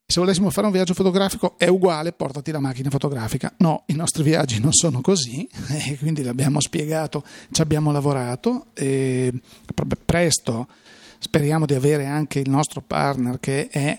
Se 0.05 0.19
volessimo 0.19 0.51
fare 0.51 0.67
un 0.67 0.73
viaggio 0.73 0.93
fotografico 0.93 1.55
è 1.57 1.67
uguale, 1.67 2.11
portati 2.11 2.51
la 2.51 2.59
macchina 2.59 2.91
fotografica. 2.91 3.51
No, 3.57 3.83
i 3.87 3.93
nostri 3.93 4.21
viaggi 4.21 4.59
non 4.59 4.71
sono 4.71 5.01
così, 5.01 5.49
e 5.89 5.97
quindi 5.97 6.21
l'abbiamo 6.21 6.59
spiegato, 6.59 7.23
ci 7.49 7.61
abbiamo 7.61 7.91
lavorato 7.91 8.67
e 8.75 9.33
presto 10.05 10.67
speriamo 11.17 11.65
di 11.65 11.73
avere 11.73 12.05
anche 12.05 12.37
il 12.37 12.51
nostro 12.51 12.81
partner 12.81 13.39
che 13.39 13.67
è 13.69 13.97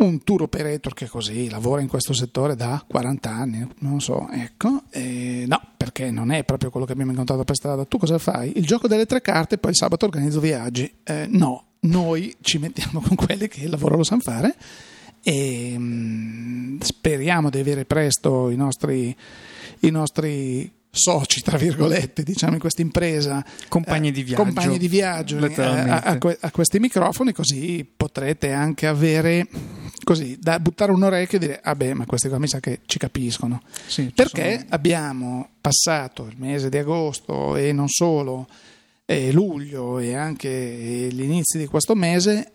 un 0.00 0.22
tour 0.22 0.42
operator 0.42 0.94
che 0.94 1.08
così 1.08 1.48
lavora 1.50 1.80
in 1.80 1.88
questo 1.88 2.12
settore 2.12 2.56
da 2.56 2.82
40 2.86 3.30
anni, 3.30 3.68
non 3.78 4.00
so, 4.00 4.28
ecco, 4.30 4.84
eh, 4.90 5.44
no, 5.46 5.60
perché 5.76 6.10
non 6.10 6.30
è 6.30 6.44
proprio 6.44 6.70
quello 6.70 6.86
che 6.86 6.92
abbiamo 6.92 7.10
incontrato 7.10 7.44
per 7.44 7.56
strada. 7.56 7.84
Tu 7.84 7.98
cosa 7.98 8.18
fai? 8.18 8.52
Il 8.56 8.66
gioco 8.66 8.88
delle 8.88 9.06
tre 9.06 9.20
carte, 9.20 9.58
poi 9.58 9.70
il 9.70 9.76
sabato 9.76 10.06
organizzo 10.06 10.40
viaggi. 10.40 10.90
Eh, 11.04 11.26
no, 11.28 11.64
noi 11.80 12.34
ci 12.40 12.58
mettiamo 12.58 13.00
con 13.00 13.16
quelli 13.16 13.48
che 13.48 13.64
il 13.64 13.70
lavoro 13.70 13.96
lo 13.96 14.04
sanno 14.04 14.22
fare 14.22 14.54
e 15.22 15.78
mh, 15.78 15.82
mm, 15.82 16.80
speriamo 16.80 17.50
di 17.50 17.58
avere 17.58 17.84
presto 17.84 18.48
i 18.48 18.56
nostri, 18.56 19.14
i 19.80 19.90
nostri 19.90 20.70
soci, 20.90 21.40
tra 21.40 21.56
virgolette, 21.56 22.22
diciamo 22.22 22.54
in 22.54 22.58
questa 22.58 22.82
impresa, 22.82 23.44
compagni 23.68 24.10
di 24.10 24.22
viaggio, 24.22 24.42
compagni 24.42 24.78
di 24.78 24.88
viaggio 24.88 25.38
eh, 25.38 25.62
a, 25.62 26.00
a, 26.02 26.18
a, 26.40 26.50
questi 26.50 26.78
microfoni, 26.80 27.32
così 27.32 27.88
potrete 27.96 28.50
anche 28.50 28.86
avere 28.86 29.46
così 30.02 30.36
da 30.40 30.58
buttare 30.58 30.90
un 30.92 31.02
orecchio 31.02 31.38
e 31.38 31.40
dire: 31.40 31.60
Ah, 31.62 31.74
beh, 31.74 31.94
ma 31.94 32.06
questi 32.06 32.28
qua 32.28 32.38
mi 32.38 32.48
sa 32.48 32.58
che 32.60 32.80
ci 32.86 32.98
capiscono. 32.98 33.62
Sì, 33.86 34.10
Perché 34.14 34.58
sono... 34.58 34.66
abbiamo 34.70 35.50
passato 35.60 36.26
il 36.26 36.36
mese 36.38 36.68
di 36.68 36.78
agosto 36.78 37.56
e 37.56 37.72
non 37.72 37.88
solo, 37.88 38.48
e 39.04 39.32
luglio 39.32 39.98
e 39.98 40.14
anche 40.14 41.08
gli 41.10 41.22
inizi 41.22 41.58
di 41.58 41.66
questo 41.66 41.94
mese 41.94 42.52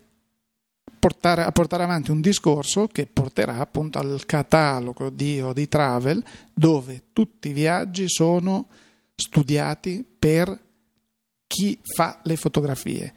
portare, 1.06 1.44
a 1.44 1.52
portare 1.52 1.84
avanti 1.84 2.10
un 2.10 2.20
discorso 2.20 2.88
che 2.88 3.06
porterà 3.06 3.58
appunto 3.58 4.00
al 4.00 4.24
catalogo 4.26 5.08
di 5.08 5.40
Odi 5.40 5.68
Travel 5.68 6.22
dove 6.52 7.04
tutti 7.12 7.50
i 7.50 7.52
viaggi 7.52 8.08
sono 8.08 8.66
studiati 9.14 10.04
per 10.18 10.64
chi 11.46 11.78
fa 11.80 12.18
le 12.24 12.34
fotografie. 12.34 13.14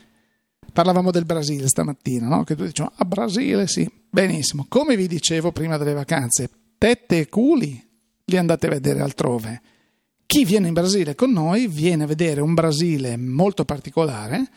Parlavamo 0.72 1.10
del 1.10 1.26
Brasile 1.26 1.68
stamattina, 1.68 2.28
no? 2.28 2.44
che 2.44 2.56
tu 2.56 2.64
dici, 2.64 2.84
a 2.84 3.06
Brasile 3.06 3.68
sì, 3.68 3.90
benissimo. 4.08 4.68
Come 4.70 4.96
vi 4.96 5.08
dicevo 5.08 5.52
prima 5.52 5.78
delle 5.78 5.94
vacanze, 5.94 6.48
tette 6.78 7.22
e 7.22 7.28
culi 7.28 7.84
li 8.26 8.38
andate 8.38 8.68
a 8.68 8.70
vedere 8.70 9.02
altrove. 9.02 9.62
Chi 10.28 10.46
viene 10.46 10.68
in 10.68 10.74
Brasile 10.74 11.16
con 11.16 11.32
noi 11.32 11.66
viene 11.68 12.04
a 12.04 12.08
vedere 12.08 12.40
un 12.40 12.54
Brasile 12.54 13.18
molto 13.18 13.66
particolare 13.66 14.48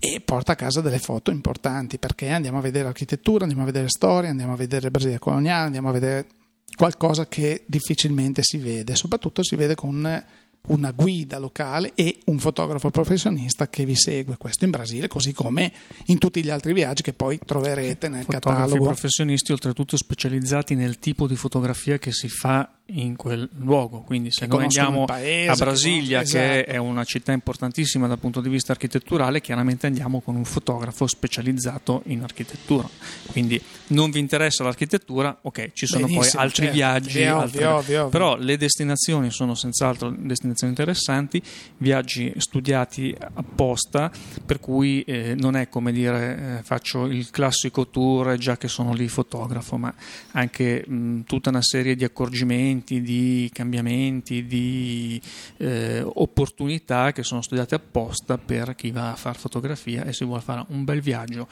e 0.00 0.20
porta 0.20 0.52
a 0.52 0.56
casa 0.56 0.80
delle 0.80 0.98
foto 0.98 1.30
importanti 1.30 1.98
perché 1.98 2.30
andiamo 2.30 2.58
a 2.58 2.62
vedere 2.62 2.88
architettura, 2.88 3.42
andiamo 3.42 3.62
a 3.62 3.66
vedere 3.66 3.88
storia, 3.88 4.30
andiamo 4.30 4.54
a 4.54 4.56
vedere 4.56 4.86
il 4.86 4.90
Brasile 4.90 5.18
coloniale, 5.18 5.66
andiamo 5.66 5.90
a 5.90 5.92
vedere 5.92 6.26
qualcosa 6.74 7.28
che 7.28 7.64
difficilmente 7.66 8.42
si 8.42 8.56
vede, 8.56 8.94
soprattutto 8.94 9.42
si 9.42 9.56
vede 9.56 9.74
con 9.74 10.24
una 10.68 10.90
guida 10.92 11.38
locale 11.38 11.92
e 11.94 12.18
un 12.26 12.38
fotografo 12.38 12.90
professionista 12.90 13.68
che 13.68 13.84
vi 13.84 13.94
segue, 13.94 14.38
questo 14.38 14.64
in 14.64 14.70
Brasile, 14.70 15.06
così 15.06 15.32
come 15.32 15.70
in 16.06 16.16
tutti 16.18 16.42
gli 16.42 16.50
altri 16.50 16.72
viaggi 16.72 17.02
che 17.02 17.12
poi 17.12 17.38
troverete 17.44 18.08
nel 18.08 18.24
Fotografi 18.24 18.56
catalogo. 18.56 18.84
professionisti 18.84 19.52
oltretutto 19.52 19.98
specializzati 19.98 20.74
nel 20.74 20.98
tipo 20.98 21.26
di 21.26 21.36
fotografia 21.36 21.98
che 21.98 22.12
si 22.12 22.28
fa 22.28 22.79
in 22.92 23.16
quel 23.16 23.48
luogo. 23.58 24.00
Quindi, 24.00 24.30
se 24.30 24.46
che 24.46 24.46
noi 24.46 24.64
andiamo 24.64 25.04
paese, 25.04 25.50
a 25.50 25.54
Brasilia, 25.54 26.22
che, 26.22 26.30
che 26.30 26.58
esatto. 26.58 26.70
è 26.70 26.76
una 26.76 27.04
città 27.04 27.32
importantissima 27.32 28.06
dal 28.06 28.18
punto 28.18 28.40
di 28.40 28.48
vista 28.48 28.72
architetturale, 28.72 29.40
chiaramente 29.40 29.86
andiamo 29.86 30.20
con 30.20 30.36
un 30.36 30.44
fotografo 30.44 31.06
specializzato 31.06 32.02
in 32.06 32.22
architettura. 32.22 32.88
Quindi 33.30 33.60
non 33.88 34.10
vi 34.10 34.18
interessa 34.18 34.64
l'architettura, 34.64 35.38
ok, 35.42 35.72
ci 35.72 35.86
sono 35.86 36.06
Benissimo, 36.06 36.32
poi 36.32 36.42
altri 36.42 36.62
certo, 36.62 36.76
viaggi, 36.76 37.18
ovvio, 37.18 37.38
altre... 37.38 37.64
ovvio, 37.64 37.74
ovvio. 37.74 38.08
però 38.08 38.36
le 38.36 38.56
destinazioni 38.56 39.30
sono 39.30 39.54
senz'altro 39.54 40.14
destinazioni 40.16 40.72
interessanti, 40.72 41.42
viaggi 41.78 42.32
studiati 42.36 43.14
apposta, 43.34 44.10
per 44.44 44.60
cui 44.60 45.02
eh, 45.02 45.34
non 45.36 45.56
è 45.56 45.68
come 45.68 45.92
dire 45.92 46.58
eh, 46.58 46.62
faccio 46.62 47.06
il 47.06 47.30
classico 47.30 47.88
tour 47.88 48.36
già 48.36 48.56
che 48.56 48.68
sono 48.68 48.92
lì 48.92 49.08
fotografo, 49.08 49.76
ma 49.76 49.94
anche 50.32 50.84
mh, 50.86 51.20
tutta 51.22 51.50
una 51.50 51.62
serie 51.62 51.94
di 51.94 52.04
accorgimenti 52.04 52.79
momenti 52.80 53.02
di 53.02 53.50
cambiamenti, 53.52 54.46
di 54.46 55.20
eh, 55.58 56.02
opportunità 56.02 57.12
che 57.12 57.22
sono 57.22 57.42
studiate 57.42 57.74
apposta 57.74 58.38
per 58.38 58.74
chi 58.74 58.90
va 58.90 59.12
a 59.12 59.16
fare 59.16 59.38
fotografia 59.38 60.04
e 60.04 60.12
si 60.12 60.24
vuole 60.24 60.40
fare 60.40 60.64
un 60.68 60.84
bel 60.84 61.00
viaggio 61.00 61.46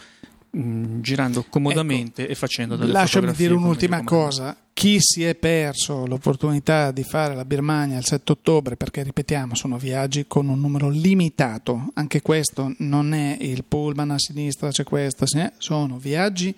mh, 0.50 0.60
mm, 0.60 1.00
girando 1.00 1.44
comodamente 1.48 2.22
ecco, 2.22 2.32
e 2.32 2.34
facendo 2.34 2.76
delle 2.76 2.92
lasciami 2.92 3.32
dire 3.32 3.54
un'ultima 3.54 4.02
cosa. 4.02 4.56
Chi 4.72 4.98
si 5.00 5.24
è 5.24 5.34
perso 5.34 6.06
l'opportunità 6.06 6.92
di 6.92 7.02
fare 7.02 7.34
la 7.34 7.44
Birmania 7.44 7.98
il 7.98 8.04
7 8.04 8.30
ottobre 8.30 8.76
perché 8.76 9.02
ripetiamo 9.02 9.56
sono 9.56 9.76
viaggi 9.76 10.26
con 10.28 10.48
un 10.48 10.60
numero 10.60 10.88
limitato. 10.88 11.90
Anche 11.94 12.22
questo 12.22 12.72
non 12.78 13.12
è 13.12 13.36
il 13.40 13.64
pullman 13.64 14.12
a 14.12 14.18
sinistra 14.18 14.70
c'è 14.70 14.84
questo 14.84 15.26
sono 15.58 15.98
viaggi 15.98 16.54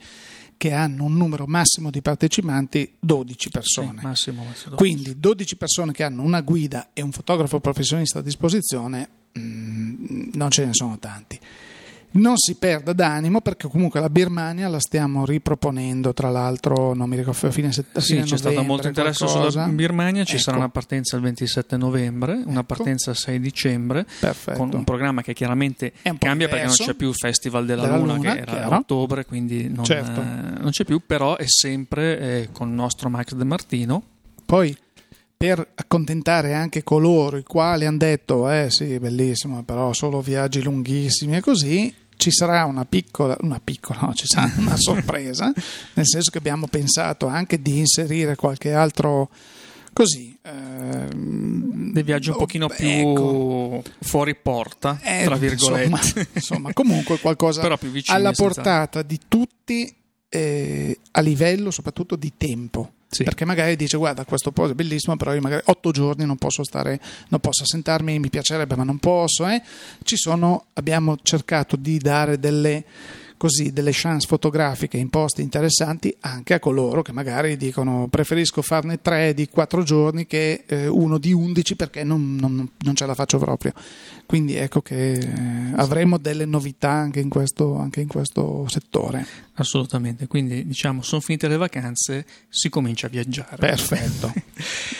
che 0.60 0.74
hanno 0.74 1.04
un 1.04 1.16
numero 1.16 1.46
massimo 1.46 1.88
di 1.88 2.02
partecipanti 2.02 2.96
12 3.00 3.48
persone. 3.48 3.98
Sì, 4.00 4.04
massimo, 4.04 4.44
massimo 4.44 4.76
12. 4.76 4.76
Quindi 4.76 5.18
12 5.18 5.56
persone 5.56 5.92
che 5.92 6.02
hanno 6.02 6.20
una 6.20 6.42
guida 6.42 6.90
e 6.92 7.00
un 7.00 7.12
fotografo 7.12 7.60
professionista 7.60 8.18
a 8.18 8.22
disposizione, 8.22 9.08
mh, 9.32 9.40
mm, 9.40 10.30
non 10.34 10.50
ce 10.50 10.66
ne 10.66 10.74
sono 10.74 10.98
tanti 10.98 11.40
non 12.12 12.36
si 12.36 12.56
perda 12.56 12.92
d'animo 12.92 13.40
perché 13.40 13.68
comunque 13.68 14.00
la 14.00 14.10
Birmania 14.10 14.68
la 14.68 14.80
stiamo 14.80 15.24
riproponendo 15.24 16.12
tra 16.12 16.28
l'altro 16.28 16.92
non 16.92 17.08
mi 17.08 17.16
ricordo 17.16 17.46
a 17.46 17.50
fine 17.50 17.70
settembre 17.70 18.00
sì, 18.00 18.20
c'è 18.20 18.36
stato 18.36 18.62
molto 18.64 18.88
interesse 18.88 19.28
sulla 19.28 19.68
Birmania 19.68 20.24
ci 20.24 20.32
ecco. 20.34 20.42
sarà 20.42 20.56
una 20.56 20.68
partenza 20.68 21.14
il 21.16 21.22
27 21.22 21.76
novembre 21.76 22.32
una 22.32 22.60
ecco. 22.60 22.74
partenza 22.74 23.10
il 23.10 23.16
6 23.16 23.38
dicembre 23.38 24.06
Perfetto. 24.18 24.58
con 24.58 24.70
un 24.72 24.82
programma 24.82 25.22
che 25.22 25.34
chiaramente 25.34 25.92
cambia 26.18 26.48
perché 26.48 26.66
non 26.66 26.74
c'è 26.74 26.94
più 26.94 27.08
il 27.08 27.14
Festival 27.14 27.64
della, 27.64 27.82
della 27.82 27.96
Luna, 27.96 28.14
Luna, 28.14 28.32
che 28.32 28.38
era 28.40 28.52
chiaro. 28.52 28.74
a 28.74 28.78
ottobre 28.78 29.24
quindi 29.24 29.68
non, 29.68 29.84
certo. 29.84 30.20
eh, 30.20 30.60
non, 30.60 30.70
c'è 30.70 30.84
più 30.84 31.00
però 31.06 31.36
è 31.36 31.46
sempre 31.46 32.18
eh, 32.18 32.48
con 32.50 32.68
il 32.68 32.74
nostro 32.74 33.08
Max 33.08 33.34
De 33.34 33.44
Martino 33.44 34.02
poi 34.44 34.76
per 35.36 35.66
accontentare 35.76 36.54
anche 36.54 36.82
coloro 36.82 37.36
i 37.36 37.44
quali 37.44 37.86
hanno 37.86 37.98
detto 37.98 38.50
eh 38.50 38.66
sì 38.68 38.98
bellissimo 38.98 39.62
però 39.62 39.92
solo 39.92 40.20
viaggi 40.20 40.60
lunghissimi 40.60 41.36
e 41.36 41.40
così 41.40 41.94
ci 42.20 42.30
sarà 42.30 42.66
una 42.66 42.84
piccola, 42.84 43.34
una 43.40 43.60
piccola, 43.62 44.00
no, 44.02 44.14
ci 44.14 44.26
sarà 44.26 44.52
una 44.58 44.76
sorpresa, 44.76 45.52
nel 45.94 46.06
senso 46.06 46.30
che 46.30 46.38
abbiamo 46.38 46.68
pensato 46.68 47.26
anche 47.26 47.60
di 47.60 47.78
inserire 47.78 48.36
qualche 48.36 48.72
altro 48.72 49.30
così 49.92 50.38
ehm, 50.40 51.92
dei 51.92 52.02
viaggi 52.04 52.30
un 52.30 52.36
pochino 52.36 52.68
più 52.68 52.86
ecco. 52.86 53.82
fuori 53.98 54.36
porta 54.36 55.00
eh, 55.02 55.24
tra 55.24 55.34
virgolette 55.34 55.88
insomma, 55.88 56.26
insomma 56.32 56.72
comunque 56.72 57.18
qualcosa 57.18 57.62
alla 58.06 58.30
portata 58.30 59.02
di 59.02 59.18
tutti 59.26 59.92
eh, 60.28 60.98
a 61.10 61.20
livello 61.20 61.72
soprattutto 61.72 62.14
di 62.14 62.32
tempo 62.36 62.92
sì. 63.10 63.24
Perché 63.24 63.44
magari 63.44 63.74
dice 63.74 63.96
guarda 63.96 64.24
questo 64.24 64.52
posto 64.52 64.70
è 64.70 64.74
bellissimo, 64.76 65.16
però 65.16 65.34
io 65.34 65.40
magari 65.40 65.62
otto 65.66 65.90
giorni 65.90 66.24
non 66.24 66.36
posso 66.36 66.62
stare, 66.62 67.00
non 67.28 67.40
posso 67.40 67.64
assentarmi, 67.64 68.20
mi 68.20 68.30
piacerebbe 68.30 68.76
ma 68.76 68.84
non 68.84 68.98
posso. 68.98 69.48
Eh? 69.48 69.60
Ci 70.04 70.16
sono, 70.16 70.66
abbiamo 70.74 71.16
cercato 71.20 71.74
di 71.74 71.98
dare 71.98 72.38
delle 72.38 72.84
così 73.40 73.72
delle 73.72 73.92
chance 73.94 74.26
fotografiche 74.26 74.98
in 74.98 75.08
posti 75.08 75.40
interessanti 75.40 76.14
anche 76.20 76.52
a 76.52 76.58
coloro 76.58 77.00
che 77.00 77.12
magari 77.12 77.56
dicono 77.56 78.06
preferisco 78.06 78.60
farne 78.60 79.00
tre 79.00 79.32
di 79.32 79.48
quattro 79.48 79.82
giorni 79.82 80.26
che 80.26 80.64
eh, 80.66 80.86
uno 80.86 81.16
di 81.16 81.32
undici 81.32 81.74
perché 81.74 82.04
non, 82.04 82.36
non, 82.36 82.68
non, 82.76 82.94
ce 82.94 83.06
la 83.06 83.14
faccio 83.14 83.38
proprio. 83.38 83.72
Quindi 84.26 84.56
ecco 84.56 84.82
che 84.82 85.12
eh, 85.12 85.28
avremo 85.76 86.18
delle 86.18 86.44
novità 86.44 86.90
anche 86.90 87.20
in, 87.20 87.30
questo, 87.30 87.78
anche 87.78 88.02
in 88.02 88.08
questo 88.08 88.66
settore. 88.68 89.26
Assolutamente, 89.54 90.26
quindi 90.26 90.66
diciamo 90.66 91.00
sono 91.00 91.22
finite 91.22 91.48
le 91.48 91.56
vacanze, 91.56 92.26
si 92.46 92.68
comincia 92.68 93.06
a 93.06 93.10
viaggiare. 93.10 93.56
Perfetto. 93.56 94.34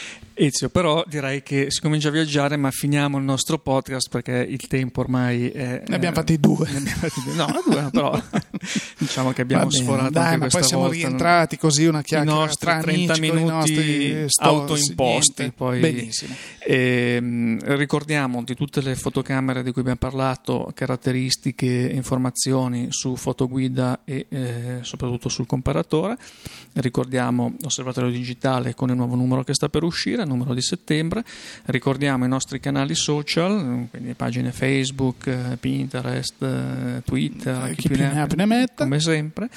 Ezio, 0.43 0.69
però 0.69 1.03
direi 1.07 1.43
che 1.43 1.69
si 1.69 1.81
comincia 1.81 2.07
a 2.07 2.11
viaggiare, 2.11 2.57
ma 2.57 2.71
finiamo 2.71 3.19
il 3.19 3.23
nostro 3.23 3.59
podcast 3.59 4.09
perché 4.09 4.43
il 4.49 4.65
tempo 4.65 5.01
ormai 5.01 5.49
è. 5.49 5.83
Ne 5.87 5.95
abbiamo 5.95 6.15
fatti 6.15 6.39
due. 6.39 6.67
Ne 6.67 6.77
abbiamo 6.77 6.97
fatti 6.97 7.21
due. 7.23 7.33
No, 7.35 7.61
due, 7.63 7.89
però 7.91 8.19
diciamo 8.97 9.33
che 9.33 9.41
abbiamo 9.43 9.67
bene, 9.67 9.83
sforato 9.83 10.09
dai, 10.09 10.33
anche 10.33 10.37
ma 10.37 10.47
poi 10.47 10.63
siamo 10.63 10.83
volta. 10.83 10.97
rientrati 10.97 11.57
così 11.57 11.85
una 11.85 11.99
I 11.99 12.03
chiacchiera 12.03 12.39
nostri 12.39 12.65
tra 12.65 12.79
30 12.79 13.13
amici, 13.13 13.29
con 13.29 13.37
i 13.37 13.43
minuti 13.43 13.51
nostri 13.51 14.25
autoimposti. 14.37 15.51
Poi, 15.55 15.79
Benissimo. 15.79 16.33
Ehm, 16.65 17.59
ricordiamo 17.77 18.43
di 18.43 18.55
tutte 18.55 18.81
le 18.81 18.95
fotocamere 18.95 19.61
di 19.61 19.71
cui 19.71 19.81
abbiamo 19.81 19.99
parlato, 19.99 20.71
caratteristiche 20.73 21.91
informazioni 21.93 22.87
su 22.89 23.15
fotoguida 23.15 24.01
e 24.05 24.25
eh, 24.27 24.79
soprattutto 24.81 25.29
sul 25.29 25.45
comparatore. 25.45 26.17
Ricordiamo 26.73 27.55
l'osservatorio 27.59 28.09
digitale 28.09 28.73
con 28.73 28.89
il 28.89 28.95
nuovo 28.95 29.15
numero 29.15 29.43
che 29.43 29.53
sta 29.53 29.69
per 29.69 29.83
uscire, 29.83 30.25
numero 30.31 30.53
di 30.53 30.61
settembre. 30.61 31.23
Ricordiamo 31.65 32.25
i 32.25 32.27
nostri 32.27 32.59
canali 32.59 32.95
social, 32.95 33.87
quindi 33.89 34.13
pagine 34.13 34.51
Facebook, 34.51 35.27
eh, 35.27 35.57
Pinterest, 35.59 36.41
eh, 36.41 37.01
Twitter, 37.05 37.69
Eh, 37.69 37.75
chi 37.75 37.87
più 37.89 37.97
ne 37.97 38.19
ha 38.21 38.25
più 38.27 38.37
ne 38.37 38.45
metta. 38.45 38.83
come 38.83 38.99
sempre. 38.99 39.49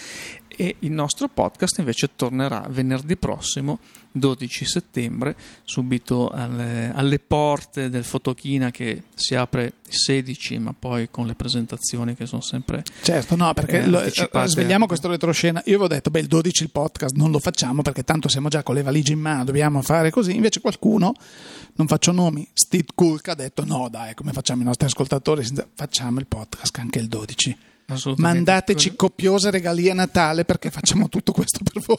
E 0.56 0.76
il 0.80 0.92
nostro 0.92 1.28
podcast 1.28 1.78
invece 1.78 2.10
tornerà 2.16 2.66
venerdì 2.68 3.16
prossimo, 3.16 3.78
12 4.12 4.64
settembre, 4.64 5.34
subito 5.64 6.28
alle, 6.28 6.92
alle 6.94 7.18
porte 7.18 7.90
del 7.90 8.04
Fotochina 8.04 8.70
che 8.70 9.04
si 9.14 9.34
apre 9.34 9.64
il 9.64 9.72
16, 9.96 10.58
ma 10.58 10.74
poi 10.78 11.08
con 11.10 11.26
le 11.26 11.34
presentazioni 11.34 12.14
che 12.14 12.26
sono 12.26 12.40
sempre 12.42 12.82
Certo, 13.02 13.34
no, 13.36 13.52
perché 13.54 13.82
Eh, 13.82 13.86
lo- 13.88 14.00
eh, 14.02 14.12
svegliamo 14.46 14.86
questo 14.86 15.08
retroscena. 15.08 15.60
Io 15.66 15.74
avevo 15.74 15.88
detto, 15.88 16.10
beh, 16.10 16.20
il 16.20 16.26
12 16.26 16.62
il 16.62 16.70
podcast 16.70 17.16
non 17.16 17.30
lo 17.30 17.38
facciamo 17.40 17.82
perché 17.82 18.04
tanto 18.04 18.28
siamo 18.28 18.48
già 18.48 18.62
con 18.62 18.74
le 18.76 18.82
valigie 18.82 19.12
in 19.12 19.20
mano, 19.20 19.44
dobbiamo 19.44 19.82
fare 19.82 20.10
così. 20.10 20.34
Invece 20.36 20.60
qualcuno, 20.60 21.12
non 21.74 21.86
faccio 21.88 22.12
nomi, 22.12 22.48
Steve 22.52 22.86
Cook 22.94 23.28
ha 23.28 23.34
detto, 23.34 23.64
no 23.64 23.88
dai, 23.90 24.14
come 24.14 24.32
facciamo 24.32 24.62
i 24.62 24.64
nostri 24.64 24.86
ascoltatori? 24.86 25.44
Facciamo 25.74 26.20
il 26.20 26.26
podcast 26.26 26.78
anche 26.78 26.98
il 27.00 27.08
12. 27.08 27.56
Mandateci 28.16 28.94
copiose 28.96 29.50
regalie 29.50 29.90
a 29.90 29.94
Natale 29.94 30.44
perché 30.44 30.70
facciamo 30.70 31.08
tutto 31.08 31.32
questo 31.32 31.60
per 31.62 31.82
voi. 31.82 31.96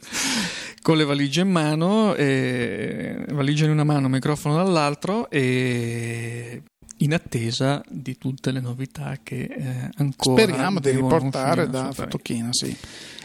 con 0.82 0.96
le 0.96 1.04
valigie 1.04 1.42
in 1.42 1.50
mano, 1.50 2.14
e, 2.14 3.24
valigia 3.30 3.64
in 3.64 3.70
una 3.70 3.84
mano, 3.84 4.08
microfono 4.08 4.56
dall'altro 4.56 5.30
e 5.30 6.62
in 6.98 7.14
attesa 7.14 7.82
di 7.88 8.16
tutte 8.18 8.50
le 8.50 8.60
novità 8.60 9.18
che 9.22 9.44
eh, 9.44 9.90
ancora 9.96 10.42
Speriamo 10.42 10.80
di 10.80 10.90
riportare 10.90 11.68
da. 11.68 11.92
Fotochina, 11.92 12.48
sì. 12.52 12.76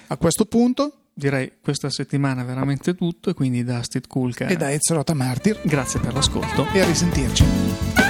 A 0.08 0.18
questo 0.18 0.46
punto, 0.46 0.94
Direi 1.20 1.52
questa 1.62 1.90
settimana 1.90 2.46
veramente 2.46 2.96
tutto 2.96 3.30
e 3.30 3.34
quindi 3.34 3.66
da 3.66 3.84
Steve 3.84 4.08
Kulka 4.08 4.48
e 4.48 4.56
da 4.56 4.72
Ezio 4.72 5.04
Martir, 5.16 5.60
grazie 5.66 6.00
per 6.00 6.14
l'ascolto 6.14 6.66
e 6.72 6.80
a 6.80 6.86
risentirci. 6.86 8.09